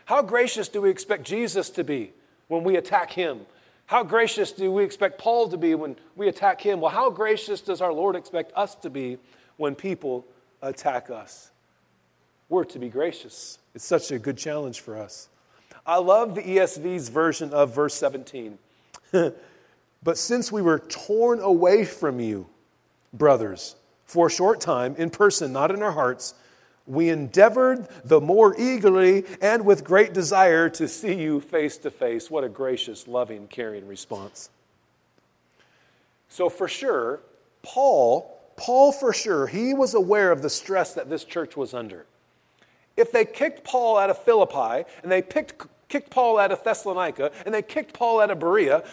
How 0.05 0.21
gracious 0.21 0.69
do 0.69 0.81
we 0.81 0.89
expect 0.89 1.25
Jesus 1.25 1.69
to 1.71 1.83
be 1.83 2.13
when 2.47 2.63
we 2.63 2.77
attack 2.77 3.11
him? 3.11 3.41
How 3.87 4.03
gracious 4.03 4.53
do 4.53 4.71
we 4.71 4.83
expect 4.83 5.17
Paul 5.17 5.49
to 5.49 5.57
be 5.57 5.75
when 5.75 5.97
we 6.15 6.29
attack 6.29 6.61
him? 6.61 6.79
Well, 6.79 6.91
how 6.91 7.09
gracious 7.09 7.59
does 7.59 7.81
our 7.81 7.91
Lord 7.91 8.15
expect 8.15 8.53
us 8.55 8.75
to 8.75 8.89
be 8.89 9.17
when 9.57 9.75
people 9.75 10.25
attack 10.61 11.09
us? 11.09 11.51
We're 12.49 12.65
to 12.65 12.79
be 12.79 12.89
gracious. 12.89 13.59
It's 13.75 13.85
such 13.85 14.11
a 14.11 14.19
good 14.19 14.37
challenge 14.37 14.79
for 14.79 14.97
us. 14.97 15.29
I 15.85 15.97
love 15.97 16.35
the 16.35 16.41
ESV's 16.41 17.09
version 17.09 17.53
of 17.53 17.73
verse 17.73 17.93
17. 17.95 18.57
But 20.03 20.17
since 20.17 20.51
we 20.51 20.61
were 20.61 20.79
torn 20.79 21.39
away 21.39 21.85
from 21.85 22.19
you, 22.19 22.47
brothers, 23.13 23.75
for 24.05 24.27
a 24.27 24.31
short 24.31 24.61
time, 24.61 24.95
in 24.97 25.09
person, 25.09 25.51
not 25.51 25.71
in 25.71 25.81
our 25.81 25.91
hearts, 25.91 26.33
we 26.85 27.09
endeavored 27.09 27.87
the 28.05 28.21
more 28.21 28.55
eagerly 28.57 29.25
and 29.41 29.65
with 29.65 29.83
great 29.83 30.13
desire 30.13 30.69
to 30.69 30.87
see 30.87 31.13
you 31.13 31.41
face 31.41 31.77
to 31.79 31.91
face. 31.91 32.31
What 32.31 32.45
a 32.45 32.49
gracious, 32.49 33.07
loving, 33.07 33.47
caring 33.47 33.87
response. 33.87 34.49
So, 36.29 36.47
for 36.47 36.69
sure, 36.69 37.19
Paul, 37.61 38.36
Paul 38.57 38.91
for 38.91 39.13
sure, 39.13 39.47
he 39.47 39.73
was 39.73 39.93
aware 39.93 40.31
of 40.31 40.41
the 40.41 40.49
stress 40.49 40.93
that 40.95 41.09
this 41.09 41.23
church 41.23 41.55
was 41.55 41.73
under. 41.73 42.05
If 42.97 43.11
they 43.11 43.23
kicked 43.23 43.63
Paul 43.63 43.97
out 43.97 44.09
of 44.09 44.17
Philippi 44.17 44.89
and 45.03 45.11
they 45.11 45.21
picked, 45.21 45.67
kicked 45.87 46.09
Paul 46.09 46.39
out 46.39 46.51
of 46.51 46.63
Thessalonica 46.63 47.31
and 47.45 47.53
they 47.53 47.61
kicked 47.61 47.93
Paul 47.93 48.19
out 48.19 48.31
of 48.31 48.39
Berea, 48.39 48.83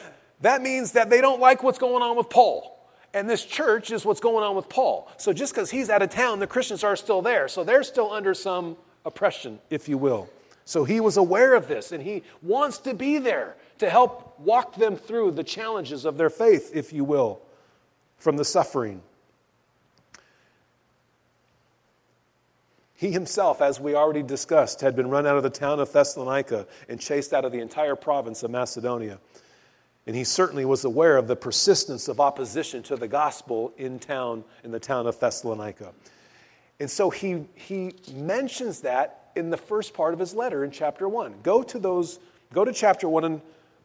that 0.42 0.60
means 0.60 0.92
that 0.92 1.08
they 1.08 1.22
don't 1.22 1.40
like 1.40 1.62
what's 1.62 1.78
going 1.78 2.02
on 2.02 2.16
with 2.16 2.28
Paul. 2.28 2.70
And 3.14 3.30
this 3.30 3.44
church 3.44 3.90
is 3.90 4.04
what's 4.04 4.20
going 4.20 4.44
on 4.44 4.54
with 4.54 4.68
Paul. 4.68 5.10
So 5.16 5.32
just 5.32 5.54
because 5.54 5.70
he's 5.70 5.88
out 5.88 6.02
of 6.02 6.10
town, 6.10 6.40
the 6.40 6.46
Christians 6.46 6.84
are 6.84 6.96
still 6.96 7.22
there. 7.22 7.48
So 7.48 7.64
they're 7.64 7.84
still 7.84 8.12
under 8.12 8.34
some 8.34 8.76
oppression, 9.06 9.60
if 9.70 9.88
you 9.88 9.96
will. 9.96 10.28
So 10.66 10.84
he 10.84 11.00
was 11.00 11.16
aware 11.16 11.54
of 11.54 11.68
this 11.68 11.92
and 11.92 12.02
he 12.02 12.22
wants 12.42 12.78
to 12.78 12.92
be 12.92 13.18
there 13.18 13.56
to 13.78 13.88
help 13.88 14.38
walk 14.38 14.76
them 14.76 14.96
through 14.96 15.30
the 15.32 15.44
challenges 15.44 16.04
of 16.04 16.18
their 16.18 16.30
faith, 16.30 16.72
if 16.74 16.92
you 16.92 17.04
will, 17.04 17.40
from 18.18 18.36
the 18.36 18.44
suffering. 18.44 19.00
He 23.04 23.12
himself, 23.12 23.60
as 23.60 23.78
we 23.78 23.94
already 23.94 24.22
discussed, 24.22 24.80
had 24.80 24.96
been 24.96 25.10
run 25.10 25.26
out 25.26 25.36
of 25.36 25.42
the 25.42 25.50
town 25.50 25.78
of 25.78 25.92
Thessalonica 25.92 26.66
and 26.88 26.98
chased 26.98 27.34
out 27.34 27.44
of 27.44 27.52
the 27.52 27.60
entire 27.60 27.96
province 27.96 28.42
of 28.42 28.50
Macedonia. 28.50 29.18
And 30.06 30.16
he 30.16 30.24
certainly 30.24 30.64
was 30.64 30.86
aware 30.86 31.18
of 31.18 31.28
the 31.28 31.36
persistence 31.36 32.08
of 32.08 32.18
opposition 32.18 32.82
to 32.84 32.96
the 32.96 33.06
gospel 33.06 33.74
in 33.76 33.98
town, 33.98 34.42
in 34.62 34.70
the 34.70 34.80
town 34.80 35.06
of 35.06 35.20
Thessalonica. 35.20 35.92
And 36.80 36.90
so 36.90 37.10
he, 37.10 37.44
he 37.54 37.92
mentions 38.14 38.80
that 38.80 39.32
in 39.36 39.50
the 39.50 39.58
first 39.58 39.92
part 39.92 40.14
of 40.14 40.18
his 40.18 40.32
letter 40.32 40.64
in 40.64 40.70
chapter 40.70 41.06
1. 41.06 41.40
Go 41.42 41.62
to 41.62 41.78
those, 41.78 42.20
go 42.54 42.64
to 42.64 42.72
chapter 42.72 43.06
1 43.06 43.24
in, 43.24 43.42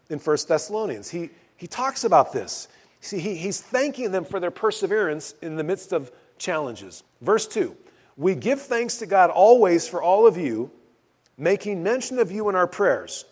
in 0.10 0.19
1 0.19 0.38
Thessalonians. 0.47 1.10
He, 1.10 1.29
he 1.58 1.67
talks 1.67 2.05
about 2.05 2.32
this. 2.32 2.69
See, 3.01 3.19
he, 3.19 3.36
he's 3.36 3.60
thanking 3.60 4.13
them 4.13 4.23
for 4.23 4.39
their 4.39 4.49
perseverance 4.49 5.34
in 5.41 5.58
the 5.58 5.63
midst 5.65 5.91
of 5.91 6.10
challenges. 6.38 7.03
Verse 7.19 7.45
2 7.45 7.75
We 8.19 8.36
give 8.36 8.62
thanks 8.62 8.97
to 8.97 9.08
God 9.08 9.32
always 9.32 9.88
for 9.88 10.03
all 10.03 10.27
of 10.27 10.38
you, 10.38 10.69
making 11.39 11.82
mention 11.82 12.19
of 12.19 12.32
you 12.32 12.49
in 12.49 12.55
our 12.55 12.67
prayers 12.67 13.25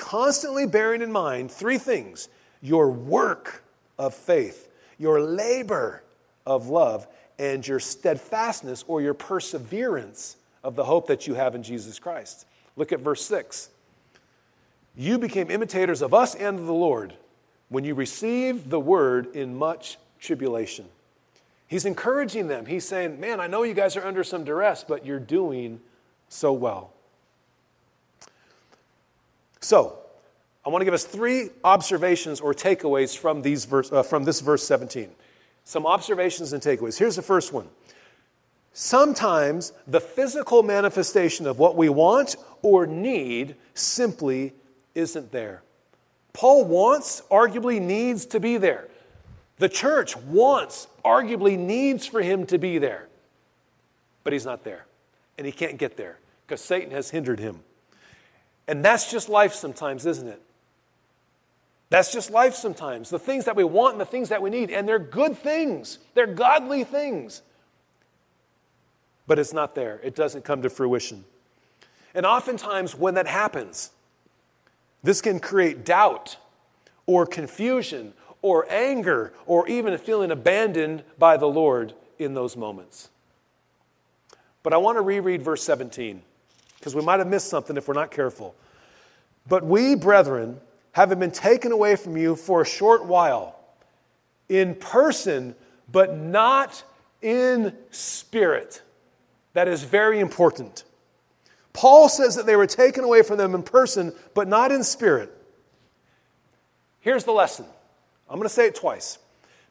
constantly 0.00 0.66
bearing 0.66 1.02
in 1.02 1.12
mind 1.12 1.50
three 1.50 1.78
things 1.78 2.28
your 2.62 2.90
work 2.90 3.62
of 3.98 4.14
faith, 4.14 4.68
your 4.98 5.20
labor 5.20 6.02
of 6.46 6.68
love, 6.68 7.06
and 7.38 7.66
your 7.66 7.78
steadfastness 7.78 8.84
or 8.86 9.00
your 9.00 9.14
perseverance 9.14 10.36
of 10.64 10.74
the 10.74 10.84
hope 10.84 11.06
that 11.06 11.26
you 11.26 11.34
have 11.34 11.54
in 11.54 11.62
Jesus 11.62 11.98
Christ. 11.98 12.46
Look 12.76 12.92
at 12.92 13.00
verse 13.00 13.24
6. 13.24 13.70
You 14.96 15.18
became 15.18 15.50
imitators 15.50 16.02
of 16.02 16.12
us 16.12 16.34
and 16.34 16.58
of 16.58 16.66
the 16.66 16.74
Lord 16.74 17.14
when 17.68 17.84
you 17.84 17.94
received 17.94 18.68
the 18.68 18.80
word 18.80 19.34
in 19.34 19.56
much 19.56 19.96
tribulation. 20.18 20.86
He's 21.70 21.84
encouraging 21.84 22.48
them. 22.48 22.66
He's 22.66 22.84
saying, 22.84 23.20
Man, 23.20 23.38
I 23.38 23.46
know 23.46 23.62
you 23.62 23.74
guys 23.74 23.96
are 23.96 24.04
under 24.04 24.24
some 24.24 24.42
duress, 24.42 24.84
but 24.86 25.06
you're 25.06 25.20
doing 25.20 25.80
so 26.28 26.52
well. 26.52 26.92
So, 29.60 30.00
I 30.66 30.68
want 30.68 30.80
to 30.80 30.84
give 30.84 30.94
us 30.94 31.04
three 31.04 31.50
observations 31.62 32.40
or 32.40 32.52
takeaways 32.54 33.16
from, 33.16 33.42
these 33.42 33.66
verse, 33.66 33.92
uh, 33.92 34.02
from 34.02 34.24
this 34.24 34.40
verse 34.40 34.66
17. 34.66 35.10
Some 35.62 35.86
observations 35.86 36.52
and 36.52 36.60
takeaways. 36.60 36.98
Here's 36.98 37.14
the 37.14 37.22
first 37.22 37.52
one. 37.52 37.68
Sometimes 38.72 39.72
the 39.86 40.00
physical 40.00 40.64
manifestation 40.64 41.46
of 41.46 41.60
what 41.60 41.76
we 41.76 41.88
want 41.88 42.34
or 42.62 42.84
need 42.84 43.54
simply 43.74 44.54
isn't 44.96 45.30
there. 45.30 45.62
Paul 46.32 46.64
wants, 46.64 47.22
arguably 47.30 47.80
needs 47.80 48.26
to 48.26 48.40
be 48.40 48.56
there. 48.56 48.89
The 49.60 49.68
church 49.68 50.16
wants, 50.16 50.88
arguably 51.04 51.58
needs 51.58 52.06
for 52.06 52.22
him 52.22 52.46
to 52.46 52.56
be 52.56 52.78
there. 52.78 53.08
But 54.24 54.32
he's 54.32 54.46
not 54.46 54.64
there. 54.64 54.86
And 55.36 55.46
he 55.46 55.52
can't 55.52 55.76
get 55.76 55.98
there 55.98 56.18
because 56.46 56.62
Satan 56.62 56.90
has 56.92 57.10
hindered 57.10 57.38
him. 57.38 57.60
And 58.66 58.82
that's 58.82 59.10
just 59.10 59.28
life 59.28 59.52
sometimes, 59.52 60.06
isn't 60.06 60.28
it? 60.28 60.40
That's 61.90 62.10
just 62.10 62.30
life 62.30 62.54
sometimes. 62.54 63.10
The 63.10 63.18
things 63.18 63.44
that 63.44 63.54
we 63.54 63.64
want 63.64 63.92
and 63.92 64.00
the 64.00 64.06
things 64.06 64.30
that 64.30 64.40
we 64.40 64.48
need, 64.48 64.70
and 64.70 64.88
they're 64.88 64.98
good 64.98 65.36
things, 65.36 65.98
they're 66.14 66.26
godly 66.26 66.82
things. 66.82 67.42
But 69.26 69.38
it's 69.38 69.52
not 69.52 69.74
there, 69.74 70.00
it 70.02 70.14
doesn't 70.14 70.42
come 70.42 70.62
to 70.62 70.70
fruition. 70.70 71.24
And 72.14 72.24
oftentimes, 72.24 72.94
when 72.94 73.14
that 73.14 73.26
happens, 73.26 73.90
this 75.02 75.20
can 75.20 75.38
create 75.38 75.84
doubt 75.84 76.38
or 77.04 77.26
confusion 77.26 78.14
or 78.42 78.70
anger 78.70 79.32
or 79.46 79.68
even 79.68 79.92
a 79.92 79.98
feeling 79.98 80.30
abandoned 80.30 81.02
by 81.18 81.36
the 81.36 81.46
Lord 81.46 81.94
in 82.18 82.34
those 82.34 82.56
moments. 82.56 83.08
But 84.62 84.72
I 84.72 84.76
want 84.76 84.96
to 84.96 85.02
reread 85.02 85.42
verse 85.42 85.62
17 85.62 86.22
because 86.78 86.94
we 86.94 87.02
might 87.02 87.18
have 87.18 87.28
missed 87.28 87.48
something 87.48 87.76
if 87.76 87.88
we're 87.88 87.94
not 87.94 88.10
careful. 88.10 88.54
But 89.48 89.64
we, 89.64 89.94
brethren, 89.94 90.60
having 90.92 91.18
been 91.18 91.30
taken 91.30 91.72
away 91.72 91.96
from 91.96 92.16
you 92.16 92.36
for 92.36 92.62
a 92.62 92.66
short 92.66 93.04
while, 93.04 93.58
in 94.48 94.74
person, 94.74 95.54
but 95.90 96.16
not 96.16 96.82
in 97.22 97.74
spirit. 97.90 98.82
That 99.52 99.68
is 99.68 99.82
very 99.82 100.20
important. 100.20 100.84
Paul 101.72 102.08
says 102.08 102.36
that 102.36 102.46
they 102.46 102.56
were 102.56 102.66
taken 102.66 103.04
away 103.04 103.22
from 103.22 103.38
them 103.38 103.54
in 103.54 103.62
person, 103.62 104.12
but 104.34 104.48
not 104.48 104.72
in 104.72 104.82
spirit. 104.82 105.36
Here's 107.00 107.24
the 107.24 107.32
lesson 107.32 107.66
I'm 108.30 108.36
going 108.36 108.48
to 108.48 108.54
say 108.54 108.66
it 108.66 108.76
twice. 108.76 109.18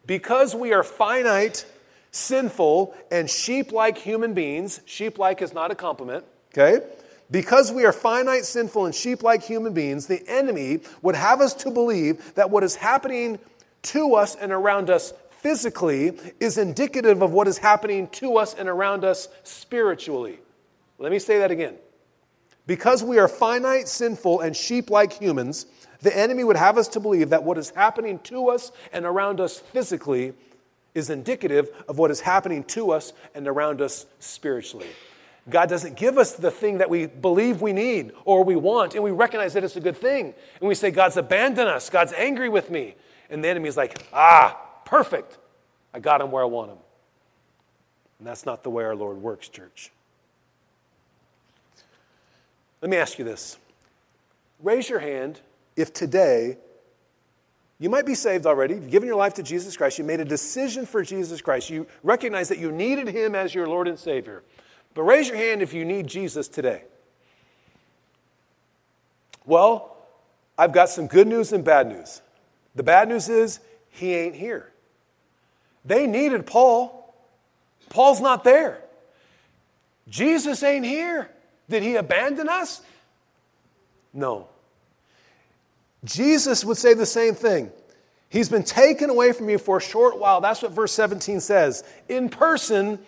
Because 0.06 0.54
we 0.54 0.74
are 0.74 0.84
finite, 0.84 1.65
sinful, 2.12 2.93
and 3.10 3.30
sheep 3.30 3.72
like 3.72 3.98
human 3.98 4.34
beings, 4.34 4.82
sheep 4.86 5.17
like 5.17 5.41
is 5.41 5.54
not 5.54 5.72
a 5.72 5.76
compliment, 5.76 6.26
okay? 6.52 6.86
Because 7.32 7.72
we 7.72 7.86
are 7.86 7.93
finite, 7.93 8.43
sinful, 8.43 8.86
and 8.86 8.93
sheep 8.93 9.24
like 9.24 9.43
human 9.43 9.74
beings, 9.74 10.08
the 10.08 10.22
enemy 10.28 10.82
would 11.02 11.15
have 11.15 11.41
us 11.41 11.54
to 11.56 11.72
believe 11.72 12.34
that 12.36 12.50
what 12.50 12.63
is 12.63 12.76
happening 12.76 13.39
to 13.84 14.15
us 14.15 14.36
and 14.36 14.52
around 14.52 14.89
us 14.89 15.13
physically 15.30 16.17
is 16.39 16.58
indicative 16.58 17.22
of 17.22 17.32
what 17.32 17.48
is 17.48 17.58
happening 17.58 18.08
to 18.10 18.38
us 18.38 18.54
and 18.56 18.67
around 18.67 19.06
us 19.06 19.30
spiritually. 19.43 20.39
Let 20.98 21.12
me 21.12 21.19
say 21.19 21.39
that 21.39 21.52
again. 21.52 21.76
Because 22.67 23.04
we 23.04 23.19
are 23.19 23.28
finite, 23.28 23.88
sinful, 23.88 24.41
and 24.41 24.56
sheep 24.56 24.89
like 24.89 25.13
humans, 25.13 25.65
the 26.01 26.15
enemy 26.15 26.43
would 26.43 26.55
have 26.55 26.77
us 26.77 26.88
to 26.89 26.99
believe 26.99 27.29
that 27.29 27.43
what 27.43 27.57
is 27.57 27.71
happening 27.71 28.19
to 28.19 28.49
us 28.49 28.71
and 28.93 29.05
around 29.05 29.41
us 29.41 29.59
physically 29.59 30.33
is 30.95 31.09
indicative 31.09 31.69
of 31.88 31.97
what 31.97 32.12
is 32.12 32.21
happening 32.21 32.63
to 32.63 32.91
us 32.91 33.13
and 33.35 33.47
around 33.47 33.81
us 33.81 34.05
spiritually. 34.19 34.88
God 35.49 35.69
doesn't 35.69 35.95
give 35.95 36.17
us 36.17 36.33
the 36.33 36.51
thing 36.51 36.77
that 36.77 36.89
we 36.89 37.07
believe 37.07 37.62
we 37.62 37.73
need 37.73 38.12
or 38.25 38.43
we 38.43 38.55
want, 38.55 38.95
and 38.95 39.03
we 39.03 39.12
recognize 39.12 39.53
that 39.53 39.63
it's 39.63 39.75
a 39.75 39.81
good 39.81 39.97
thing. 39.97 40.33
And 40.59 40.67
we 40.67 40.75
say, 40.75 40.91
God's 40.91 41.17
abandoned 41.17 41.69
us, 41.69 41.89
God's 41.89 42.13
angry 42.13 42.49
with 42.49 42.69
me. 42.69 42.95
And 43.29 43.43
the 43.43 43.47
enemy 43.47 43.69
is 43.69 43.77
like, 43.77 44.05
ah, 44.13 44.59
perfect. 44.85 45.38
I 45.93 45.99
got 45.99 46.21
him 46.21 46.31
where 46.31 46.43
I 46.43 46.47
want 46.47 46.71
him. 46.71 46.77
And 48.19 48.27
that's 48.27 48.45
not 48.45 48.63
the 48.63 48.69
way 48.69 48.83
our 48.83 48.95
Lord 48.95 49.17
works, 49.17 49.47
church. 49.47 49.91
Let 52.81 52.89
me 52.89 52.97
ask 52.97 53.19
you 53.19 53.25
this 53.25 53.57
raise 54.62 54.89
your 54.89 54.99
hand 54.99 55.39
if 55.79 55.93
today 55.93 56.57
you 57.79 57.89
might 57.89 58.05
be 58.05 58.15
saved 58.15 58.45
already. 58.45 58.75
You've 58.75 58.89
given 58.89 59.07
your 59.07 59.15
life 59.15 59.35
to 59.35 59.43
Jesus 59.43 59.77
Christ. 59.77 59.97
You 59.97 60.03
made 60.03 60.19
a 60.19 60.25
decision 60.25 60.85
for 60.85 61.01
Jesus 61.01 61.41
Christ. 61.41 61.69
You 61.69 61.87
recognize 62.03 62.49
that 62.49 62.57
you 62.57 62.71
needed 62.71 63.07
Him 63.07 63.35
as 63.35 63.55
your 63.55 63.67
Lord 63.67 63.87
and 63.87 63.97
Savior. 63.97 64.43
But 64.93 65.03
raise 65.03 65.29
your 65.29 65.37
hand 65.37 65.61
if 65.61 65.73
you 65.73 65.85
need 65.85 66.07
Jesus 66.07 66.49
today. 66.49 66.83
Well, 69.45 69.95
I've 70.57 70.73
got 70.73 70.89
some 70.89 71.07
good 71.07 71.27
news 71.27 71.53
and 71.53 71.63
bad 71.63 71.87
news. 71.87 72.21
The 72.75 72.83
bad 72.83 73.07
news 73.07 73.29
is 73.29 73.61
He 73.89 74.13
ain't 74.13 74.35
here. 74.35 74.71
They 75.85 76.05
needed 76.05 76.45
Paul. 76.45 77.15
Paul's 77.89 78.19
not 78.19 78.43
there. 78.43 78.81
Jesus 80.09 80.63
ain't 80.63 80.85
here. 80.85 81.29
Did 81.69 81.83
he 81.83 81.95
abandon 81.95 82.49
us? 82.49 82.81
No. 84.13 84.47
Jesus 86.03 86.63
would 86.63 86.77
say 86.77 86.93
the 86.93 87.05
same 87.05 87.35
thing. 87.35 87.71
He's 88.29 88.49
been 88.49 88.63
taken 88.63 89.09
away 89.09 89.31
from 89.31 89.49
you 89.49 89.57
for 89.57 89.77
a 89.77 89.81
short 89.81 90.19
while. 90.19 90.39
That's 90.39 90.62
what 90.62 90.71
verse 90.71 90.91
17 90.93 91.39
says. 91.39 91.83
In 92.07 92.29
person, 92.29 92.99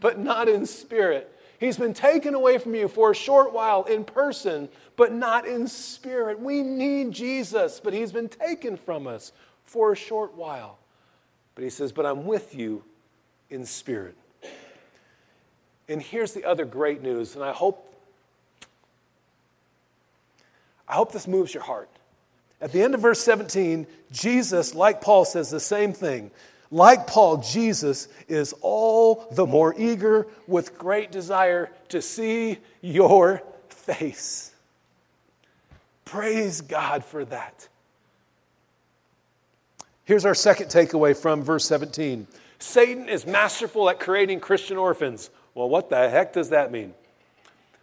but 0.00 0.18
not 0.18 0.48
in 0.48 0.66
spirit. 0.66 1.30
He's 1.60 1.78
been 1.78 1.94
taken 1.94 2.34
away 2.34 2.58
from 2.58 2.74
you 2.74 2.88
for 2.88 3.12
a 3.12 3.14
short 3.14 3.52
while 3.52 3.84
in 3.84 4.04
person, 4.04 4.68
but 4.96 5.12
not 5.12 5.46
in 5.46 5.68
spirit. 5.68 6.40
We 6.40 6.62
need 6.62 7.12
Jesus, 7.12 7.80
but 7.82 7.92
he's 7.92 8.12
been 8.12 8.28
taken 8.28 8.76
from 8.76 9.06
us 9.06 9.32
for 9.64 9.92
a 9.92 9.96
short 9.96 10.34
while. 10.34 10.78
But 11.54 11.64
he 11.64 11.70
says, 11.70 11.92
But 11.92 12.04
I'm 12.04 12.26
with 12.26 12.54
you 12.54 12.82
in 13.48 13.64
spirit. 13.64 14.16
And 15.88 16.02
here's 16.02 16.32
the 16.32 16.44
other 16.44 16.64
great 16.64 17.02
news, 17.02 17.34
and 17.34 17.44
I 17.44 17.52
hope 17.52 17.90
I 20.86 20.94
hope 20.94 21.12
this 21.12 21.26
moves 21.26 21.54
your 21.54 21.62
heart. 21.62 21.88
At 22.64 22.72
the 22.72 22.82
end 22.82 22.94
of 22.94 23.02
verse 23.02 23.20
17, 23.20 23.86
Jesus, 24.10 24.74
like 24.74 25.02
Paul, 25.02 25.26
says 25.26 25.50
the 25.50 25.60
same 25.60 25.92
thing. 25.92 26.30
Like 26.70 27.06
Paul, 27.06 27.36
Jesus 27.36 28.08
is 28.26 28.54
all 28.62 29.28
the 29.32 29.44
more 29.44 29.74
eager 29.76 30.26
with 30.46 30.78
great 30.78 31.12
desire 31.12 31.70
to 31.90 32.00
see 32.00 32.56
your 32.80 33.42
face. 33.68 34.50
Praise 36.06 36.62
God 36.62 37.04
for 37.04 37.26
that. 37.26 37.68
Here's 40.06 40.24
our 40.24 40.34
second 40.34 40.68
takeaway 40.68 41.14
from 41.14 41.42
verse 41.42 41.66
17 41.66 42.26
Satan 42.58 43.10
is 43.10 43.26
masterful 43.26 43.90
at 43.90 44.00
creating 44.00 44.40
Christian 44.40 44.78
orphans. 44.78 45.28
Well, 45.54 45.68
what 45.68 45.90
the 45.90 46.08
heck 46.08 46.32
does 46.32 46.48
that 46.48 46.72
mean? 46.72 46.94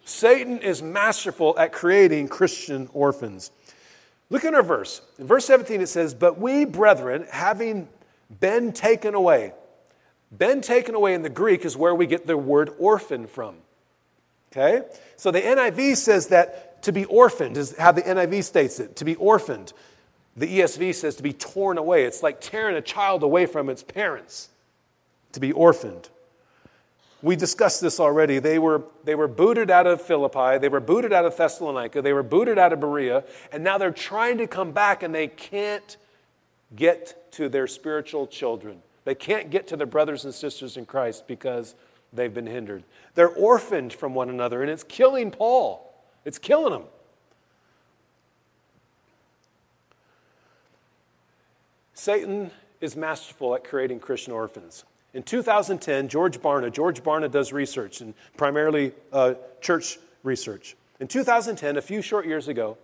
Satan 0.05 0.57
is 0.57 0.81
masterful 0.81 1.53
at 1.59 1.71
creating 1.71 2.29
Christian 2.29 2.89
orphans. 2.93 3.51
Look 4.31 4.45
at 4.45 4.55
our 4.55 4.63
verse. 4.63 5.01
In 5.19 5.27
verse 5.27 5.45
17, 5.45 5.81
it 5.81 5.87
says, 5.87 6.13
But 6.13 6.39
we, 6.39 6.63
brethren, 6.63 7.27
having 7.29 7.89
been 8.39 8.71
taken 8.71 9.13
away. 9.13 9.53
Been 10.35 10.61
taken 10.61 10.95
away 10.95 11.13
in 11.13 11.21
the 11.21 11.29
Greek 11.29 11.65
is 11.65 11.75
where 11.75 11.93
we 11.93 12.07
get 12.07 12.25
the 12.25 12.37
word 12.37 12.71
orphan 12.79 13.27
from. 13.27 13.57
Okay? 14.51 14.87
So 15.17 15.31
the 15.31 15.41
NIV 15.41 15.97
says 15.97 16.27
that 16.27 16.81
to 16.83 16.93
be 16.93 17.03
orphaned 17.05 17.57
is 17.57 17.75
how 17.77 17.91
the 17.91 18.01
NIV 18.01 18.45
states 18.45 18.79
it 18.79 18.95
to 18.95 19.05
be 19.05 19.15
orphaned. 19.15 19.73
The 20.37 20.59
ESV 20.59 20.95
says 20.95 21.17
to 21.17 21.23
be 21.23 21.33
torn 21.33 21.77
away. 21.77 22.05
It's 22.05 22.23
like 22.23 22.39
tearing 22.39 22.77
a 22.77 22.81
child 22.81 23.23
away 23.23 23.45
from 23.45 23.69
its 23.69 23.83
parents, 23.83 24.47
to 25.33 25.41
be 25.41 25.51
orphaned. 25.51 26.09
We 27.23 27.35
discussed 27.35 27.81
this 27.81 27.99
already. 27.99 28.39
They 28.39 28.57
were, 28.57 28.83
they 29.03 29.15
were 29.15 29.27
booted 29.27 29.69
out 29.69 29.85
of 29.85 30.01
Philippi, 30.01 30.57
they 30.57 30.69
were 30.69 30.79
booted 30.79 31.13
out 31.13 31.25
of 31.25 31.37
Thessalonica, 31.37 32.01
they 32.01 32.13
were 32.13 32.23
booted 32.23 32.57
out 32.57 32.73
of 32.73 32.79
Berea, 32.79 33.23
and 33.51 33.63
now 33.63 33.77
they're 33.77 33.91
trying 33.91 34.39
to 34.39 34.47
come 34.47 34.71
back 34.71 35.03
and 35.03 35.13
they 35.13 35.27
can't 35.27 35.97
get 36.75 37.31
to 37.33 37.49
their 37.49 37.67
spiritual 37.67 38.25
children. 38.27 38.81
They 39.03 39.15
can't 39.15 39.49
get 39.49 39.67
to 39.67 39.77
their 39.77 39.87
brothers 39.87 40.25
and 40.25 40.33
sisters 40.33 40.77
in 40.77 40.85
Christ 40.85 41.27
because 41.27 41.75
they've 42.13 42.33
been 42.33 42.47
hindered. 42.47 42.83
They're 43.15 43.29
orphaned 43.29 43.93
from 43.93 44.13
one 44.13 44.29
another, 44.29 44.61
and 44.61 44.71
it's 44.71 44.83
killing 44.83 45.31
Paul. 45.31 45.93
It's 46.25 46.37
killing 46.37 46.73
him. 46.73 46.83
Satan 51.93 52.51
is 52.79 52.95
masterful 52.95 53.53
at 53.53 53.63
creating 53.63 53.99
Christian 53.99 54.33
orphans. 54.33 54.85
In 55.13 55.23
2010, 55.23 56.07
George 56.07 56.39
Barna, 56.39 56.71
George 56.71 57.03
Barna 57.03 57.29
does 57.29 57.51
research 57.51 58.01
and 58.01 58.13
primarily 58.37 58.93
uh, 59.11 59.33
church 59.59 59.97
research. 60.23 60.75
In 60.99 61.07
2010, 61.07 61.77
a 61.77 61.81
few 61.81 62.01
short 62.01 62.25
years 62.25 62.47
ago, 62.47 62.77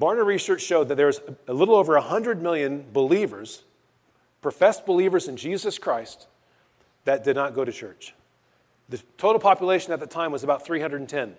Barna 0.00 0.24
research 0.24 0.62
showed 0.62 0.88
that 0.88 0.96
there's 0.96 1.20
a 1.48 1.54
little 1.54 1.74
over 1.74 1.94
100 1.94 2.42
million 2.42 2.84
believers, 2.92 3.62
professed 4.42 4.84
believers 4.86 5.26
in 5.26 5.36
Jesus 5.36 5.78
Christ, 5.78 6.26
that 7.04 7.24
did 7.24 7.34
not 7.34 7.54
go 7.54 7.64
to 7.64 7.72
church. 7.72 8.14
The 8.88 8.98
total 9.16 9.40
population 9.40 9.92
at 9.92 10.00
the 10.00 10.06
time 10.06 10.30
was 10.30 10.44
about 10.44 10.64
310 10.64 11.34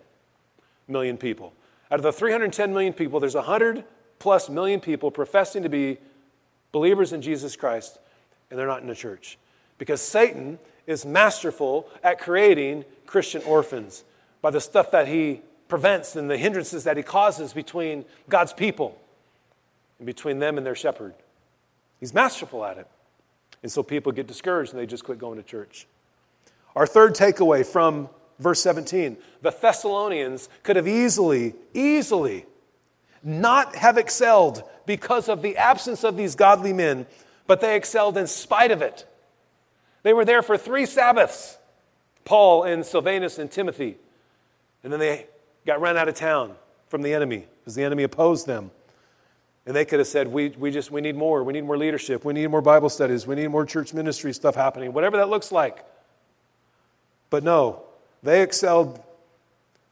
million 0.88 1.18
people. 1.18 1.54
Out 1.92 2.00
of 2.00 2.04
the 2.04 2.12
310 2.12 2.74
million 2.74 2.94
people, 2.94 3.20
there's 3.20 3.36
100 3.36 3.86
plus 4.20 4.50
million 4.50 4.80
people 4.80 5.12
professing 5.12 5.64
to 5.64 5.70
be 5.70 5.98
believers 6.72 7.14
in 7.14 7.22
Jesus 7.22 7.56
Christ, 7.56 8.00
and 8.50 8.60
they're 8.60 8.68
not 8.68 8.82
in 8.82 8.88
the 8.88 8.96
church. 8.96 9.38
Because 9.78 10.02
Satan 10.02 10.60
is 10.86 11.06
masterful 11.06 11.90
at 12.04 12.20
creating 12.20 12.86
Christian 13.06 13.42
orphans 13.44 14.04
by 14.42 14.50
the 14.50 14.62
stuff 14.62 14.92
that 14.92 15.08
he 15.08 15.42
prevents 15.68 16.16
and 16.16 16.30
the 16.30 16.38
hindrances 16.38 16.86
that 16.86 16.98
he 16.98 17.04
causes 17.04 17.54
between 17.54 18.06
God's 18.30 18.54
people 18.54 19.00
and 20.00 20.06
between 20.06 20.40
them 20.40 20.58
and 20.58 20.66
their 20.66 20.76
shepherd. 20.76 21.14
He's 22.00 22.14
masterful 22.14 22.64
at 22.64 22.78
it. 22.78 22.88
And 23.64 23.72
so 23.72 23.84
people 23.84 24.12
get 24.12 24.28
discouraged 24.28 24.72
and 24.72 24.82
they 24.82 24.86
just 24.86 25.04
quit 25.04 25.18
going 25.18 25.38
to 25.38 25.44
church. 25.44 25.88
Our 26.76 26.86
third 26.86 27.16
takeaway 27.16 27.66
from 27.66 28.10
verse 28.40 28.62
17 28.62 29.18
the 29.42 29.52
Thessalonians 29.52 30.48
could 30.64 30.76
have 30.76 30.88
easily, 30.88 31.54
easily 31.74 32.46
not 33.24 33.76
have 33.76 33.98
excelled 33.98 34.64
because 34.86 35.28
of 35.28 35.42
the 35.42 35.58
absence 35.58 36.04
of 36.04 36.16
these 36.16 36.36
godly 36.36 36.72
men, 36.72 37.06
but 37.48 37.62
they 37.62 37.76
excelled 37.76 38.18
in 38.18 38.28
spite 38.28 38.72
of 38.72 38.82
it. 38.82 39.08
They 40.04 40.14
were 40.14 40.26
there 40.26 40.42
for 40.42 40.58
three 40.58 40.86
Sabbaths 40.86 41.58
Paul 42.26 42.64
and 42.64 42.86
Silvanus 42.86 43.40
and 43.40 43.50
Timothy. 43.50 43.98
And 44.84 44.92
then 44.92 45.00
they 45.00 45.28
got 45.66 45.80
run 45.80 45.96
out 45.96 46.10
of 46.10 46.16
town 46.16 46.56
from 46.90 47.02
the 47.02 47.14
enemy 47.14 47.46
because 47.60 47.76
the 47.76 47.84
enemy 47.84 48.04
opposed 48.04 48.46
them. 48.46 48.72
And 49.66 49.76
they 49.76 49.86
could 49.86 50.00
have 50.00 50.08
said, 50.08 50.28
we, 50.28 50.50
we 50.50 50.72
just 50.72 50.92
we 50.92 51.02
need 51.02 51.16
more. 51.16 51.44
We 51.44 51.54
need 51.54 51.64
more 51.64 51.78
leadership. 51.78 52.26
We 52.26 52.34
need 52.34 52.48
more 52.48 52.62
Bible 52.62 52.90
studies. 52.90 53.26
We 53.26 53.36
need 53.36 53.48
more 53.48 53.66
church 53.66 53.94
ministry 53.94 54.34
stuff 54.34 54.56
happening, 54.56 54.94
whatever 54.94 55.18
that 55.18 55.30
looks 55.30 55.52
like. 55.52 55.86
But 57.30 57.44
no, 57.44 57.84
they 58.24 58.42
excelled. 58.42 59.02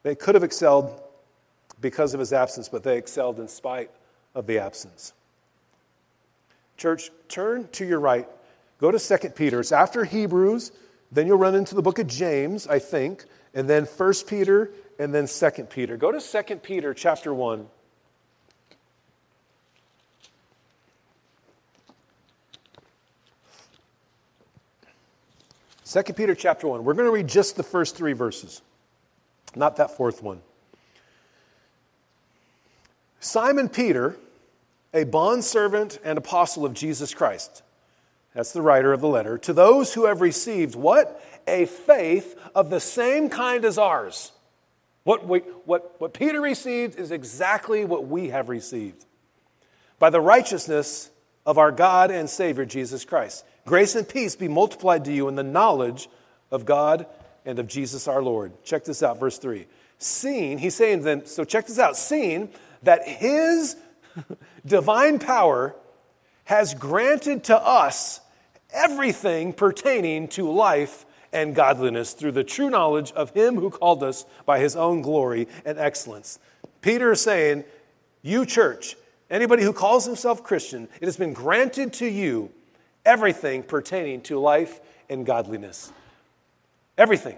They 0.03 0.15
could 0.15 0.35
have 0.35 0.43
excelled 0.43 1.01
because 1.81 2.13
of 2.13 2.19
his 2.19 2.31
absence, 2.31 2.69
but 2.69 2.83
they 2.83 2.97
excelled 2.97 3.39
in 3.39 3.47
spite 3.47 3.91
of 4.33 4.47
the 4.47 4.59
absence. 4.59 5.13
Church, 6.77 7.11
turn 7.29 7.67
to 7.73 7.85
your 7.85 7.99
right. 7.99 8.27
Go 8.79 8.91
to 8.91 8.99
2 8.99 9.29
Peter. 9.29 9.59
It's 9.59 9.71
after 9.71 10.03
Hebrews. 10.03 10.71
Then 11.11 11.27
you'll 11.27 11.37
run 11.37 11.55
into 11.55 11.75
the 11.75 11.81
book 11.81 11.99
of 11.99 12.07
James, 12.07 12.67
I 12.67 12.79
think, 12.79 13.25
and 13.53 13.69
then 13.69 13.85
1 13.85 14.13
Peter, 14.27 14.71
and 14.99 15.13
then 15.13 15.27
2 15.27 15.49
Peter. 15.65 15.97
Go 15.97 16.11
to 16.11 16.19
2 16.19 16.55
Peter 16.57 16.93
chapter 16.93 17.33
1. 17.33 17.67
Second 25.95 26.15
Peter 26.15 26.35
chapter 26.35 26.67
1. 26.67 26.83
We're 26.83 26.93
going 26.93 27.07
to 27.07 27.11
read 27.11 27.27
just 27.27 27.55
the 27.55 27.63
first 27.63 27.95
three 27.95 28.11
verses, 28.11 28.61
not 29.55 29.77
that 29.77 29.95
fourth 29.95 30.21
one. 30.21 30.41
Simon 33.21 33.69
Peter, 33.69 34.17
a 34.95 35.03
bondservant 35.03 35.99
and 36.03 36.17
apostle 36.17 36.65
of 36.65 36.73
Jesus 36.73 37.13
Christ. 37.13 37.61
That's 38.33 38.53
the 38.53 38.61
writer 38.61 38.93
of 38.93 39.01
the 39.01 39.07
letter. 39.07 39.37
To 39.39 39.53
those 39.53 39.93
who 39.93 40.05
have 40.05 40.21
received 40.21 40.75
what? 40.75 41.21
A 41.47 41.65
faith 41.65 42.39
of 42.55 42.69
the 42.69 42.79
same 42.79 43.29
kind 43.29 43.65
as 43.65 43.77
ours. 43.77 44.31
What, 45.03 45.27
we, 45.27 45.39
what, 45.65 45.95
what 45.99 46.13
Peter 46.13 46.41
received 46.41 46.97
is 46.97 47.11
exactly 47.11 47.85
what 47.85 48.07
we 48.07 48.29
have 48.29 48.49
received 48.49 49.05
by 49.99 50.09
the 50.09 50.19
righteousness 50.19 51.11
of 51.45 51.57
our 51.57 51.71
God 51.71 52.09
and 52.09 52.29
Savior 52.29 52.65
Jesus 52.65 53.05
Christ. 53.05 53.45
Grace 53.65 53.95
and 53.95 54.07
peace 54.07 54.35
be 54.35 54.47
multiplied 54.47 55.05
to 55.05 55.13
you 55.13 55.27
in 55.27 55.35
the 55.35 55.43
knowledge 55.43 56.09
of 56.51 56.65
God 56.65 57.05
and 57.45 57.59
of 57.59 57.67
Jesus 57.67 58.07
our 58.07 58.21
Lord. 58.21 58.51
Check 58.63 58.85
this 58.85 59.03
out, 59.03 59.19
verse 59.19 59.37
3. 59.37 59.67
Seeing, 59.99 60.57
he's 60.57 60.75
saying 60.75 61.03
then, 61.03 61.25
so 61.25 61.43
check 61.43 61.67
this 61.67 61.79
out, 61.79 61.97
seeing 61.97 62.49
that 62.83 63.07
His 63.07 63.75
divine 64.65 65.19
power 65.19 65.75
has 66.45 66.73
granted 66.73 67.43
to 67.45 67.57
us 67.57 68.21
everything 68.71 69.53
pertaining 69.53 70.27
to 70.27 70.49
life 70.49 71.05
and 71.33 71.55
godliness 71.55 72.13
through 72.13 72.31
the 72.31 72.43
true 72.43 72.69
knowledge 72.69 73.11
of 73.11 73.31
Him 73.31 73.55
who 73.55 73.69
called 73.69 74.03
us 74.03 74.25
by 74.45 74.59
His 74.59 74.75
own 74.75 75.01
glory 75.01 75.47
and 75.65 75.77
excellence. 75.77 76.39
Peter 76.81 77.11
is 77.11 77.21
saying, 77.21 77.63
You, 78.21 78.45
church, 78.45 78.95
anybody 79.29 79.63
who 79.63 79.73
calls 79.73 80.05
himself 80.05 80.43
Christian, 80.43 80.87
it 81.01 81.05
has 81.05 81.17
been 81.17 81.33
granted 81.33 81.93
to 81.93 82.07
you 82.07 82.51
everything 83.05 83.63
pertaining 83.63 84.21
to 84.21 84.39
life 84.39 84.79
and 85.09 85.25
godliness. 85.25 85.91
Everything. 86.97 87.37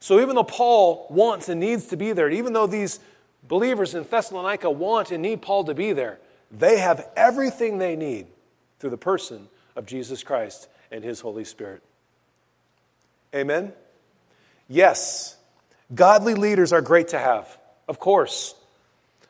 So 0.00 0.20
even 0.20 0.34
though 0.34 0.44
Paul 0.44 1.06
wants 1.08 1.48
and 1.48 1.60
needs 1.60 1.86
to 1.86 1.96
be 1.96 2.12
there, 2.12 2.28
even 2.28 2.52
though 2.52 2.66
these 2.66 3.00
believers 3.48 3.94
in 3.94 4.04
Thessalonica 4.04 4.70
want 4.70 5.10
and 5.10 5.22
need 5.22 5.42
Paul 5.42 5.64
to 5.64 5.74
be 5.74 5.92
there. 5.92 6.18
They 6.50 6.78
have 6.78 7.08
everything 7.16 7.78
they 7.78 7.96
need 7.96 8.26
through 8.78 8.90
the 8.90 8.96
person 8.96 9.48
of 9.76 9.86
Jesus 9.86 10.22
Christ 10.22 10.68
and 10.90 11.02
his 11.02 11.20
Holy 11.20 11.44
Spirit. 11.44 11.82
Amen? 13.34 13.72
Yes, 14.68 15.36
godly 15.94 16.34
leaders 16.34 16.72
are 16.72 16.80
great 16.80 17.08
to 17.08 17.18
have, 17.18 17.58
of 17.88 17.98
course. 17.98 18.54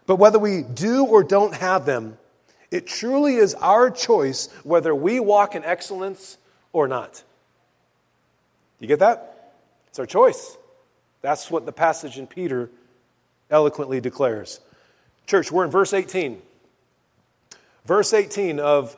But 0.06 0.16
whether 0.16 0.38
we 0.38 0.62
do 0.62 1.06
or 1.06 1.24
don't 1.24 1.54
have 1.54 1.86
them, 1.86 2.18
it 2.70 2.86
truly 2.86 3.36
is 3.36 3.54
our 3.54 3.90
choice 3.90 4.52
whether 4.64 4.94
we 4.94 5.20
walk 5.20 5.54
in 5.54 5.64
excellence 5.64 6.36
or 6.72 6.88
not. 6.88 7.22
You 8.80 8.88
get 8.88 8.98
that? 8.98 9.52
It's 9.88 9.98
our 9.98 10.06
choice. 10.06 10.58
That's 11.22 11.50
what 11.50 11.64
the 11.64 11.72
passage 11.72 12.18
in 12.18 12.26
Peter 12.26 12.68
eloquently 13.50 14.00
declares. 14.00 14.60
Church, 15.26 15.50
we're 15.50 15.64
in 15.64 15.70
verse 15.70 15.92
18. 15.92 16.40
Verse 17.86 18.12
18 18.12 18.60
of, 18.60 18.96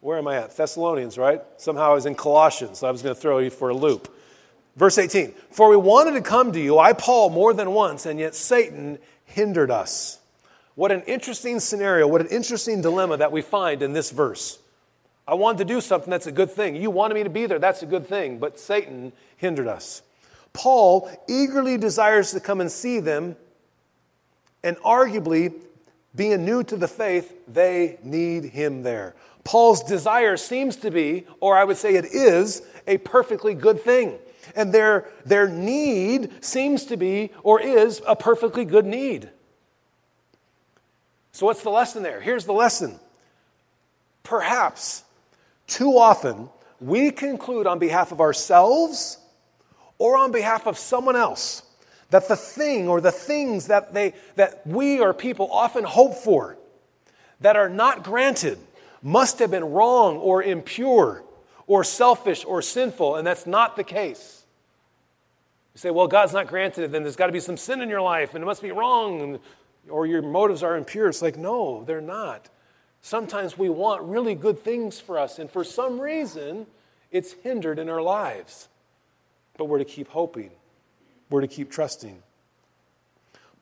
where 0.00 0.18
am 0.18 0.28
I 0.28 0.36
at? 0.36 0.56
Thessalonians, 0.56 1.16
right? 1.16 1.42
Somehow 1.56 1.92
I 1.92 1.94
was 1.94 2.06
in 2.06 2.14
Colossians, 2.14 2.78
so 2.78 2.88
I 2.88 2.90
was 2.90 3.02
going 3.02 3.14
to 3.14 3.20
throw 3.20 3.38
you 3.38 3.50
for 3.50 3.70
a 3.70 3.74
loop. 3.74 4.14
Verse 4.76 4.98
18 4.98 5.32
For 5.50 5.68
we 5.68 5.76
wanted 5.76 6.12
to 6.12 6.20
come 6.20 6.52
to 6.52 6.60
you, 6.60 6.78
I, 6.78 6.92
Paul, 6.92 7.30
more 7.30 7.52
than 7.52 7.72
once, 7.72 8.06
and 8.06 8.18
yet 8.18 8.34
Satan 8.34 8.98
hindered 9.24 9.70
us. 9.70 10.18
What 10.74 10.90
an 10.90 11.02
interesting 11.02 11.60
scenario, 11.60 12.06
what 12.08 12.20
an 12.20 12.26
interesting 12.28 12.82
dilemma 12.82 13.16
that 13.18 13.32
we 13.32 13.42
find 13.42 13.82
in 13.82 13.92
this 13.92 14.10
verse. 14.10 14.58
I 15.26 15.34
wanted 15.34 15.58
to 15.58 15.64
do 15.64 15.80
something 15.80 16.10
that's 16.10 16.26
a 16.26 16.32
good 16.32 16.50
thing. 16.50 16.76
You 16.76 16.90
wanted 16.90 17.14
me 17.14 17.22
to 17.22 17.30
be 17.30 17.46
there, 17.46 17.58
that's 17.58 17.82
a 17.82 17.86
good 17.86 18.06
thing, 18.06 18.38
but 18.38 18.58
Satan 18.58 19.12
hindered 19.36 19.68
us. 19.68 20.02
Paul 20.54 21.10
eagerly 21.28 21.76
desires 21.76 22.30
to 22.30 22.40
come 22.40 22.62
and 22.62 22.72
see 22.72 23.00
them, 23.00 23.36
and 24.62 24.78
arguably, 24.78 25.52
being 26.16 26.44
new 26.44 26.62
to 26.62 26.76
the 26.76 26.88
faith, 26.88 27.34
they 27.46 27.98
need 28.02 28.44
him 28.44 28.82
there. 28.82 29.14
Paul's 29.42 29.82
desire 29.82 30.38
seems 30.38 30.76
to 30.76 30.90
be, 30.90 31.26
or 31.40 31.56
I 31.56 31.64
would 31.64 31.76
say 31.76 31.96
it 31.96 32.06
is, 32.06 32.62
a 32.86 32.96
perfectly 32.98 33.52
good 33.54 33.80
thing. 33.80 34.18
And 34.54 34.72
their, 34.72 35.08
their 35.26 35.48
need 35.48 36.44
seems 36.44 36.84
to 36.86 36.96
be, 36.96 37.30
or 37.42 37.60
is, 37.60 38.00
a 38.06 38.14
perfectly 38.14 38.64
good 38.64 38.86
need. 38.86 39.28
So, 41.32 41.46
what's 41.46 41.62
the 41.62 41.70
lesson 41.70 42.02
there? 42.04 42.20
Here's 42.20 42.44
the 42.44 42.52
lesson. 42.52 43.00
Perhaps 44.22 45.02
too 45.66 45.98
often 45.98 46.48
we 46.80 47.10
conclude 47.10 47.66
on 47.66 47.78
behalf 47.78 48.12
of 48.12 48.20
ourselves 48.20 49.18
or 49.98 50.16
on 50.16 50.32
behalf 50.32 50.66
of 50.66 50.78
someone 50.78 51.16
else 51.16 51.62
that 52.10 52.28
the 52.28 52.36
thing 52.36 52.88
or 52.88 53.00
the 53.00 53.12
things 53.12 53.66
that, 53.66 53.92
they, 53.92 54.14
that 54.36 54.66
we 54.66 55.00
or 55.00 55.12
people 55.12 55.50
often 55.50 55.84
hope 55.84 56.14
for 56.14 56.56
that 57.40 57.56
are 57.56 57.68
not 57.68 58.04
granted 58.04 58.58
must 59.02 59.38
have 59.38 59.50
been 59.50 59.64
wrong 59.64 60.16
or 60.16 60.42
impure 60.42 61.24
or 61.66 61.82
selfish 61.82 62.44
or 62.44 62.62
sinful, 62.62 63.16
and 63.16 63.26
that's 63.26 63.46
not 63.46 63.76
the 63.76 63.84
case. 63.84 64.44
You 65.74 65.78
say, 65.78 65.90
well, 65.90 66.06
God's 66.06 66.32
not 66.32 66.46
granted 66.46 66.84
it, 66.84 66.92
then 66.92 67.02
there's 67.02 67.16
got 67.16 67.26
to 67.26 67.32
be 67.32 67.40
some 67.40 67.56
sin 67.56 67.80
in 67.80 67.88
your 67.88 68.00
life, 68.00 68.34
and 68.34 68.42
it 68.42 68.46
must 68.46 68.62
be 68.62 68.70
wrong, 68.70 69.40
or 69.88 70.06
your 70.06 70.22
motives 70.22 70.62
are 70.62 70.76
impure. 70.76 71.08
It's 71.08 71.20
like, 71.20 71.36
no, 71.36 71.84
they're 71.84 72.00
not. 72.00 72.48
Sometimes 73.02 73.58
we 73.58 73.68
want 73.68 74.02
really 74.02 74.34
good 74.34 74.60
things 74.60 75.00
for 75.00 75.18
us, 75.18 75.38
and 75.38 75.50
for 75.50 75.64
some 75.64 76.00
reason, 76.00 76.66
it's 77.10 77.32
hindered 77.32 77.78
in 77.78 77.88
our 77.88 78.00
lives. 78.00 78.68
But 79.56 79.66
we're 79.66 79.78
to 79.78 79.84
keep 79.84 80.08
hoping, 80.08 80.50
we're 81.30 81.42
to 81.42 81.48
keep 81.48 81.70
trusting. 81.70 82.22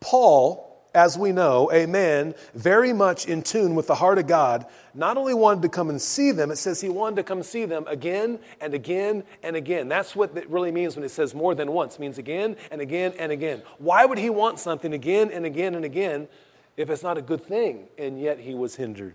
Paul 0.01 0.73
as 0.95 1.17
we 1.17 1.33
know, 1.33 1.71
a 1.73 1.87
man 1.87 2.35
very 2.55 2.93
much 2.93 3.27
in 3.27 3.43
tune 3.43 3.75
with 3.75 3.87
the 3.87 3.95
heart 3.95 4.19
of 4.19 4.27
God, 4.27 4.67
not 4.95 5.17
only 5.17 5.35
wanted 5.35 5.63
to 5.63 5.69
come 5.69 5.89
and 5.89 6.01
see 6.01 6.33
them, 6.33 6.51
it 6.51 6.57
says 6.57 6.81
he 6.81 6.89
wanted 6.89 7.17
to 7.17 7.23
come 7.23 7.43
see 7.43 7.65
them 7.65 7.85
again 7.89 8.39
and 8.61 8.75
again 8.75 9.25
and 9.43 9.57
again. 9.57 9.89
That's 9.89 10.15
what 10.15 10.37
it 10.37 10.49
really 10.51 10.71
means 10.71 10.97
when 10.97 11.05
it 11.05 11.11
says 11.11 11.35
more 11.35 11.55
than 11.55 11.73
once, 11.73 11.95
it 11.95 12.01
means 12.01 12.19
again 12.19 12.57
and 12.71 12.81
again 12.81 13.15
and 13.19 13.33
again. 13.33 13.63
Why 13.79 14.05
would 14.05 14.19
he 14.19 14.31
want 14.31 14.59
something 14.59 14.93
again 14.93 15.31
and 15.33 15.47
again 15.47 15.75
and 15.75 15.85
again 15.85 16.29
if 16.77 16.91
it's 16.91 17.03
not 17.03 17.17
a 17.17 17.23
good 17.23 17.43
thing? 17.43 17.87
And 17.97 18.21
yet 18.21 18.39
he 18.39 18.55
was 18.55 18.77
hindered. 18.77 19.15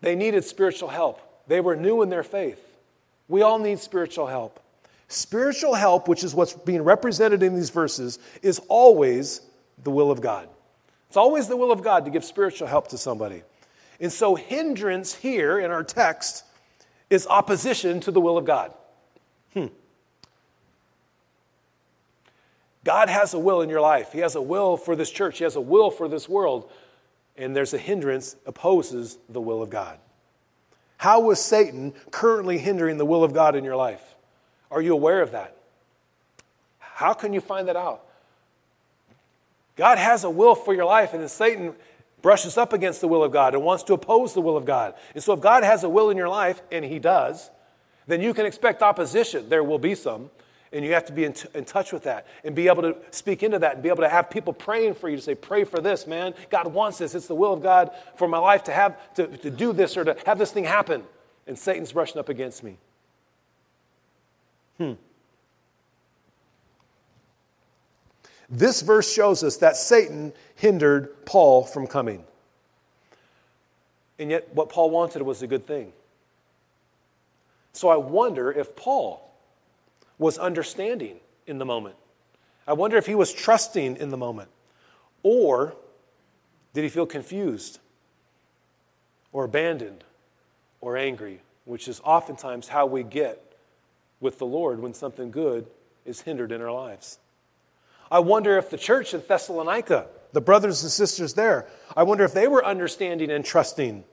They 0.00 0.16
needed 0.16 0.44
spiritual 0.44 0.88
help. 0.88 1.20
They 1.46 1.60
were 1.60 1.76
new 1.76 2.02
in 2.02 2.08
their 2.08 2.24
faith. 2.24 2.71
We 3.32 3.40
all 3.40 3.58
need 3.58 3.78
spiritual 3.78 4.26
help. 4.26 4.60
Spiritual 5.08 5.72
help, 5.72 6.06
which 6.06 6.22
is 6.22 6.34
what's 6.34 6.52
being 6.52 6.82
represented 6.82 7.42
in 7.42 7.56
these 7.56 7.70
verses, 7.70 8.18
is 8.42 8.60
always 8.68 9.40
the 9.82 9.90
will 9.90 10.10
of 10.10 10.20
God. 10.20 10.50
It's 11.08 11.16
always 11.16 11.48
the 11.48 11.56
will 11.56 11.72
of 11.72 11.82
God 11.82 12.04
to 12.04 12.10
give 12.10 12.26
spiritual 12.26 12.68
help 12.68 12.88
to 12.88 12.98
somebody. 12.98 13.42
And 14.00 14.12
so, 14.12 14.34
hindrance 14.34 15.14
here 15.14 15.58
in 15.58 15.70
our 15.70 15.82
text 15.82 16.44
is 17.08 17.26
opposition 17.26 18.00
to 18.00 18.10
the 18.10 18.20
will 18.20 18.36
of 18.36 18.44
God. 18.44 18.74
Hmm. 19.54 19.68
God 22.84 23.08
has 23.08 23.32
a 23.32 23.38
will 23.38 23.62
in 23.62 23.70
your 23.70 23.80
life. 23.80 24.12
He 24.12 24.18
has 24.18 24.34
a 24.34 24.42
will 24.42 24.76
for 24.76 24.94
this 24.94 25.10
church. 25.10 25.38
He 25.38 25.44
has 25.44 25.56
a 25.56 25.60
will 25.60 25.90
for 25.90 26.06
this 26.06 26.28
world. 26.28 26.70
And 27.38 27.56
there's 27.56 27.72
a 27.72 27.78
hindrance 27.78 28.36
opposes 28.44 29.16
the 29.30 29.40
will 29.40 29.62
of 29.62 29.70
God. 29.70 29.98
How 31.02 31.18
was 31.18 31.44
Satan 31.44 31.94
currently 32.12 32.58
hindering 32.58 32.96
the 32.96 33.04
will 33.04 33.24
of 33.24 33.32
God 33.32 33.56
in 33.56 33.64
your 33.64 33.74
life? 33.74 34.14
Are 34.70 34.80
you 34.80 34.92
aware 34.92 35.20
of 35.20 35.32
that? 35.32 35.56
How 36.78 37.12
can 37.12 37.32
you 37.32 37.40
find 37.40 37.66
that 37.66 37.74
out? 37.74 38.04
God 39.74 39.98
has 39.98 40.22
a 40.22 40.30
will 40.30 40.54
for 40.54 40.72
your 40.72 40.84
life, 40.84 41.12
and 41.12 41.20
then 41.20 41.28
Satan 41.28 41.74
brushes 42.22 42.56
up 42.56 42.72
against 42.72 43.00
the 43.00 43.08
will 43.08 43.24
of 43.24 43.32
God 43.32 43.54
and 43.54 43.64
wants 43.64 43.82
to 43.82 43.94
oppose 43.94 44.32
the 44.32 44.40
will 44.40 44.56
of 44.56 44.64
God. 44.64 44.94
And 45.12 45.20
so, 45.20 45.32
if 45.32 45.40
God 45.40 45.64
has 45.64 45.82
a 45.82 45.88
will 45.88 46.08
in 46.08 46.16
your 46.16 46.28
life, 46.28 46.62
and 46.70 46.84
He 46.84 47.00
does, 47.00 47.50
then 48.06 48.20
you 48.20 48.32
can 48.32 48.46
expect 48.46 48.80
opposition. 48.80 49.48
There 49.48 49.64
will 49.64 49.80
be 49.80 49.96
some, 49.96 50.30
and 50.72 50.84
you 50.84 50.92
have 50.92 51.04
to 51.06 51.12
be 51.12 51.24
in, 51.24 51.34
t- 51.34 51.48
in, 51.54 51.64
touch 51.64 51.92
with 51.92 52.04
that 52.04 52.26
and 52.44 52.54
be 52.54 52.66
able 52.66 52.82
to 52.82 52.96
speak 53.10 53.42
into 53.42 53.58
that 53.58 53.74
and 53.74 53.82
be 53.82 53.88
able 53.88 54.02
to 54.02 54.08
have 54.08 54.30
people 54.30 54.52
praying 54.52 54.94
for 54.94 55.08
you 55.08 55.16
to 55.16 55.22
say, 55.22 55.34
Pray 55.34 55.64
for 55.64 55.80
this, 55.80 56.06
man. 56.06 56.34
God 56.50 56.72
wants 56.72 56.98
this. 56.98 57.14
It's 57.14 57.26
the 57.26 57.34
will 57.34 57.52
of 57.52 57.62
God 57.62 57.90
for 58.16 58.26
my 58.26 58.38
life 58.38 58.64
to 58.64 58.72
have 58.72 59.14
to, 59.14 59.26
to 59.26 59.50
do 59.50 59.72
this 59.72 59.96
or 59.96 60.04
to 60.04 60.16
have 60.24 60.38
this 60.38 60.50
thing 60.50 60.64
happen. 60.64 61.04
And 61.46 61.58
Satan's 61.58 61.92
brushing 61.92 62.18
up 62.18 62.28
against 62.28 62.62
me. 62.62 62.78
Hmm. 64.78 64.92
This 68.48 68.82
verse 68.82 69.12
shows 69.12 69.42
us 69.42 69.56
that 69.58 69.76
Satan 69.76 70.32
hindered 70.56 71.24
Paul 71.26 71.64
from 71.64 71.86
coming. 71.86 72.24
And 74.18 74.30
yet, 74.30 74.54
what 74.54 74.68
Paul 74.68 74.90
wanted 74.90 75.22
was 75.22 75.42
a 75.42 75.46
good 75.46 75.66
thing. 75.66 75.92
So 77.72 77.88
I 77.88 77.96
wonder 77.96 78.52
if 78.52 78.76
Paul 78.76 79.31
was 80.22 80.38
understanding 80.38 81.20
in 81.46 81.58
the 81.58 81.64
moment. 81.66 81.96
I 82.66 82.72
wonder 82.72 82.96
if 82.96 83.06
he 83.06 83.14
was 83.14 83.32
trusting 83.32 83.96
in 83.96 84.08
the 84.08 84.16
moment. 84.16 84.48
Or 85.22 85.74
did 86.72 86.84
he 86.84 86.88
feel 86.88 87.06
confused 87.06 87.78
or 89.32 89.44
abandoned 89.44 90.04
or 90.80 90.96
angry, 90.96 91.40
which 91.64 91.88
is 91.88 92.00
oftentimes 92.04 92.68
how 92.68 92.86
we 92.86 93.02
get 93.02 93.56
with 94.20 94.38
the 94.38 94.46
Lord 94.46 94.80
when 94.80 94.94
something 94.94 95.30
good 95.30 95.66
is 96.04 96.20
hindered 96.22 96.52
in 96.52 96.60
our 96.60 96.72
lives. 96.72 97.18
I 98.10 98.20
wonder 98.20 98.58
if 98.58 98.70
the 98.70 98.76
church 98.76 99.14
in 99.14 99.22
Thessalonica, 99.26 100.06
the 100.32 100.40
brothers 100.40 100.82
and 100.82 100.92
sisters 100.92 101.34
there, 101.34 101.66
I 101.96 102.02
wonder 102.02 102.24
if 102.24 102.32
they 102.32 102.46
were 102.46 102.64
understanding 102.64 103.30
and 103.30 103.44
trusting 103.44 104.04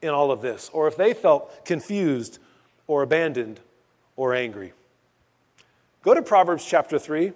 in 0.00 0.08
all 0.10 0.30
of 0.30 0.42
this, 0.42 0.70
or 0.72 0.86
if 0.86 0.96
they 0.96 1.12
felt 1.12 1.64
confused 1.64 2.38
or 2.86 3.02
abandoned 3.02 3.60
or 4.16 4.34
angry. 4.34 4.72
Go 6.02 6.14
to 6.14 6.22
Proverbs 6.22 6.64
chapter 6.64 6.98
3. 6.98 7.32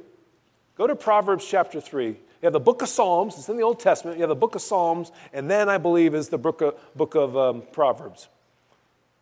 Go 0.76 0.86
to 0.86 0.96
Proverbs 0.96 1.46
chapter 1.46 1.80
3. 1.80 2.06
You 2.06 2.16
have 2.46 2.52
the 2.52 2.60
book 2.60 2.82
of 2.82 2.88
Psalms, 2.88 3.34
it's 3.38 3.48
in 3.48 3.56
the 3.56 3.62
Old 3.62 3.78
Testament. 3.78 4.16
You 4.16 4.22
have 4.22 4.28
the 4.28 4.34
book 4.34 4.54
of 4.54 4.62
Psalms, 4.62 5.12
and 5.32 5.48
then 5.48 5.68
I 5.68 5.78
believe 5.78 6.14
is 6.14 6.28
the 6.28 6.38
book 6.38 6.60
of, 6.60 6.74
book 6.96 7.14
of 7.14 7.36
um, 7.36 7.62
Proverbs, 7.72 8.28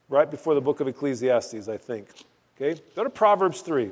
right 0.08 0.30
before 0.30 0.54
the 0.54 0.60
book 0.60 0.80
of 0.80 0.88
Ecclesiastes, 0.88 1.68
I 1.68 1.76
think. 1.76 2.08
Okay? 2.56 2.80
Go 2.96 3.04
to 3.04 3.10
Proverbs 3.10 3.60
3. 3.60 3.90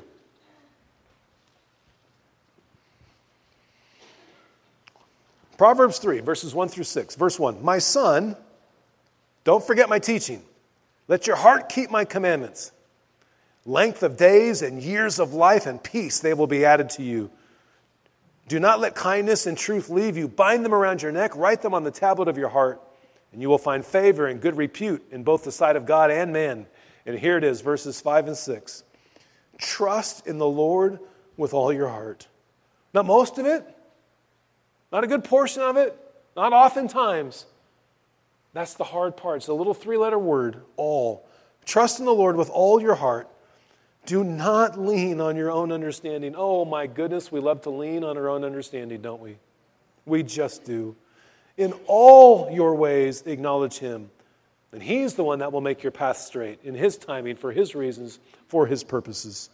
Proverbs 5.59 5.99
3, 5.99 6.21
verses 6.21 6.55
1 6.55 6.69
through 6.69 6.85
6. 6.85 7.15
Verse 7.15 7.37
1 7.37 7.63
My 7.63 7.79
son, 7.79 8.35
don't 9.43 9.63
forget 9.63 9.89
my 9.89 9.99
teaching. 9.99 10.41
Let 11.07 11.27
your 11.27 11.35
heart 11.35 11.69
keep 11.69 11.91
my 11.91 12.05
commandments. 12.05 12.71
Length 13.65 14.03
of 14.03 14.17
days 14.17 14.61
and 14.61 14.81
years 14.81 15.19
of 15.19 15.33
life 15.33 15.65
and 15.65 15.83
peace 15.83 16.19
they 16.19 16.33
will 16.33 16.47
be 16.47 16.65
added 16.65 16.89
to 16.91 17.03
you. 17.03 17.29
Do 18.47 18.59
not 18.59 18.79
let 18.79 18.95
kindness 18.95 19.45
and 19.45 19.57
truth 19.57 19.89
leave 19.89 20.17
you. 20.17 20.27
Bind 20.27 20.65
them 20.65 20.73
around 20.73 21.01
your 21.01 21.11
neck, 21.11 21.35
write 21.35 21.61
them 21.61 21.73
on 21.73 21.83
the 21.83 21.91
tablet 21.91 22.27
of 22.27 22.37
your 22.37 22.49
heart, 22.49 22.81
and 23.31 23.41
you 23.41 23.49
will 23.49 23.59
find 23.59 23.85
favor 23.85 24.25
and 24.25 24.41
good 24.41 24.57
repute 24.57 25.05
in 25.11 25.23
both 25.23 25.43
the 25.43 25.51
sight 25.51 25.75
of 25.75 25.85
God 25.85 26.09
and 26.09 26.33
man. 26.33 26.65
And 27.05 27.17
here 27.17 27.37
it 27.37 27.43
is, 27.43 27.61
verses 27.61 28.01
5 28.01 28.27
and 28.27 28.37
6. 28.37 28.83
Trust 29.59 30.25
in 30.25 30.37
the 30.37 30.47
Lord 30.47 30.99
with 31.37 31.53
all 31.53 31.71
your 31.71 31.89
heart. 31.89 32.27
Not 32.93 33.05
most 33.05 33.37
of 33.37 33.45
it, 33.45 33.63
not 34.91 35.03
a 35.03 35.07
good 35.07 35.23
portion 35.23 35.61
of 35.61 35.77
it, 35.77 35.95
not 36.35 36.53
oftentimes. 36.53 37.45
That's 38.53 38.73
the 38.73 38.83
hard 38.83 39.15
part. 39.15 39.37
It's 39.37 39.47
a 39.47 39.53
little 39.53 39.75
three 39.75 39.97
letter 39.97 40.17
word, 40.17 40.61
all. 40.75 41.27
Trust 41.65 41.99
in 41.99 42.05
the 42.05 42.13
Lord 42.13 42.35
with 42.35 42.49
all 42.49 42.81
your 42.81 42.95
heart. 42.95 43.29
Do 44.05 44.23
not 44.23 44.79
lean 44.79 45.21
on 45.21 45.35
your 45.35 45.51
own 45.51 45.71
understanding. 45.71 46.33
Oh 46.35 46.65
my 46.65 46.87
goodness, 46.87 47.31
we 47.31 47.39
love 47.39 47.61
to 47.63 47.69
lean 47.69 48.03
on 48.03 48.17
our 48.17 48.29
own 48.29 48.43
understanding, 48.43 49.01
don't 49.01 49.21
we? 49.21 49.37
We 50.05 50.23
just 50.23 50.63
do. 50.63 50.95
In 51.57 51.73
all 51.85 52.49
your 52.51 52.73
ways, 52.75 53.21
acknowledge 53.23 53.77
Him 53.77 54.09
and 54.71 54.83
He's 54.83 55.15
the 55.15 55.23
one 55.23 55.39
that 55.39 55.51
will 55.51 55.61
make 55.61 55.83
your 55.83 55.91
path 55.91 56.17
straight 56.17 56.59
in 56.63 56.75
His 56.75 56.97
timing, 56.97 57.35
for 57.35 57.51
His 57.51 57.75
reasons, 57.75 58.19
for 58.47 58.67
His 58.67 58.83
purposes. 58.83 59.49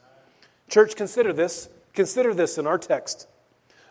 Church, 0.69 0.95
consider 0.95 1.31
this. 1.31 1.69
Consider 1.93 2.33
this 2.33 2.57
in 2.57 2.67
our 2.67 2.77
text. 2.77 3.27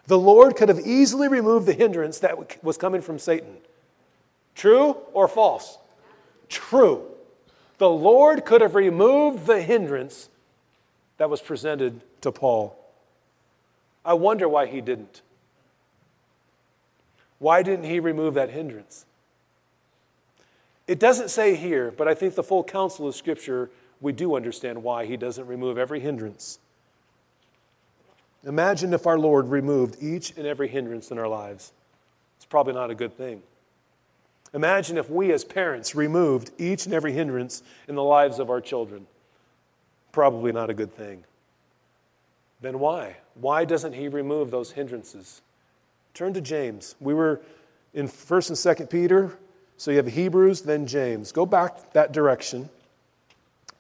The 0.07 0.19
Lord 0.19 0.57
could 0.57 0.69
have 0.69 0.81
easily 0.81 1.29
removed 1.29 1.67
the 1.67 1.73
hindrance 1.73 2.19
that 2.19 2.62
was 2.62 2.77
coming 2.77 3.01
from 3.01 3.19
Satan. 3.19 3.57
True 4.55 4.99
or 5.14 5.27
false? 5.29 5.79
True. 6.49 7.07
The 7.79 7.88
Lord 7.88 8.45
could 8.45 8.61
have 8.61 8.75
removed 8.75 9.47
the 9.47 9.62
hindrance 9.62 10.29
that 11.18 11.31
was 11.31 11.40
presented 11.40 12.00
to 12.22 12.33
Paul. 12.33 12.79
I 14.05 14.14
wonder 14.14 14.48
why 14.48 14.66
he 14.66 14.81
didn't. 14.81 15.22
Why 17.38 17.62
didn't 17.62 17.85
he 17.85 18.00
remove 18.00 18.35
that 18.35 18.50
hindrance? 18.50 19.07
It 20.87 20.98
doesn't 20.98 21.31
say 21.31 21.55
here, 21.55 21.90
but 21.90 22.09
I 22.09 22.14
think 22.14 22.35
the 22.35 22.42
full 22.42 22.64
counsel 22.64 23.09
of 23.09 23.14
Scripture, 23.14 23.70
we 24.00 24.12
do 24.12 24.37
understand 24.37 24.83
why 24.83 25.07
he 25.07 25.16
doesn't 25.16 25.46
remove 25.46 25.79
every 25.79 26.00
hindrance. 26.00 26.59
Imagine 28.44 28.92
if 28.92 29.07
our 29.07 29.18
Lord 29.18 29.48
removed 29.48 29.96
each 30.03 30.37
and 30.37 30.46
every 30.46 30.68
hindrance 30.68 31.11
in 31.11 31.18
our 31.18 31.29
lives. 31.29 31.72
It's 32.37 32.44
probably 32.44 32.74
not 32.74 32.90
a 32.90 32.94
good 32.94 33.16
thing. 33.16 33.42
Imagine 34.53 34.98
if 34.98 35.09
we 35.09 35.33
as 35.33 35.44
parents 35.44 35.94
removed 35.94 36.50
each 36.59 36.85
and 36.85 36.94
every 36.94 37.12
hindrance 37.12 37.62
in 37.88 37.94
the 37.94 38.03
lives 38.03 38.38
of 38.38 38.50
our 38.50 38.61
children. 38.61 39.07
Probably 40.14 40.53
not 40.53 40.70
a 40.70 40.74
good 40.74 40.94
thing. 40.94 41.24
Then 42.61 42.79
why? 42.79 43.16
Why 43.35 43.64
doesn't 43.64 43.94
he 43.94 44.06
remove 44.06 44.52
those 44.52 44.71
hindrances? 44.71 45.42
Turn 46.15 46.33
to 46.35 46.40
James. 46.40 46.94
We 47.00 47.15
were 47.15 47.40
in 47.94 48.06
1st 48.06 48.50
and 48.50 48.88
2nd 48.88 48.90
Peter. 48.90 49.37
So 49.77 49.90
you 49.90 49.96
have 49.96 50.06
Hebrews, 50.06 50.62
then 50.62 50.87
James. 50.87 51.33
Go 51.33 51.44
back 51.44 51.92
that 51.94 52.12
direction. 52.12 52.71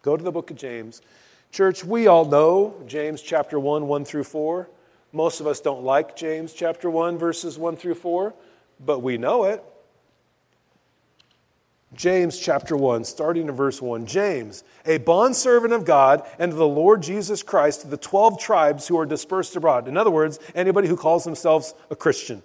Go 0.02 0.16
to 0.16 0.24
the 0.24 0.32
book 0.32 0.50
of 0.50 0.56
James. 0.56 1.02
Church, 1.52 1.84
we 1.84 2.08
all 2.08 2.24
know 2.24 2.74
James 2.88 3.22
chapter 3.22 3.60
1, 3.60 3.86
1 3.86 4.04
through 4.04 4.24
4. 4.24 4.68
Most 5.12 5.38
of 5.38 5.46
us 5.46 5.60
don't 5.60 5.84
like 5.84 6.16
James 6.16 6.52
chapter 6.52 6.90
1, 6.90 7.16
verses 7.16 7.56
1 7.60 7.76
through 7.76 7.94
4, 7.94 8.34
but 8.84 9.04
we 9.04 9.18
know 9.18 9.44
it. 9.44 9.62
James 11.94 12.38
chapter 12.38 12.76
1, 12.76 13.04
starting 13.04 13.48
in 13.48 13.54
verse 13.54 13.80
1. 13.80 14.06
James, 14.06 14.64
a 14.84 14.98
bondservant 14.98 15.72
of 15.72 15.84
God 15.84 16.26
and 16.38 16.52
of 16.52 16.58
the 16.58 16.66
Lord 16.66 17.02
Jesus 17.02 17.42
Christ 17.42 17.82
to 17.82 17.86
the 17.86 17.96
12 17.96 18.38
tribes 18.40 18.88
who 18.88 18.98
are 18.98 19.06
dispersed 19.06 19.56
abroad. 19.56 19.88
In 19.88 19.96
other 19.96 20.10
words, 20.10 20.38
anybody 20.54 20.88
who 20.88 20.96
calls 20.96 21.24
themselves 21.24 21.74
a 21.90 21.96
Christian. 21.96 22.42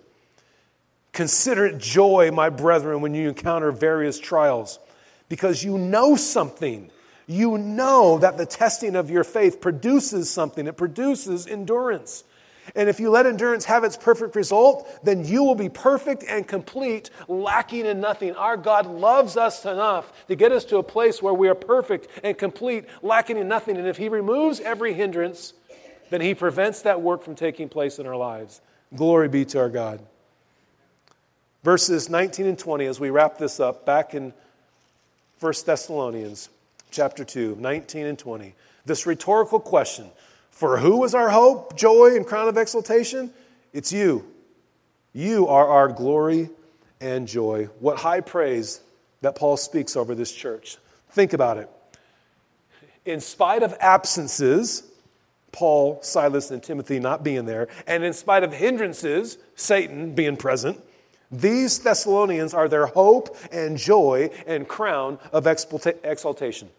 Consider 1.12 1.66
it 1.66 1.80
joy, 1.80 2.32
my 2.32 2.50
brethren, 2.50 3.02
when 3.02 3.14
you 3.14 3.30
encounter 3.30 3.72
various 3.72 4.20
trials, 4.20 4.80
because 5.28 5.64
you 5.64 5.78
know 5.78 6.16
something. 6.16 6.92
You 7.28 7.58
know 7.58 8.18
that 8.20 8.38
the 8.38 8.46
testing 8.46 8.96
of 8.96 9.10
your 9.10 9.24
faith 9.24 9.62
produces 9.62 10.30
something, 10.30 10.66
it 10.68 10.78
produces 10.78 11.46
endurance. 11.46 12.24
And 12.76 12.90
if 12.90 13.00
you 13.00 13.10
let 13.10 13.26
endurance 13.26 13.66
have 13.66 13.84
its 13.84 13.98
perfect 13.98 14.36
result, 14.36 14.88
then 15.04 15.26
you 15.26 15.44
will 15.44 15.56
be 15.56 15.70
perfect 15.70 16.24
and 16.28 16.48
complete, 16.48 17.10
lacking 17.28 17.86
in 17.86 18.00
nothing. 18.00 18.36
Our 18.36 18.58
God 18.58 18.86
loves 18.86 19.38
us 19.38 19.66
enough 19.66 20.12
to 20.28 20.36
get 20.36 20.52
us 20.52 20.66
to 20.66 20.78
a 20.78 20.84
place 20.84 21.22
where 21.22 21.34
we 21.34 21.48
are 21.48 21.56
perfect 21.56 22.08
and 22.24 22.38
complete, 22.38 22.86
lacking 23.02 23.38
in 23.38 23.48
nothing. 23.48 23.78
And 23.78 23.88
if 23.88 23.98
He 23.98 24.10
removes 24.10 24.60
every 24.60 24.94
hindrance, 24.94 25.54
then 26.10 26.22
He 26.22 26.34
prevents 26.34 26.82
that 26.84 27.02
work 27.02 27.24
from 27.24 27.36
taking 27.36 27.70
place 27.70 28.00
in 28.00 28.08
our 28.08 28.18
lives. 28.18 28.62
Glory 28.96 29.28
be 29.28 29.46
to 29.46 29.60
our 29.60 29.70
God. 29.70 30.02
Verses 31.64 32.10
19 32.10 32.46
and 32.46 32.58
20, 32.58 32.86
as 32.86 33.00
we 33.00 33.10
wrap 33.10 33.38
this 33.38 33.60
up, 33.60 33.86
back 33.86 34.14
in 34.14 34.34
1 35.40 35.54
Thessalonians 35.66 36.50
chapter 36.92 37.24
2, 37.24 37.58
19 37.60 38.06
and 38.06 38.18
20. 38.18 38.56
This 38.86 39.06
rhetorical 39.06 39.60
question 39.60 40.10
For 40.60 40.78
who 40.78 41.06
is 41.06 41.16
our 41.16 41.30
hope, 41.30 41.78
joy, 41.78 42.18
and 42.18 42.28
crown 42.28 42.50
of 42.50 42.58
exaltation? 42.58 43.32
It's 43.72 43.94
you. 43.94 44.26
You 45.14 45.48
are 45.48 45.66
our 45.66 45.88
glory 45.88 46.50
and 47.00 47.30
joy. 47.30 47.70
What 47.80 47.96
high 47.96 48.20
praise 48.20 48.82
that 49.22 49.36
Paul 49.36 49.56
speaks 49.56 49.96
over 49.96 50.14
this 50.16 50.34
church. 50.34 50.76
Think 51.12 51.32
about 51.32 51.60
it. 51.60 51.70
In 53.06 53.22
spite 53.22 53.64
of 53.64 53.74
absences, 53.80 54.84
Paul, 55.54 56.00
Silas, 56.02 56.52
and 56.52 56.62
Timothy 56.62 57.00
not 57.00 57.24
being 57.24 57.46
there, 57.46 57.70
and 57.88 58.04
in 58.04 58.12
spite 58.12 58.44
of 58.44 58.52
hindrances, 58.52 59.38
Satan 59.56 60.14
being 60.14 60.36
present, 60.36 60.84
these 61.32 61.80
Thessalonians 61.80 62.54
are 62.54 62.68
their 62.68 62.88
hope 62.88 63.38
and 63.50 63.78
joy 63.78 64.30
and 64.46 64.68
crown 64.68 65.20
of 65.32 65.48
exaltation. 65.48 66.70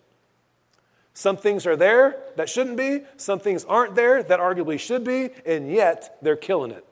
Some 1.21 1.37
things 1.37 1.67
are 1.67 1.77
there 1.77 2.17
that 2.37 2.49
shouldn't 2.49 2.79
be, 2.79 3.03
some 3.19 3.41
things 3.41 3.67
aren't 3.67 3.95
there 3.95 4.23
that 4.23 4.41
arguably 4.41 4.81
should 4.81 5.05
be, 5.05 5.29
and 5.45 5.71
yet 5.71 6.17
they're 6.23 6.35
killing 6.35 6.71
it. 6.71 6.83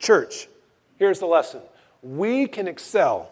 Church, 0.00 0.48
here's 0.96 1.20
the 1.20 1.26
lesson 1.26 1.60
we 2.02 2.48
can 2.48 2.66
excel 2.66 3.30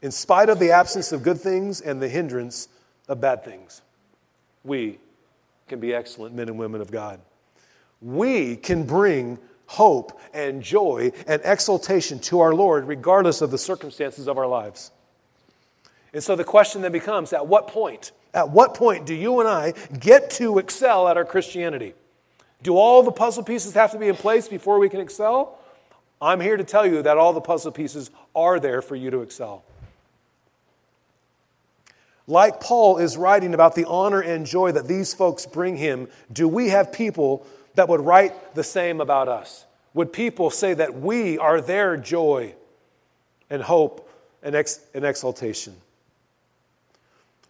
in 0.00 0.12
spite 0.12 0.48
of 0.48 0.60
the 0.60 0.70
absence 0.70 1.10
of 1.10 1.24
good 1.24 1.40
things 1.40 1.80
and 1.80 2.00
the 2.00 2.08
hindrance 2.08 2.68
of 3.08 3.20
bad 3.20 3.44
things. 3.44 3.82
We 4.62 5.00
can 5.66 5.80
be 5.80 5.92
excellent 5.92 6.36
men 6.36 6.48
and 6.48 6.56
women 6.56 6.80
of 6.80 6.92
God. 6.92 7.18
We 8.00 8.54
can 8.54 8.84
bring 8.84 9.40
hope 9.66 10.16
and 10.32 10.62
joy 10.62 11.10
and 11.26 11.42
exaltation 11.44 12.20
to 12.20 12.38
our 12.38 12.54
Lord, 12.54 12.86
regardless 12.86 13.40
of 13.42 13.50
the 13.50 13.58
circumstances 13.58 14.28
of 14.28 14.38
our 14.38 14.46
lives. 14.46 14.92
And 16.12 16.22
so 16.22 16.34
the 16.36 16.44
question 16.44 16.82
then 16.82 16.92
becomes 16.92 17.32
at 17.32 17.46
what 17.46 17.68
point? 17.68 18.12
At 18.34 18.50
what 18.50 18.74
point 18.74 19.06
do 19.06 19.14
you 19.14 19.40
and 19.40 19.48
I 19.48 19.74
get 19.98 20.30
to 20.32 20.58
excel 20.58 21.08
at 21.08 21.16
our 21.16 21.24
Christianity? 21.24 21.94
Do 22.62 22.76
all 22.76 23.02
the 23.02 23.12
puzzle 23.12 23.42
pieces 23.42 23.74
have 23.74 23.92
to 23.92 23.98
be 23.98 24.08
in 24.08 24.16
place 24.16 24.48
before 24.48 24.78
we 24.78 24.88
can 24.88 25.00
excel? 25.00 25.58
I'm 26.20 26.40
here 26.40 26.56
to 26.56 26.64
tell 26.64 26.86
you 26.86 27.02
that 27.02 27.16
all 27.16 27.32
the 27.32 27.40
puzzle 27.40 27.72
pieces 27.72 28.10
are 28.34 28.60
there 28.60 28.82
for 28.82 28.94
you 28.94 29.10
to 29.10 29.22
excel. 29.22 29.64
Like 32.26 32.60
Paul 32.60 32.98
is 32.98 33.16
writing 33.16 33.54
about 33.54 33.74
the 33.74 33.86
honor 33.86 34.20
and 34.20 34.46
joy 34.46 34.72
that 34.72 34.86
these 34.86 35.14
folks 35.14 35.46
bring 35.46 35.76
him, 35.76 36.08
do 36.32 36.46
we 36.46 36.68
have 36.68 36.92
people 36.92 37.46
that 37.74 37.88
would 37.88 38.00
write 38.00 38.54
the 38.54 38.62
same 38.62 39.00
about 39.00 39.28
us? 39.28 39.64
Would 39.94 40.12
people 40.12 40.50
say 40.50 40.74
that 40.74 40.94
we 41.00 41.38
are 41.38 41.60
their 41.60 41.96
joy 41.96 42.54
and 43.48 43.62
hope 43.62 44.08
and, 44.42 44.54
ex- 44.54 44.80
and 44.94 45.04
exaltation? 45.04 45.74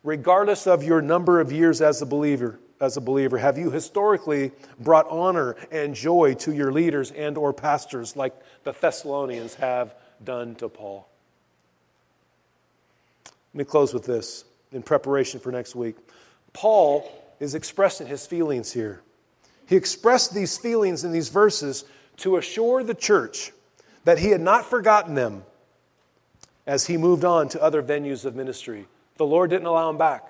Regardless 0.03 0.67
of 0.67 0.83
your 0.83 1.03
number 1.03 1.41
of 1.41 1.53
years 1.53 1.83
as 1.83 2.01
a 2.01 2.07
believer, 2.07 2.59
as 2.81 2.97
a 2.97 3.01
believer, 3.01 3.37
have 3.37 3.59
you 3.59 3.71
historically 3.71 4.53
brought 4.79 5.07
honor 5.11 5.57
and 5.71 5.95
joy 5.95 6.35
to 6.35 6.53
your 6.55 6.73
leaders 6.73 7.11
and 7.11 7.37
or 7.37 7.53
pastors 7.53 8.17
like 8.17 8.35
the 8.65 8.73
Thessalonians 8.73 9.55
have 9.57 9.95
done 10.25 10.55
to 10.57 10.69
Paul? 10.69 11.07
Let 13.53 13.59
me 13.59 13.65
close 13.65 13.93
with 13.93 14.05
this 14.05 14.45
in 14.73 14.83
preparation 14.83 15.41
for 15.41 15.53
next 15.53 15.75
week. 15.75 15.97
Paul 16.53 17.11
is 17.39 17.55
expressing 17.55 18.07
his 18.07 18.27
feelings 18.27 18.73
here. 18.73 19.03
He 19.67 19.77
expressed 19.77 20.35
these 20.35 20.57
feelings 20.57 21.05
in 21.05 21.13
these 21.13 21.29
verses 21.29 21.85
to 22.19 22.37
assure 22.37 22.83
the 22.83 22.95
church 22.95 23.53
that 24.05 24.19
he 24.19 24.31
had 24.31 24.41
not 24.41 24.65
forgotten 24.65 25.15
them 25.15 25.45
as 26.67 26.87
he 26.87 26.97
moved 26.97 27.25
on 27.25 27.49
to 27.51 27.63
other 27.63 27.83
venues 27.83 28.25
of 28.25 28.35
ministry. 28.35 28.87
The 29.21 29.27
Lord 29.27 29.51
didn't 29.51 29.67
allow 29.67 29.91
him 29.91 29.99
back, 29.99 30.27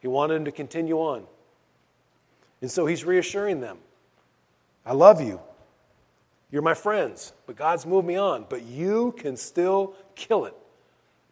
he 0.00 0.06
wanted 0.06 0.34
him 0.34 0.44
to 0.44 0.52
continue 0.52 0.96
on. 0.98 1.24
And 2.60 2.70
so 2.70 2.84
he's 2.84 3.02
reassuring 3.02 3.62
them 3.62 3.78
I 4.84 4.92
love 4.92 5.22
you. 5.22 5.40
You're 6.50 6.60
my 6.60 6.74
friends, 6.74 7.32
but 7.46 7.56
God's 7.56 7.86
moved 7.86 8.06
me 8.06 8.16
on. 8.16 8.44
But 8.46 8.64
you 8.64 9.14
can 9.16 9.38
still 9.38 9.94
kill 10.14 10.44
it. 10.44 10.54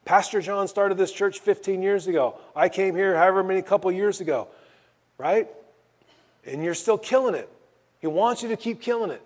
Pastor 0.06 0.40
John 0.40 0.68
started 0.68 0.96
this 0.96 1.12
church 1.12 1.40
15 1.40 1.82
years 1.82 2.06
ago. 2.06 2.38
I 2.54 2.70
came 2.70 2.96
here 2.96 3.14
however 3.14 3.44
many 3.44 3.60
couple 3.60 3.92
years 3.92 4.22
ago, 4.22 4.48
right? 5.18 5.48
and 6.46 6.64
you're 6.64 6.74
still 6.74 6.96
killing 6.96 7.34
it. 7.34 7.50
He 7.98 8.06
wants 8.06 8.42
you 8.42 8.48
to 8.50 8.56
keep 8.56 8.80
killing 8.80 9.10
it. 9.10 9.22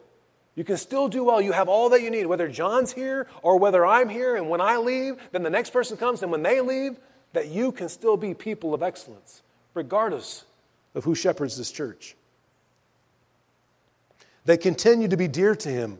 You 0.56 0.64
can 0.64 0.76
still 0.76 1.08
do 1.08 1.22
well. 1.22 1.40
You 1.40 1.52
have 1.52 1.68
all 1.68 1.90
that 1.90 2.02
you 2.02 2.10
need, 2.10 2.26
whether 2.26 2.48
John's 2.48 2.92
here 2.92 3.28
or 3.42 3.58
whether 3.58 3.86
I'm 3.86 4.08
here. 4.08 4.36
And 4.36 4.48
when 4.48 4.60
I 4.60 4.78
leave, 4.78 5.16
then 5.32 5.42
the 5.42 5.50
next 5.50 5.70
person 5.70 5.96
comes. 5.96 6.22
And 6.22 6.32
when 6.32 6.42
they 6.42 6.60
leave, 6.60 6.98
that 7.33 7.49
you 7.49 7.72
can 7.72 7.89
still 7.89 8.16
be 8.16 8.35
people 8.35 8.74
of 8.74 8.83
excellence, 8.83 9.43
regardless 9.74 10.45
of 10.95 11.05
who 11.05 11.14
shepherds 11.14 11.57
this 11.57 11.70
church. 11.70 12.16
They 14.45 14.57
continue 14.57 15.09
to 15.09 15.16
be 15.16 15.28
dear 15.28 15.55
to 15.55 15.68
him. 15.68 15.99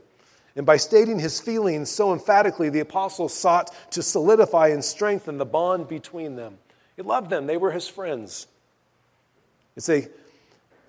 And 0.57 0.67
by 0.67 0.79
stating 0.79 1.19
his 1.19 1.41
feelings 1.41 1.91
so 1.91 2.13
emphatically, 2.13 2.71
the 2.71 2.81
apostle 2.81 3.29
sought 3.29 3.75
to 3.93 4.03
solidify 4.03 4.69
and 4.69 4.85
strengthen 4.85 5.39
the 5.39 5.47
bond 5.47 5.89
between 5.89 6.37
them. 6.37 6.59
He 6.97 7.03
loved 7.03 7.31
them, 7.31 7.47
they 7.47 7.57
were 7.57 7.71
his 7.71 7.87
friends. 7.87 8.47
It's 9.77 9.89
a 9.89 10.09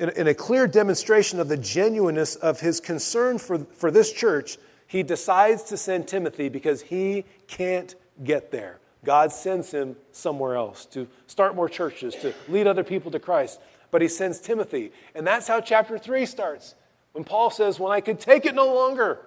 in, 0.02 0.10
in 0.10 0.28
a 0.28 0.34
clear 0.34 0.66
demonstration 0.66 1.40
of 1.40 1.48
the 1.48 1.58
genuineness 1.58 2.36
of 2.36 2.60
his 2.60 2.80
concern 2.80 3.38
for, 3.38 3.60
for 3.60 3.92
this 3.92 4.12
church, 4.12 4.58
he 4.88 5.04
decides 5.04 5.62
to 5.66 5.78
send 5.78 6.08
Timothy 6.08 6.50
because 6.50 6.82
he 6.82 7.24
can't 7.48 7.94
get 8.24 8.52
there. 8.52 8.80
God 9.04 9.32
sends 9.32 9.72
him 9.72 9.96
somewhere 10.12 10.56
else 10.56 10.86
to 10.88 11.08
start 11.28 11.56
more 11.56 11.68
churches, 11.68 12.16
to 12.16 12.34
lead 12.48 12.68
other 12.68 12.84
people 12.84 13.12
to 13.12 13.20
Christ. 13.20 13.60
But 13.90 14.02
he 14.02 14.08
sends 14.08 14.40
Timothy. 14.40 14.92
And 15.16 15.26
that's 15.26 15.48
how 15.48 15.60
chapter 15.60 15.98
3 15.98 16.26
starts. 16.26 16.76
When 17.14 17.24
Paul 17.24 17.50
says, 17.50 17.80
When 17.80 17.92
I 17.92 18.00
could 18.02 18.20
take 18.20 18.46
it 18.46 18.56
no 18.56 18.74
longer, 18.74 19.20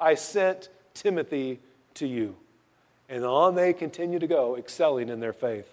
I 0.00 0.14
sent 0.14 0.68
Timothy 0.94 1.60
to 1.94 2.06
you. 2.06 2.36
And 3.08 3.24
on 3.24 3.54
they 3.54 3.72
continue 3.72 4.18
to 4.18 4.26
go, 4.26 4.56
excelling 4.56 5.08
in 5.08 5.20
their 5.20 5.32
faith. 5.32 5.68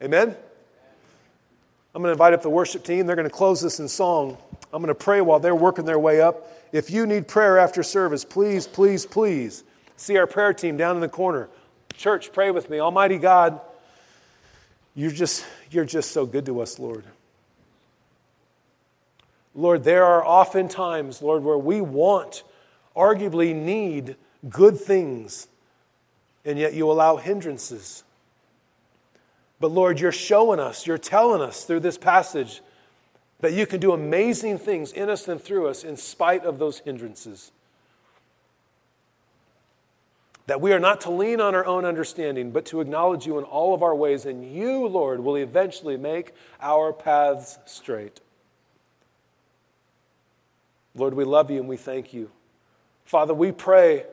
Amen? 0.00 0.34
I'm 1.94 2.02
going 2.02 2.08
to 2.08 2.12
invite 2.12 2.32
up 2.32 2.42
the 2.42 2.50
worship 2.50 2.84
team. 2.84 3.06
They're 3.06 3.16
going 3.16 3.28
to 3.28 3.34
close 3.34 3.60
this 3.60 3.78
in 3.80 3.88
song. 3.88 4.36
I'm 4.72 4.82
going 4.82 4.88
to 4.88 4.94
pray 4.94 5.20
while 5.20 5.38
they're 5.38 5.54
working 5.54 5.84
their 5.84 5.98
way 5.98 6.20
up. 6.20 6.50
If 6.72 6.90
you 6.90 7.06
need 7.06 7.28
prayer 7.28 7.58
after 7.58 7.82
service, 7.82 8.24
please, 8.24 8.66
please, 8.66 9.06
please 9.06 9.62
see 9.96 10.16
our 10.16 10.26
prayer 10.26 10.52
team 10.52 10.76
down 10.76 10.96
in 10.96 11.00
the 11.00 11.08
corner. 11.08 11.48
Church, 11.96 12.32
pray 12.32 12.50
with 12.50 12.68
me. 12.68 12.80
Almighty 12.80 13.18
God, 13.18 13.60
you're 14.94 15.10
just, 15.10 15.44
you're 15.70 15.84
just 15.84 16.12
so 16.12 16.26
good 16.26 16.46
to 16.46 16.60
us, 16.60 16.78
Lord. 16.78 17.04
Lord, 19.54 19.84
there 19.84 20.04
are 20.04 20.24
often 20.24 20.68
times, 20.68 21.22
Lord, 21.22 21.44
where 21.44 21.58
we 21.58 21.80
want, 21.80 22.42
arguably 22.96 23.54
need 23.54 24.16
good 24.48 24.78
things, 24.78 25.46
and 26.44 26.58
yet 26.58 26.74
you 26.74 26.90
allow 26.90 27.16
hindrances. 27.16 28.02
But 29.60 29.70
Lord, 29.70 30.00
you're 30.00 30.12
showing 30.12 30.60
us, 30.60 30.86
you're 30.86 30.98
telling 30.98 31.40
us 31.40 31.64
through 31.64 31.80
this 31.80 31.96
passage 31.96 32.60
that 33.40 33.52
you 33.52 33.66
can 33.66 33.80
do 33.80 33.92
amazing 33.92 34.58
things 34.58 34.92
in 34.92 35.08
us 35.08 35.28
and 35.28 35.40
through 35.40 35.68
us 35.68 35.84
in 35.84 35.96
spite 35.96 36.44
of 36.44 36.58
those 36.58 36.80
hindrances. 36.80 37.52
That 40.46 40.60
we 40.60 40.72
are 40.72 40.80
not 40.80 41.00
to 41.02 41.10
lean 41.10 41.40
on 41.40 41.54
our 41.54 41.64
own 41.64 41.84
understanding, 41.84 42.50
but 42.50 42.66
to 42.66 42.80
acknowledge 42.80 43.26
you 43.26 43.38
in 43.38 43.44
all 43.44 43.74
of 43.74 43.82
our 43.82 43.94
ways, 43.94 44.26
and 44.26 44.44
you, 44.44 44.86
Lord, 44.86 45.20
will 45.20 45.36
eventually 45.36 45.96
make 45.96 46.32
our 46.60 46.92
paths 46.92 47.58
straight. 47.64 48.20
Lord, 50.94 51.14
we 51.14 51.24
love 51.24 51.50
you 51.50 51.58
and 51.58 51.68
we 51.68 51.76
thank 51.76 52.12
you. 52.12 52.30
Father, 53.04 53.34
we 53.34 53.52
pray 53.52 54.04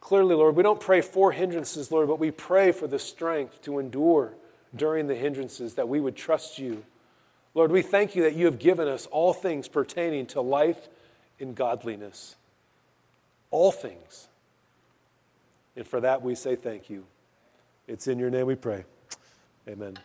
Clearly, 0.00 0.34
Lord, 0.34 0.56
we 0.56 0.62
don't 0.62 0.80
pray 0.80 1.02
for 1.02 1.30
hindrances, 1.30 1.92
Lord, 1.92 2.08
but 2.08 2.18
we 2.18 2.30
pray 2.30 2.72
for 2.72 2.86
the 2.86 2.98
strength 2.98 3.62
to 3.62 3.78
endure 3.78 4.32
during 4.74 5.06
the 5.06 5.14
hindrances, 5.14 5.74
that 5.74 5.88
we 5.88 6.00
would 6.00 6.16
trust 6.16 6.58
you. 6.58 6.84
Lord, 7.54 7.70
we 7.70 7.82
thank 7.82 8.16
you 8.16 8.22
that 8.22 8.34
you 8.34 8.46
have 8.46 8.58
given 8.58 8.88
us 8.88 9.06
all 9.06 9.32
things 9.32 9.68
pertaining 9.68 10.26
to 10.26 10.40
life 10.40 10.88
in 11.38 11.54
godliness. 11.54 12.36
All 13.50 13.72
things. 13.72 14.28
And 15.80 15.88
for 15.88 15.98
that 16.02 16.20
we 16.20 16.34
say 16.34 16.56
thank 16.56 16.90
you. 16.90 17.06
It's 17.88 18.06
in 18.06 18.18
your 18.18 18.28
name 18.28 18.44
we 18.44 18.54
pray. 18.54 18.84
Amen. 19.66 19.96